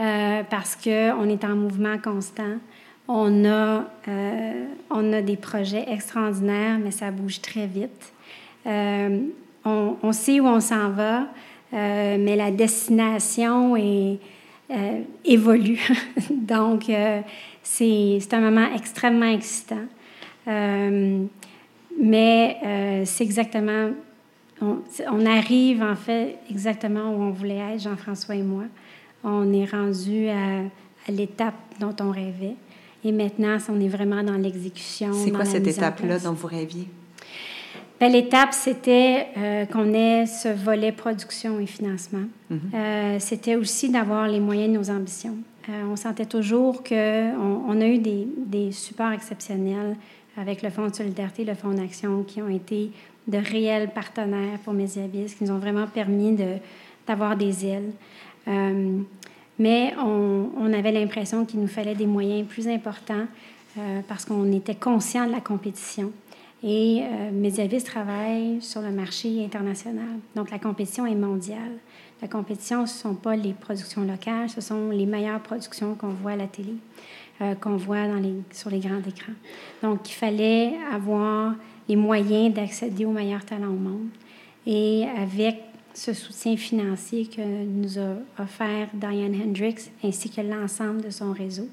euh, 0.00 0.42
parce 0.50 0.76
qu'on 0.76 1.28
est 1.28 1.44
en 1.44 1.54
mouvement 1.54 1.98
constant. 1.98 2.58
On 3.06 3.44
a, 3.44 3.84
euh, 4.08 4.66
on 4.90 5.12
a 5.12 5.22
des 5.22 5.36
projets 5.36 5.84
extraordinaires, 5.88 6.78
mais 6.82 6.90
ça 6.90 7.10
bouge 7.10 7.40
très 7.40 7.66
vite. 7.66 8.12
Euh, 8.66 9.20
on, 9.64 9.96
on, 10.02 10.12
sait 10.12 10.40
où 10.40 10.46
on 10.46 10.60
s'en 10.60 10.90
va, 10.90 11.28
euh, 11.72 12.16
mais 12.18 12.36
la 12.36 12.50
destination 12.50 13.76
est, 13.76 14.18
euh, 14.70 15.00
évolue. 15.24 15.80
Donc, 16.30 16.88
euh, 16.88 17.20
c'est 17.62 18.32
un 18.32 18.40
moment 18.40 18.66
extrêmement 18.74 19.30
excitant. 19.30 19.86
mais 20.46 21.26
c'est 23.04 23.24
exactement, 23.24 23.90
on, 24.60 25.26
arrive 25.26 25.82
en 25.82 25.96
fait 25.96 26.38
exactement 26.50 27.10
où 27.10 27.22
on 27.22 27.30
voulait 27.30 27.74
être, 27.74 27.82
Jean-François 27.82 28.36
et 28.36 28.42
moi. 28.42 28.64
On 29.22 29.52
est 29.52 29.64
rendu 29.64 30.28
à, 30.28 30.60
à 31.08 31.12
l'étape 31.12 31.54
dont 31.80 31.94
on 32.00 32.10
rêvait. 32.10 32.56
Et 33.04 33.12
maintenant, 33.12 33.58
on 33.68 33.80
est 33.80 33.88
vraiment 33.88 34.22
dans 34.22 34.36
l'exécution. 34.36 35.12
C'est 35.12 35.30
quoi 35.30 35.44
cette 35.44 35.66
étape-là 35.66 36.18
dont 36.18 36.32
vous 36.32 36.46
rêviez? 36.46 36.88
L'étape, 38.00 38.52
c'était 38.52 39.28
euh, 39.36 39.66
qu'on 39.66 39.94
ait 39.94 40.26
ce 40.26 40.48
volet 40.48 40.92
production 40.92 41.58
et 41.60 41.66
financement. 41.66 42.26
Mhm. 42.50 42.60
Euh, 42.74 43.16
c'était 43.18 43.56
aussi 43.56 43.88
d'avoir 43.88 44.28
les 44.28 44.40
moyens 44.40 44.72
de 44.72 44.78
nos 44.78 44.90
ambitions. 44.90 45.36
Euh, 45.68 45.84
on 45.90 45.96
sentait 45.96 46.26
toujours 46.26 46.82
qu'on 46.82 47.62
on 47.68 47.80
a 47.80 47.86
eu 47.86 47.98
des, 47.98 48.26
des, 48.36 48.72
supports 48.72 49.12
exceptionnels 49.12 49.96
avec 50.36 50.62
le 50.62 50.70
Fonds 50.70 50.88
de 50.88 50.94
solidarité, 50.94 51.44
le 51.44 51.54
Fonds 51.54 51.72
d'action, 51.72 52.22
qui 52.24 52.42
ont 52.42 52.48
été 52.48 52.90
de 53.26 53.38
réels 53.38 53.88
partenaires 53.88 54.58
pour 54.64 54.74
Mésiabis, 54.74 55.34
qui 55.36 55.44
nous 55.44 55.52
ont 55.52 55.58
vraiment 55.58 55.86
permis 55.86 56.36
d'avoir 57.06 57.36
des 57.36 57.64
ailes. 57.64 57.92
mais 59.58 59.94
on, 59.98 60.50
on 60.58 60.72
avait 60.74 60.92
l'impression 60.92 61.46
qu'il 61.46 61.60
nous 61.60 61.68
fallait 61.68 61.94
des 61.94 62.06
moyens 62.06 62.46
plus 62.46 62.68
importants 62.68 63.26
parce 64.06 64.26
qu'on 64.26 64.52
était 64.52 64.74
conscient 64.74 65.26
de 65.26 65.32
la 65.32 65.40
compétition. 65.40 66.12
Et 66.66 67.02
euh, 67.02 67.30
Mediavis 67.30 67.82
travaille 67.82 68.62
sur 68.62 68.80
le 68.80 68.90
marché 68.90 69.44
international. 69.44 70.18
Donc, 70.34 70.50
la 70.50 70.58
compétition 70.58 71.04
est 71.04 71.14
mondiale. 71.14 71.76
La 72.22 72.28
compétition, 72.28 72.86
ce 72.86 72.94
ne 72.94 72.98
sont 73.12 73.14
pas 73.16 73.36
les 73.36 73.52
productions 73.52 74.02
locales, 74.02 74.48
ce 74.48 74.62
sont 74.62 74.88
les 74.88 75.04
meilleures 75.04 75.40
productions 75.40 75.94
qu'on 75.94 76.14
voit 76.14 76.30
à 76.32 76.36
la 76.36 76.46
télé, 76.46 76.72
euh, 77.42 77.54
qu'on 77.54 77.76
voit 77.76 78.06
sur 78.50 78.70
les 78.70 78.78
grands 78.78 79.02
écrans. 79.06 79.34
Donc, 79.82 80.08
il 80.08 80.14
fallait 80.14 80.72
avoir 80.90 81.54
les 81.86 81.96
moyens 81.96 82.54
d'accéder 82.54 83.04
aux 83.04 83.12
meilleurs 83.12 83.44
talents 83.44 83.68
au 83.68 83.72
monde. 83.72 84.08
Et 84.66 85.04
avec 85.18 85.56
ce 85.92 86.14
soutien 86.14 86.56
financier 86.56 87.26
que 87.26 87.42
nous 87.42 87.98
a 87.98 88.42
offert 88.42 88.88
Diane 88.94 89.34
Hendricks 89.34 89.90
ainsi 90.02 90.30
que 90.30 90.40
l'ensemble 90.40 91.02
de 91.02 91.10
son 91.10 91.32
réseau, 91.34 91.68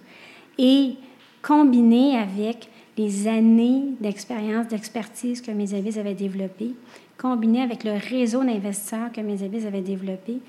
et 0.58 0.96
combiné 1.42 2.18
avec 2.18 2.68
les 3.02 3.28
années 3.28 3.84
d'expérience, 4.00 4.68
d'expertise 4.68 5.42
que 5.42 5.52
mes 5.52 5.74
avis 5.74 5.98
avaient 5.98 6.14
développé, 6.14 6.74
combiné 7.18 7.62
avec 7.62 7.84
le 7.84 7.94
réseau 7.94 8.44
d'investisseurs 8.44 9.12
que 9.12 9.22
mes 9.22 9.44
avis 9.44 9.66
avaient 9.66 9.82
développé, 9.82 10.40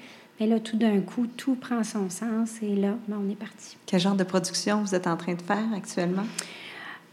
mais 0.41 0.47
là, 0.47 0.59
tout 0.59 0.77
d'un 0.77 1.01
coup, 1.01 1.27
tout 1.37 1.55
prend 1.55 1.85
son 1.85 2.11
sens 2.11 2.63
et 2.63 2.75
là, 2.75 2.95
ben, 3.09 3.19
on 3.25 3.31
est 3.31 3.37
parti. 3.37 3.77
Quel 3.87 4.01
genre 4.01 4.15
de 4.15 4.25
production 4.25 4.83
vous 4.83 4.95
êtes 4.95 5.07
en 5.07 5.17
train 5.17 5.35
de 5.35 5.43
faire 5.43 5.65
actuellement? 5.75 6.25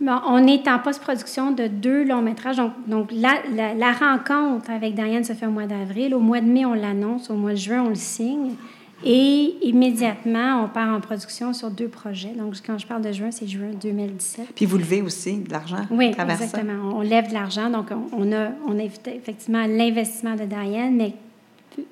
Bon, 0.01 0.17
on 0.27 0.47
est 0.47 0.65
en 0.69 0.79
post-production 0.79 1.51
de 1.51 1.67
deux 1.67 2.05
longs 2.05 2.21
métrages. 2.21 2.55
Donc, 2.55 2.71
donc 2.87 3.09
la, 3.11 3.33
la, 3.75 3.91
rencontre 3.91 4.71
avec 4.71 4.95
Diane 4.95 5.25
se 5.25 5.33
fait 5.33 5.45
au 5.45 5.51
mois 5.51 5.65
d'avril. 5.65 6.15
Au 6.15 6.19
mois 6.19 6.39
de 6.39 6.47
mai, 6.47 6.65
on 6.65 6.73
l'annonce. 6.73 7.29
Au 7.29 7.33
mois 7.33 7.51
de 7.51 7.57
juin, 7.57 7.83
on 7.85 7.89
le 7.89 7.95
signe. 7.95 8.55
Et 9.03 9.55
immédiatement, 9.61 10.63
on 10.63 10.67
part 10.67 10.93
en 10.93 10.99
production 10.99 11.53
sur 11.53 11.71
deux 11.71 11.87
projets. 11.87 12.33
Donc, 12.37 12.55
quand 12.65 12.77
je 12.77 12.85
parle 12.85 13.01
de 13.01 13.11
juin, 13.11 13.31
c'est 13.31 13.47
juin 13.47 13.71
2017. 13.81 14.47
Puis 14.55 14.65
vous 14.65 14.77
levez 14.77 15.01
aussi 15.01 15.37
de 15.37 15.51
l'argent 15.51 15.85
Oui, 15.89 16.07
exactement. 16.07 16.97
On 16.97 17.01
lève 17.01 17.29
de 17.29 17.33
l'argent. 17.33 17.69
Donc, 17.69 17.87
on 18.11 18.31
a, 18.33 18.49
on 18.67 18.77
a 18.77 18.83
effectivement 18.83 19.65
l'investissement 19.65 20.35
de 20.35 20.43
Diane, 20.43 20.95
mais 20.95 21.13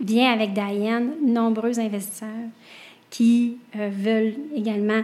vient 0.02 0.34
avec 0.34 0.54
Diane 0.54 1.12
nombreux 1.26 1.80
investisseurs 1.80 2.28
qui 3.10 3.58
euh, 3.78 3.90
veulent 3.90 4.36
également 4.54 5.02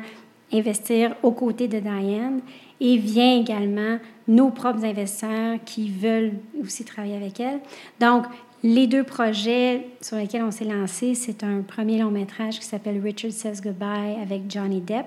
investir 0.52 1.16
aux 1.24 1.32
côtés 1.32 1.68
de 1.68 1.80
Diane 1.80 2.42
et 2.82 2.98
vient 2.98 3.40
également 3.40 3.98
nos 4.28 4.50
propres 4.50 4.84
investisseurs 4.84 5.58
qui 5.66 5.90
veulent 5.90 6.34
aussi 6.62 6.84
travailler 6.84 7.16
avec 7.16 7.40
elle. 7.40 7.60
Donc, 8.00 8.26
les 8.64 8.88
deux 8.88 9.04
projets 9.04 9.88
sur 10.02 10.16
lesquels 10.18 10.44
on 10.44 10.52
s'est 10.52 10.66
lancé, 10.66 11.16
c'est 11.16 11.44
un 11.44 11.62
premier 11.62 12.00
long 12.00 12.12
métrage 12.12 12.60
qui 12.60 12.66
s'appelle 12.66 13.00
Richard 13.02 13.34
Says 13.34 13.62
Goodbye 13.62 14.16
avec 14.22 14.50
Johnny 14.50 14.80
Depp 14.80 15.06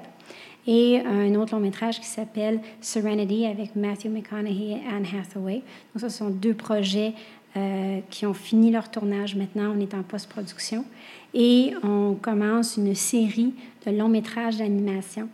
et 0.66 1.00
un 1.00 1.34
autre 1.36 1.54
long 1.54 1.60
métrage 1.60 1.98
qui 1.98 2.06
s'appelle 2.06 2.60
Serenity 2.82 3.46
avec 3.46 3.74
Matthew 3.74 4.08
McConaughey 4.08 4.72
et 4.72 4.94
Anne 4.94 5.06
Hathaway. 5.06 5.62
Donc, 5.94 6.00
ce 6.00 6.08
sont 6.10 6.28
deux 6.28 6.54
projets 6.54 7.14
euh, 7.56 8.00
qui 8.10 8.26
ont 8.26 8.34
fini 8.34 8.70
leur 8.70 8.90
tournage 8.90 9.34
maintenant. 9.36 9.74
On 9.74 9.80
est 9.80 9.94
en 9.94 10.02
post-production 10.02 10.84
et 11.32 11.72
on 11.82 12.14
commence 12.20 12.76
une 12.76 12.94
série 12.94 13.54
de 13.86 13.92
longs 13.92 14.08
métrages 14.08 14.58
d'animation 14.58 15.28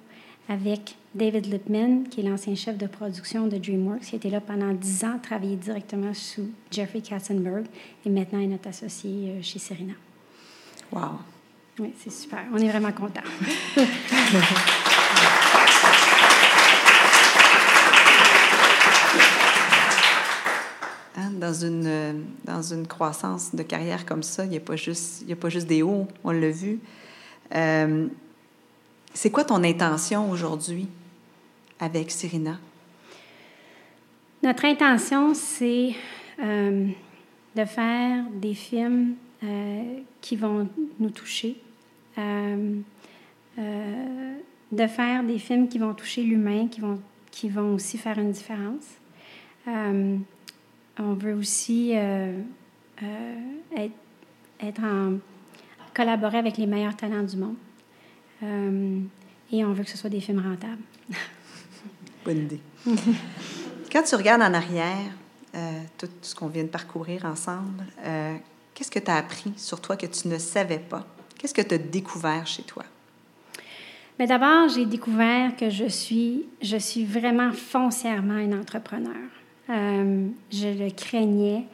avec 0.48 0.96
David 1.14 1.46
Lipman, 1.46 2.04
qui 2.10 2.20
est 2.20 2.22
l'ancien 2.22 2.54
chef 2.54 2.78
de 2.78 2.86
production 2.86 3.46
de 3.46 3.58
DreamWorks, 3.58 4.00
qui 4.00 4.16
était 4.16 4.30
là 4.30 4.40
pendant 4.40 4.72
dix 4.72 5.04
ans, 5.04 5.18
travaillé 5.22 5.56
directement 5.56 6.14
sous 6.14 6.48
Jeffrey 6.70 7.02
Katzenberg, 7.02 7.66
et 8.06 8.08
maintenant 8.08 8.40
est 8.40 8.46
notre 8.46 8.68
associé 8.68 9.10
euh, 9.28 9.42
chez 9.42 9.58
Serena. 9.58 9.92
Wow! 10.90 11.18
Oui, 11.78 11.92
c'est 11.98 12.12
super. 12.12 12.44
On 12.52 12.58
est 12.58 12.68
vraiment 12.68 12.92
contents. 12.92 13.20
Hein, 21.14 21.30
dans, 21.38 21.52
une, 21.52 22.24
dans 22.42 22.62
une 22.62 22.86
croissance 22.86 23.54
de 23.54 23.62
carrière 23.62 24.06
comme 24.06 24.22
ça, 24.22 24.46
il 24.46 24.50
n'y 24.50 24.56
a, 24.56 24.60
pas 24.60 24.76
juste, 24.76 25.30
a 25.30 25.36
pas 25.36 25.50
juste 25.50 25.66
des 25.66 25.82
hauts, 25.82 26.08
on 26.24 26.30
l'a 26.30 26.48
vu. 26.50 26.80
Euh, 27.54 28.08
c'est 29.12 29.30
quoi 29.30 29.44
ton 29.44 29.62
intention 29.62 30.30
aujourd'hui? 30.30 30.88
Avec 31.82 32.12
Serena? 32.12 32.58
Notre 34.42 34.64
intention, 34.64 35.34
c'est 35.34 35.94
euh, 36.40 36.88
de 37.56 37.64
faire 37.64 38.24
des 38.32 38.54
films 38.54 39.16
euh, 39.42 39.98
qui 40.20 40.36
vont 40.36 40.68
nous 41.00 41.10
toucher, 41.10 41.56
euh, 42.18 42.80
de 43.56 44.86
faire 44.86 45.24
des 45.24 45.38
films 45.38 45.68
qui 45.68 45.78
vont 45.78 45.92
toucher 45.92 46.22
l'humain, 46.22 46.68
qui 46.68 46.80
vont, 46.80 47.00
qui 47.32 47.48
vont 47.48 47.74
aussi 47.74 47.98
faire 47.98 48.18
une 48.18 48.30
différence. 48.30 48.86
on 49.66 51.14
veut 51.14 51.34
aussi 51.34 51.92
être, 51.92 53.94
être 54.60 54.84
en 54.84 55.18
collaborer 55.92 56.38
avec 56.38 56.58
les 56.58 56.66
meilleurs 56.66 56.96
talents 56.96 57.24
du 57.24 57.36
monde. 57.36 57.56
et 59.52 59.64
on 59.64 59.72
veut 59.72 59.84
que 59.84 59.90
ce 59.90 59.98
soit 59.98 60.10
des 60.10 60.20
films 60.20 60.40
rentables. 60.40 60.82
Bonne 62.24 62.38
idée. 62.38 62.60
Quand 63.92 64.02
tu 64.02 64.14
regardes 64.14 64.42
en 64.42 64.54
arrière, 64.54 65.10
euh, 65.54 65.80
tout 65.98 66.08
ce 66.22 66.34
qu'on 66.34 66.46
vient 66.46 66.62
de 66.62 66.68
parcourir 66.68 67.24
ensemble, 67.24 67.84
euh, 68.04 68.34
qu'est-ce 68.74 68.90
que 68.90 69.00
tu 69.00 69.10
as 69.10 69.16
appris 69.16 69.52
sur 69.56 69.80
toi 69.80 69.96
que 69.96 70.06
tu 70.06 70.28
ne 70.28 70.38
savais 70.38 70.78
pas? 70.78 71.04
Qu'est-ce 71.38 71.54
que 71.54 71.62
tu 71.62 71.74
as 71.74 71.78
découvert 71.78 72.46
chez 72.46 72.62
toi? 72.62 72.84
Mais 74.18 74.26
d'abord, 74.26 74.68
j'ai 74.68 74.86
découvert 74.86 75.56
que 75.56 75.68
je 75.68 75.86
suis, 75.86 76.46
je 76.60 76.76
suis 76.76 77.04
vraiment 77.04 77.52
foncièrement 77.52 78.38
une 78.38 78.54
entrepreneur. 78.54 79.16
Euh, 79.68 80.28
je 80.52 80.68
le 80.68 80.90
craignais, 80.90 81.64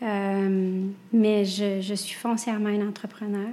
mais 0.00 1.44
je, 1.44 1.80
je, 1.80 1.94
suis 1.94 2.14
foncièrement 2.14 2.70
une 2.70 2.86
entrepreneur. 2.88 3.48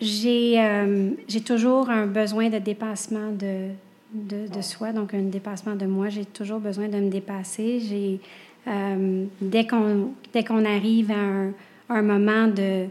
j'ai 0.00 1.40
toujours 1.44 1.90
un 1.90 2.06
besoin 2.06 2.48
de 2.48 2.58
dépassement 2.58 3.30
de, 3.30 3.70
de, 4.12 4.62
soi, 4.62 4.92
donc 4.92 5.14
un 5.14 5.22
dépassement 5.22 5.74
de 5.74 5.86
moi. 5.86 6.08
J'ai 6.08 6.24
toujours 6.24 6.60
besoin 6.60 6.88
de 6.88 6.98
me 6.98 7.10
dépasser. 7.10 7.80
J'ai, 7.80 8.20
euh, 8.68 9.24
dès, 9.40 9.66
qu'on, 9.66 10.12
dès 10.32 10.44
qu'on 10.44 10.64
arrive 10.64 11.10
à 11.10 11.94
un, 11.94 12.02
moment 12.02 12.48
de, 12.48 12.86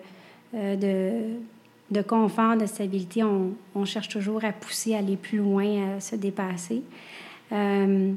euh, 0.55 0.75
de, 0.75 1.35
de, 1.91 2.01
confort, 2.01 2.57
de 2.57 2.65
stabilité, 2.65 3.23
on, 3.23 3.51
on, 3.75 3.85
cherche 3.85 4.07
toujours 4.09 4.43
à 4.43 4.51
pousser, 4.51 4.95
à 4.95 4.99
aller 4.99 5.17
plus 5.17 5.39
loin, 5.39 5.95
à 5.95 5.99
se 5.99 6.15
dépasser. 6.15 6.81
Euh, 7.51 8.13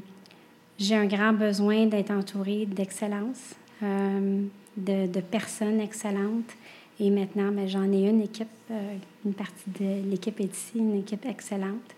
j'ai 0.79 0.95
un 0.95 1.05
grand 1.05 1.33
besoin 1.33 1.85
d'être 1.85 2.11
entourée 2.11 2.65
d'excellence, 2.65 3.55
de, 3.81 5.07
de, 5.07 5.19
personnes 5.19 5.79
excellentes. 5.79 6.51
Et 6.99 7.09
maintenant, 7.09 7.51
ben, 7.51 7.67
j'en 7.67 7.91
ai 7.91 8.09
une 8.09 8.21
équipe, 8.21 8.47
une 9.25 9.33
partie 9.33 9.69
de 9.79 10.09
l'équipe 10.09 10.39
est 10.39 10.53
ici, 10.53 10.77
une 10.77 10.99
équipe 10.99 11.25
excellente. 11.25 11.95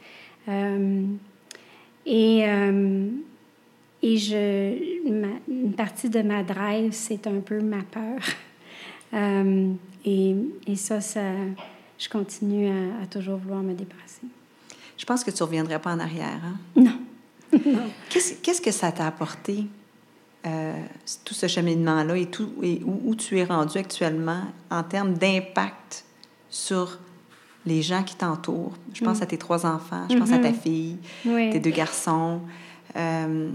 Euh, 0.47 1.05
et, 2.05 2.47
euh, 2.47 3.09
et 4.01 4.17
je, 4.17 5.07
une 5.47 5.73
partie 5.73 6.09
de 6.09 6.21
ma 6.21 6.43
drive, 6.43 6.91
c'est 6.91 7.27
un 7.27 7.39
peu 7.39 7.61
ma 7.61 7.83
peur. 7.83 8.19
Euh, 9.13 9.71
et, 10.03 10.35
et, 10.67 10.75
ça, 10.75 10.99
ça, 10.99 11.21
je 11.97 12.09
continue 12.09 12.67
à, 13.01 13.05
toujours 13.05 13.37
vouloir 13.37 13.61
me 13.61 13.73
dépasser. 13.73 14.23
Je 14.97 15.05
pense 15.05 15.23
que 15.23 15.31
tu 15.31 15.41
ne 15.41 15.47
reviendrais 15.47 15.79
pas 15.79 15.93
en 15.93 15.99
arrière. 15.99 16.41
Hein? 16.43 16.57
Non. 16.75 16.99
Qu'est-ce 18.09 18.61
que 18.61 18.71
ça 18.71 18.91
t'a 18.91 19.07
apporté, 19.07 19.67
tout 20.43 21.33
ce 21.33 21.47
cheminement-là, 21.47 22.17
et, 22.17 22.25
tout, 22.25 22.51
et 22.61 22.81
où, 22.83 22.99
où, 23.05 23.15
tu 23.15 23.39
es 23.39 23.45
rendu 23.45 23.77
actuellement 23.77 24.41
en 24.69 24.83
termes 24.83 25.13
d'impact 25.13 26.03
sur 26.49 26.99
les 27.66 27.82
gens 27.82 28.03
qui 28.03 28.16
t'entourent. 28.16 28.74
Je 28.93 29.03
pense 29.03 29.20
mm. 29.20 29.24
à 29.24 29.26
tes 29.26 29.38
trois 29.38 29.66
enfants, 29.66 30.05
je 30.09 30.18
pense 30.18 30.32
à 30.32 30.38
ta 30.38 30.49
mm-hmm. 30.49 30.53
fille, 30.53 30.97
tes 31.24 31.59
deux 31.59 31.72
garçons, 31.72 32.41
euh, 32.95 33.49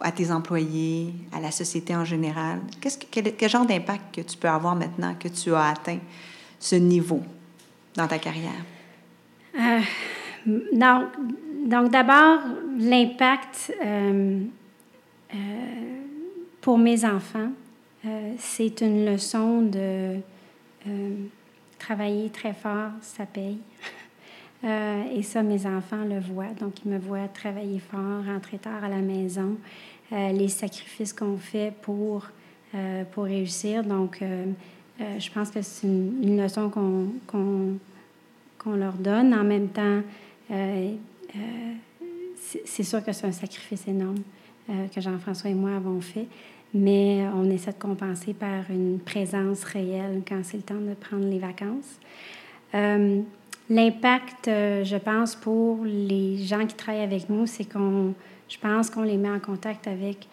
à 0.00 0.12
tes 0.12 0.30
employés, 0.30 1.12
à 1.32 1.40
la 1.40 1.50
société 1.50 1.96
en 1.96 2.04
général. 2.04 2.60
Qu'est-ce 2.80 2.98
quel, 3.10 3.34
quel, 3.34 3.48
genre 3.48 3.66
d'impact 3.66 4.14
que 4.14 4.20
tu 4.20 4.36
peux 4.36 4.48
avoir 4.48 4.76
maintenant 4.76 5.14
que 5.18 5.28
tu 5.28 5.54
as 5.54 5.70
atteint 5.70 5.98
ce 6.60 6.76
niveau 6.76 7.22
dans 7.96 8.06
ta 8.06 8.18
carrière? 8.18 8.64
Euh, 9.56 9.80
donc, 10.72 11.04
donc 11.66 11.90
d'abord, 11.90 12.40
l'impact 12.78 13.74
euh, 13.84 14.40
pour 16.60 16.78
mes 16.78 17.04
enfants, 17.04 17.50
c'est 18.38 18.80
une 18.80 19.04
leçon 19.04 19.62
de 19.62 20.20
travailler 21.78 22.30
très 22.30 22.52
fort, 22.52 22.90
ça 23.00 23.26
paye. 23.26 23.58
Euh, 24.64 25.04
et 25.14 25.22
ça, 25.22 25.44
mes 25.44 25.66
enfants 25.66 26.02
le 26.04 26.18
voient. 26.18 26.50
Donc, 26.58 26.84
ils 26.84 26.90
me 26.90 26.98
voient 26.98 27.28
travailler 27.28 27.78
fort, 27.78 28.24
rentrer 28.26 28.58
tard 28.58 28.82
à 28.82 28.88
la 28.88 28.96
maison, 28.96 29.56
euh, 30.12 30.32
les 30.32 30.48
sacrifices 30.48 31.12
qu'on 31.12 31.36
fait 31.36 31.72
pour, 31.82 32.26
euh, 32.74 33.04
réussir. 33.16 33.84
Donc, 33.84 34.20
je 34.98 35.30
pense 35.30 35.50
que 35.50 35.62
c'est 35.62 35.86
une, 35.86 36.42
leçon 36.42 36.70
qu'on 36.70 37.78
leur 38.74 38.94
donne. 38.94 39.32
En 39.32 39.44
même 39.44 39.68
temps, 39.68 40.02
c'est 40.50 40.98
sûr 42.82 43.04
que 43.04 43.12
c'est 43.12 43.28
un 43.28 43.32
sacrifice 43.32 43.86
énorme 43.86 44.24
que 44.66 45.00
Jean-François 45.00 45.50
et 45.50 45.54
moi 45.54 45.76
avons 45.76 46.00
fait, 46.00 46.26
mais 46.74 47.24
on 47.34 47.48
essaie 47.50 47.72
de 47.72 47.78
compenser 47.78 48.34
par 48.34 48.70
une 48.70 48.98
présence 48.98 49.64
réelle 49.64 50.22
quand 50.28 50.40
c'est 50.42 50.58
le 50.58 50.62
temps 50.62 50.74
de 50.74 50.94
prendre 50.94 51.26
les 51.26 51.38
vacances. 51.38 51.98
L'impact, 53.70 54.46
je 54.46 54.96
pense, 54.96 55.34
pour 55.34 55.84
les 55.84 56.38
gens 56.38 56.66
qui 56.66 56.74
travaillent 56.74 57.02
avec 57.02 57.28
nous, 57.28 57.46
c'est 57.46 57.70
qu'on, 57.70 58.14
je 58.48 58.58
pense 58.58 58.90
qu'on 58.90 59.02
les 59.02 59.16
met 59.16 59.30
en 59.30 59.40
contact 59.40 59.86
avec 59.86 60.26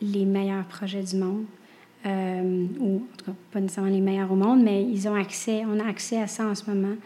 les 0.00 0.24
meilleurs 0.24 0.64
projets 0.64 1.02
du 1.02 1.16
monde. 1.16 1.44
Euh, 2.06 2.66
ou 2.80 2.96
en 2.96 3.16
tout 3.16 3.24
cas 3.24 3.36
pas 3.50 3.60
nécessairement 3.60 3.90
les 3.90 4.00
meilleurs 4.00 4.30
au 4.30 4.36
monde, 4.36 4.62
mais 4.62 4.82
ils 4.82 5.08
ont 5.08 5.14
accès, 5.14 5.62
on 5.66 5.80
a 5.80 5.88
accès 5.88 6.20
à 6.20 6.26
ça 6.26 6.44
en 6.44 6.54
ce 6.54 6.68
moment. 6.68 6.96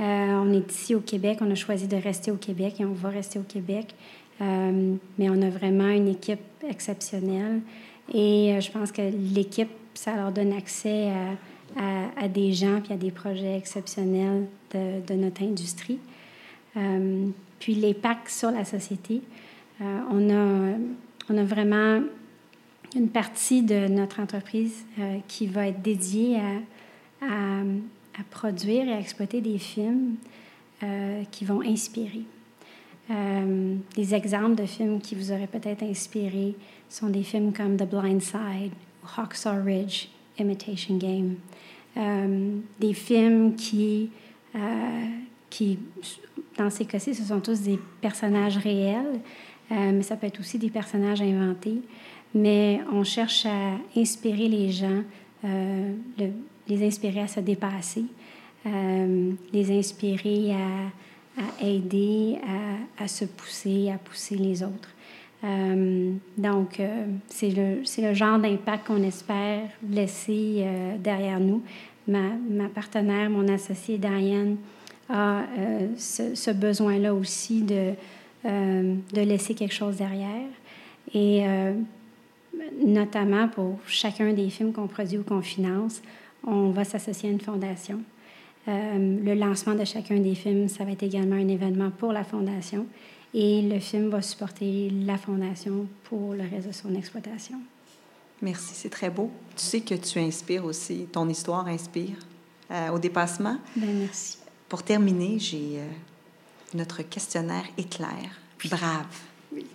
Euh, 0.00 0.02
on 0.02 0.50
est 0.54 0.70
ici 0.72 0.94
au 0.94 1.00
Québec, 1.00 1.38
on 1.42 1.50
a 1.50 1.54
choisi 1.54 1.86
de 1.86 1.96
rester 1.96 2.30
au 2.30 2.36
Québec 2.36 2.80
et 2.80 2.86
on 2.86 2.92
va 2.92 3.10
rester 3.10 3.38
au 3.38 3.42
Québec. 3.42 3.94
Euh, 4.40 4.94
mais 5.18 5.28
on 5.28 5.42
a 5.42 5.50
vraiment 5.50 5.88
une 5.88 6.08
équipe 6.08 6.40
exceptionnelle 6.66 7.60
et 8.12 8.58
je 8.60 8.70
pense 8.70 8.92
que 8.92 9.02
l'équipe, 9.34 9.70
ça 9.94 10.14
leur 10.14 10.32
donne 10.32 10.52
accès 10.52 11.10
à, 11.76 12.22
à, 12.22 12.28
des 12.28 12.52
gens 12.52 12.80
puis 12.80 12.92
à 12.92 12.96
des 12.96 13.10
projets 13.10 13.56
exceptionnels 13.56 14.46
de, 14.72 15.14
notre 15.14 15.42
industrie. 15.42 15.98
puis 17.58 17.74
l'impact 17.74 18.28
sur 18.28 18.50
la 18.50 18.64
société, 18.64 19.22
on, 19.80 20.30
a, 20.30 20.76
on 21.30 21.38
a 21.38 21.44
vraiment 21.44 22.00
une 22.94 23.08
partie 23.08 23.62
de 23.62 23.88
notre 23.88 24.20
entreprise 24.20 24.86
euh, 24.98 25.18
qui 25.28 25.46
va 25.46 25.68
être 25.68 25.82
dédiée 25.82 26.38
à, 27.20 27.26
à, 27.26 28.22
produire 28.30 28.88
et 28.88 28.92
à 28.92 29.00
exploiter 29.00 29.40
des 29.40 29.58
films 29.58 30.14
euh, 30.82 31.22
qui 31.30 31.44
vont 31.44 31.60
inspirer. 31.62 32.22
Euh, 33.96 34.02
des 34.02 34.14
exemples 34.14 34.56
de 34.56 34.66
films 34.66 35.00
qui 35.00 35.14
vous 35.14 35.32
auraient 35.32 35.46
peut-être 35.46 35.82
inspiré 35.82 36.54
sont 36.88 37.08
des 37.08 37.22
films 37.22 37.52
comme 37.52 37.76
The 37.76 37.88
Blind 37.88 38.22
Side, 38.22 38.72
Hawksaw 39.16 39.64
Ridge, 39.64 40.08
Imitation 40.38 40.98
Game. 40.98 41.36
des 42.78 42.92
films 42.92 43.54
qui, 43.54 44.10
qui, 45.48 45.78
dans 46.58 46.68
ces 46.68 46.84
cas-ci, 46.84 47.14
ce 47.14 47.24
sont 47.24 47.40
tous 47.40 47.62
des 47.62 47.78
personnages 48.00 48.58
réels, 48.58 49.20
mais 49.70 50.02
ça 50.02 50.16
peut 50.16 50.26
être 50.26 50.40
aussi 50.40 50.58
des 50.58 50.70
personnages 50.70 51.22
inventés 51.22 51.80
mais 52.36 52.80
on 52.92 53.02
cherche 53.02 53.46
à 53.46 53.78
inspirer 53.96 54.48
les 54.48 54.70
gens, 54.70 55.02
euh, 55.44 55.94
les 56.68 56.86
inspirer 56.86 57.20
à 57.20 57.28
se 57.28 57.40
dépasser, 57.40 58.04
euh, 58.66 59.32
les 59.52 59.78
inspirer 59.78 60.52
à, 60.52 60.90
à 61.36 61.64
aider, 61.64 62.38
à, 62.98 63.04
à, 63.04 63.08
se 63.08 63.24
pousser, 63.24 63.90
à 63.90 63.98
pousser 63.98 64.36
les 64.36 64.62
autres. 64.62 64.90
Euh, 65.44 66.12
donc, 66.38 66.80
c'est 67.28 67.50
le, 67.50 67.82
le, 68.02 68.14
genre 68.14 68.38
d'impact 68.38 68.86
qu'on 68.86 69.02
espère 69.02 69.68
laisser 69.88 70.64
derrière 70.98 71.40
nous. 71.40 71.62
Ma, 72.08 72.30
ma, 72.48 72.68
partenaire, 72.68 73.28
mon 73.28 73.46
associé 73.48 73.98
Diane, 73.98 74.56
a 75.08 75.42
ce, 75.96 76.34
ce 76.34 76.50
besoin-là 76.50 77.14
aussi 77.14 77.62
de, 77.62 77.92
de 78.44 79.20
laisser 79.20 79.54
quelque 79.54 79.74
chose 79.74 79.96
derrière. 79.96 80.48
Et 81.14 81.44
notamment 82.84 83.48
pour 83.48 83.78
chacun 83.86 84.32
des 84.32 84.50
films 84.50 84.72
qu'on 84.72 84.86
produit 84.86 85.18
ou 85.18 85.22
qu'on 85.22 85.42
finance, 85.42 86.02
on 86.46 86.70
va 86.70 86.84
s'associer 86.84 87.28
à 87.28 87.32
une 87.32 87.40
fondation. 87.40 88.00
Euh, 88.68 89.24
le 89.24 89.34
lancement 89.34 89.74
de 89.74 89.84
chacun 89.84 90.18
des 90.18 90.34
films, 90.34 90.68
ça 90.68 90.84
va 90.84 90.92
être 90.92 91.02
également 91.02 91.36
un 91.36 91.48
événement 91.48 91.90
pour 91.90 92.12
la 92.12 92.24
fondation 92.24 92.86
et 93.32 93.62
le 93.62 93.78
film 93.80 94.08
va 94.08 94.22
supporter 94.22 94.90
la 95.04 95.18
fondation 95.18 95.86
pour 96.04 96.32
le 96.32 96.42
reste 96.42 96.68
de 96.68 96.72
son 96.72 96.94
exploitation. 96.94 97.58
Merci, 98.42 98.74
c'est 98.74 98.90
très 98.90 99.10
beau. 99.10 99.30
Tu 99.56 99.64
sais 99.64 99.80
que 99.80 99.94
tu 99.94 100.18
inspires 100.18 100.64
aussi, 100.64 101.06
ton 101.12 101.28
histoire 101.28 101.66
inspire 101.68 102.16
euh, 102.70 102.90
au 102.90 102.98
dépassement. 102.98 103.58
Bien, 103.76 103.92
merci. 103.92 104.38
Pour 104.68 104.82
terminer, 104.82 105.38
j'ai 105.38 105.78
euh, 105.78 105.86
notre 106.74 107.02
questionnaire 107.02 107.64
éclair. 107.78 108.40
Brave. 108.68 109.06
Oui. 109.52 109.66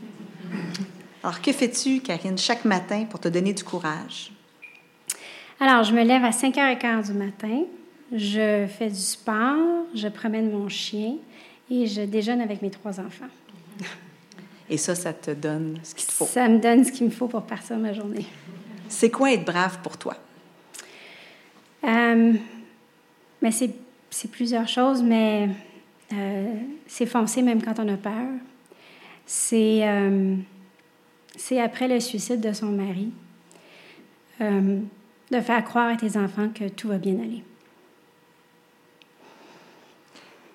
Alors, 1.24 1.42
que 1.42 1.52
fais-tu, 1.52 2.02
Karine, 2.02 2.38
chaque 2.38 2.66
matin 2.66 3.06
pour 3.06 3.20
te 3.20 3.28
donner 3.28 3.54
du 3.54 3.64
courage? 3.64 4.32
Alors, 5.60 5.84
je 5.84 5.94
me 5.94 6.04
lève 6.04 6.24
à 6.24 6.32
5h15 6.32 7.12
du 7.12 7.14
matin, 7.14 7.64
je 8.12 8.68
fais 8.68 8.90
du 8.90 8.96
sport, 8.96 9.86
je 9.96 10.08
promène 10.08 10.52
mon 10.52 10.68
chien 10.70 11.16
et 11.70 11.88
je 11.88 12.02
déjeune 12.02 12.42
avec 12.42 12.62
mes 12.62 12.70
trois 12.70 13.00
enfants. 13.00 13.30
Et 14.70 14.78
ça, 14.78 14.96
ça 14.96 15.14
te 15.14 15.32
donne 15.32 15.80
ce 15.84 15.96
qu'il 15.96 16.08
te 16.08 16.12
faut? 16.14 16.26
Ça 16.26 16.48
me 16.48 16.60
donne 16.60 16.84
ce 16.84 16.92
qu'il 16.92 17.06
me 17.06 17.12
faut 17.12 17.28
pour 17.28 17.44
partir 17.44 17.78
ma 17.78 17.94
journée. 17.94 18.26
C'est 18.88 19.10
quoi 19.10 19.32
être 19.32 19.46
brave 19.46 19.80
pour 19.82 19.98
toi? 19.98 20.16
Euh, 21.84 22.34
mais 23.42 23.52
c'est 23.52 24.32
plusieurs 24.32 24.68
choses, 24.68 25.02
mais 25.02 25.50
euh, 26.14 26.54
c'est 26.88 27.06
foncer 27.06 27.42
même 27.42 27.62
quand 27.62 27.80
on 27.80 27.88
a 27.88 27.98
peur. 27.98 28.28
C'est 29.26 29.88
euh, 29.88 30.36
c'est 31.36 31.60
après 31.62 31.88
le 31.88 32.00
suicide 32.00 32.42
de 32.42 32.54
son 32.54 32.68
mari, 32.68 33.12
de 34.40 35.40
faire 35.42 35.64
croire 35.64 35.94
à 35.94 35.96
tes 35.96 36.18
enfants 36.18 36.50
que 36.50 36.68
tout 36.68 36.90
va 36.90 36.98
bien 36.98 37.16
aller. 37.16 37.44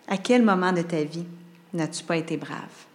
À 0.09 0.17
quel 0.17 0.43
moment 0.43 0.73
de 0.73 0.83
ta 0.83 1.03
vie 1.03 1.27
n'as-tu 1.75 2.05
pas 2.05 2.17
été 2.17 2.37
brave? 2.37 2.87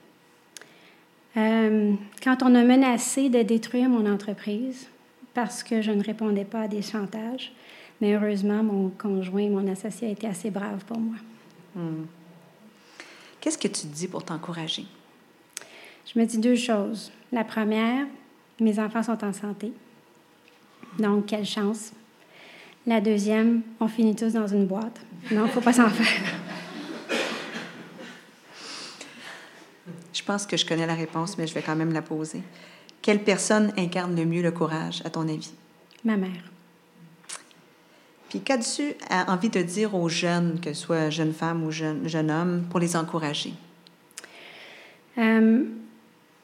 Euh, 1.38 1.94
quand 2.24 2.44
on 2.44 2.56
a 2.56 2.64
menacé 2.64 3.30
de 3.30 3.42
détruire 3.42 3.90
mon 3.90 4.12
entreprise 4.12 4.88
parce 5.34 5.64
que 5.64 5.82
je 5.82 5.92
ne 5.92 6.04
répondais 6.04 6.46
pas 6.46 6.62
à 6.62 6.68
des 6.68 6.82
chantages, 6.82 7.54
mais 8.02 8.16
heureusement, 8.16 8.64
mon 8.64 8.90
conjoint, 8.90 9.48
mon 9.50 9.68
associé 9.72 10.10
a 10.10 10.12
été 10.12 10.28
assez 10.28 10.50
brave 10.50 10.84
pour 10.86 11.00
moi. 11.00 11.16
Hmm. 11.76 12.06
Qu'est-ce 13.40 13.58
que 13.58 13.68
tu 13.68 13.88
dis 13.88 14.08
pour 14.08 14.24
t'encourager? 14.24 14.86
Je 16.14 16.20
me 16.20 16.26
dis 16.26 16.38
deux 16.38 16.56
choses. 16.56 17.12
La 17.32 17.44
première, 17.44 18.06
mes 18.60 18.80
enfants 18.80 19.04
sont 19.04 19.24
en 19.24 19.34
santé. 19.34 19.72
Donc, 21.00 21.28
quelle 21.28 21.46
chance. 21.46 21.94
La 22.86 23.00
deuxième, 23.00 23.62
on 23.80 23.88
finit 23.88 24.16
tous 24.16 24.34
dans 24.34 24.48
une 24.48 24.66
boîte. 24.66 25.00
Non, 25.32 25.42
il 25.42 25.44
ne 25.44 25.48
faut 25.48 25.62
pas 25.62 25.74
s'en 25.74 25.90
faire. 25.90 26.41
Je 30.22 30.26
pense 30.28 30.46
que 30.46 30.56
je 30.56 30.68
connais 30.68 30.86
la 30.86 30.94
réponse, 30.94 31.36
mais 31.40 31.48
je 31.48 31.54
vais 31.56 31.64
quand 31.64 31.76
même 31.76 31.94
la 31.94 32.04
poser. 32.04 32.44
Quelle 33.02 33.24
personne 33.24 33.74
incarne 33.76 34.16
le 34.16 34.24
mieux 34.24 34.44
le 34.44 34.52
courage, 34.52 35.02
à 35.04 35.10
ton 35.10 35.22
avis? 35.22 35.52
Ma 36.04 36.16
mère. 36.16 36.52
Puis 38.30 38.40
qu'as-tu 38.42 38.94
envie 39.28 39.50
de 39.50 39.64
dire 39.64 39.96
aux 39.96 40.10
jeunes, 40.10 40.60
que 40.62 40.74
ce 40.74 40.82
soit 40.84 41.10
jeunes 41.10 41.34
femmes 41.34 41.64
ou 41.64 41.72
jeunes, 41.72 42.08
jeunes 42.08 42.30
hommes, 42.30 42.66
pour 42.70 42.80
les 42.80 42.96
encourager? 42.96 43.54
Euh, 45.18 45.64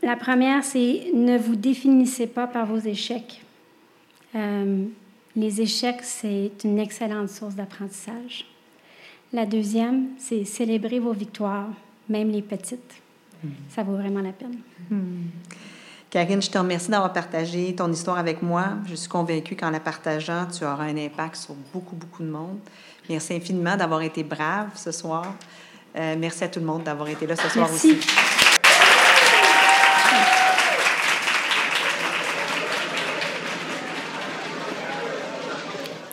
la 0.02 0.16
première, 0.16 0.64
c'est 0.64 1.12
ne 1.14 1.38
vous 1.38 1.56
définissez 1.56 2.26
pas 2.26 2.48
par 2.48 2.66
vos 2.66 2.80
échecs. 2.80 3.44
Euh, 4.34 4.86
les 5.36 5.62
échecs, 5.62 6.02
c'est 6.02 6.52
une 6.64 6.80
excellente 6.80 7.30
source 7.30 7.54
d'apprentissage. 7.54 8.48
La 9.34 9.46
deuxième, 9.46 10.08
c'est 10.18 10.46
célébrer 10.46 10.98
vos 10.98 11.14
victoires, 11.14 11.70
même 12.10 12.32
les 12.32 12.42
petites. 12.42 13.04
Hmm. 13.44 13.50
Ça 13.70 13.84
vaut 13.84 13.96
vraiment 13.96 14.22
la 14.22 14.32
peine. 14.32 14.58
Hmm. 14.90 15.28
Karine, 16.10 16.42
je 16.42 16.50
te 16.50 16.58
remercie 16.58 16.90
d'avoir 16.90 17.12
partagé 17.12 17.76
ton 17.76 17.92
histoire 17.92 18.18
avec 18.18 18.42
moi. 18.42 18.70
Je 18.88 18.96
suis 18.96 19.10
convaincue 19.10 19.56
qu'en 19.56 19.72
la 19.72 19.80
partageant, 19.80 20.46
tu 20.46 20.64
auras 20.64 20.86
un 20.86 20.98
impact 20.98 21.36
sur 21.36 21.54
beaucoup, 21.74 21.96
beaucoup 21.96 22.24
de 22.24 22.30
monde. 22.30 22.60
Merci 23.10 23.36
infiniment 23.36 23.76
d'avoir 23.76 24.02
été 24.02 24.24
brave 24.24 24.70
ce 24.76 24.92
soir. 24.92 25.36
Euh, 25.98 26.16
merci 26.18 26.44
à 26.44 26.48
tout 26.48 26.60
le 26.60 26.66
monde 26.66 26.84
d'avoir 26.84 27.10
été 27.10 27.28
là 27.28 27.36
ce 27.36 27.50
soir 27.50 27.72
aussi. 27.74 27.98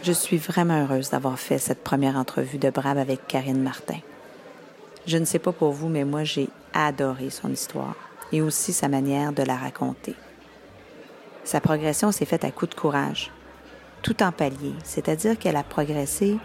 Je 0.02 0.12
suis 0.12 0.36
vraiment 0.36 0.82
heureuse 0.82 1.10
d'avoir 1.10 1.38
fait 1.38 1.58
cette 1.58 1.82
première 1.82 2.16
entrevue 2.16 2.58
de 2.58 2.68
Brave 2.68 2.98
avec 2.98 3.26
Karine 3.26 3.62
Martin. 3.62 4.00
Je 5.06 5.18
ne 5.18 5.24
sais 5.24 5.38
pas 5.38 5.52
pour 5.52 5.72
vous, 5.72 5.88
mais 5.88 6.04
moi, 6.04 6.24
j'ai 6.24 6.48
adoré 6.72 7.30
son 7.30 7.52
histoire 7.52 7.94
et 8.32 8.40
aussi 8.40 8.72
sa 8.72 8.88
manière 8.88 9.32
de 9.32 9.42
la 9.42 9.56
raconter. 9.56 10.14
Sa 11.44 11.60
progression 11.60 12.10
s'est 12.10 12.24
faite 12.24 12.44
à 12.44 12.50
coup 12.50 12.66
de 12.66 12.74
courage, 12.74 13.30
tout 14.00 14.22
en 14.22 14.32
palier, 14.32 14.72
c'est-à-dire 14.82 15.38
qu'elle 15.38 15.56
a 15.56 15.62
progressé 15.62 16.38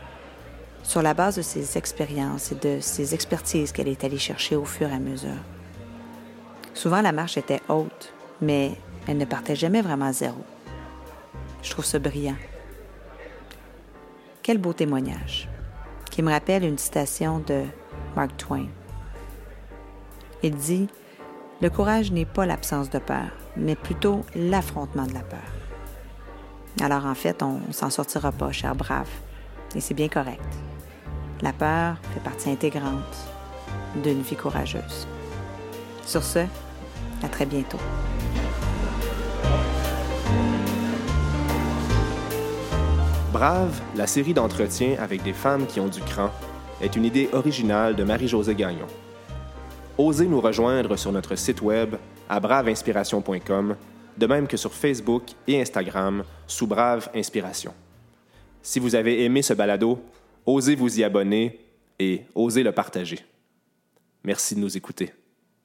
sur 0.83 1.01
la 1.01 1.13
base 1.13 1.37
de 1.37 1.41
ses 1.41 1.77
expériences 1.77 2.51
et 2.51 2.55
de 2.55 2.79
ses 2.81 3.13
expertises 3.13 3.71
qu'elle 3.71 3.87
est 3.87 4.03
allée 4.03 4.17
chercher 4.17 4.57
au 4.57 4.65
fur 4.65 4.89
et 4.89 4.93
à 4.93 4.99
mesure. 4.99 5.29
Souvent, 6.73 7.01
la 7.01 7.13
marche 7.13 7.37
était 7.37 7.61
haute, 7.69 8.13
mais 8.41 8.73
elle 9.07 9.17
ne 9.17 9.25
partait 9.25 9.55
jamais 9.55 9.81
vraiment 9.81 10.05
à 10.05 10.13
zéro. 10.13 10.43
Je 11.63 11.69
trouve 11.71 11.85
ça 11.85 11.99
brillant. 11.99 12.37
Quel 14.43 14.57
beau 14.57 14.73
témoignage, 14.73 15.49
qui 16.11 16.21
me 16.21 16.31
rappelle 16.31 16.63
une 16.63 16.77
citation 16.77 17.39
de 17.39 17.63
Mark 18.15 18.35
Twain. 18.37 18.67
Il 20.43 20.55
dit 20.55 20.87
Le 21.61 21.69
courage 21.69 22.11
n'est 22.11 22.25
pas 22.25 22.45
l'absence 22.45 22.89
de 22.89 22.99
peur, 22.99 23.29
mais 23.57 23.75
plutôt 23.75 24.21
l'affrontement 24.35 25.05
de 25.05 25.13
la 25.13 25.21
peur. 25.21 25.39
Alors 26.81 27.05
en 27.05 27.15
fait, 27.15 27.43
on 27.43 27.59
ne 27.67 27.73
s'en 27.73 27.89
sortira 27.89 28.31
pas, 28.31 28.51
cher 28.51 28.75
brave, 28.75 29.09
et 29.75 29.81
c'est 29.81 29.93
bien 29.93 30.07
correct. 30.07 30.41
La 31.41 31.53
peur 31.53 31.97
fait 32.13 32.21
partie 32.21 32.49
intégrante 32.49 33.17
d'une 34.03 34.21
vie 34.21 34.35
courageuse. 34.35 35.07
Sur 36.05 36.23
ce, 36.23 36.39
à 37.23 37.27
très 37.29 37.45
bientôt. 37.45 37.79
Brave, 43.31 43.79
la 43.95 44.07
série 44.07 44.33
d'entretiens 44.33 44.95
avec 44.99 45.21
des 45.23 45.33
femmes 45.33 45.65
qui 45.67 45.79
ont 45.79 45.87
du 45.87 46.01
cran, 46.01 46.31
est 46.81 46.95
une 46.95 47.05
idée 47.05 47.29
originale 47.33 47.95
de 47.95 48.03
Marie-Josée 48.03 48.55
Gagnon. 48.55 48.87
Osez 49.97 50.27
nous 50.27 50.39
rejoindre 50.39 50.95
sur 50.95 51.11
notre 51.11 51.35
site 51.35 51.61
web 51.61 51.95
à 52.29 52.39
braveinspiration.com, 52.39 53.75
de 54.17 54.27
même 54.27 54.47
que 54.47 54.57
sur 54.57 54.73
Facebook 54.73 55.23
et 55.47 55.59
Instagram 55.59 56.23
sous 56.47 56.67
Brave 56.67 57.09
Inspiration. 57.13 57.73
Si 58.61 58.79
vous 58.79 58.95
avez 58.95 59.23
aimé 59.23 59.41
ce 59.41 59.53
balado, 59.53 59.99
osez 60.45 60.75
vous 60.75 60.99
y 60.99 61.03
abonner 61.03 61.59
et 61.99 62.23
osez 62.35 62.63
le 62.63 62.71
partager. 62.71 63.19
Merci 64.23 64.55
de 64.55 64.59
nous 64.59 64.77
écouter. 64.77 65.13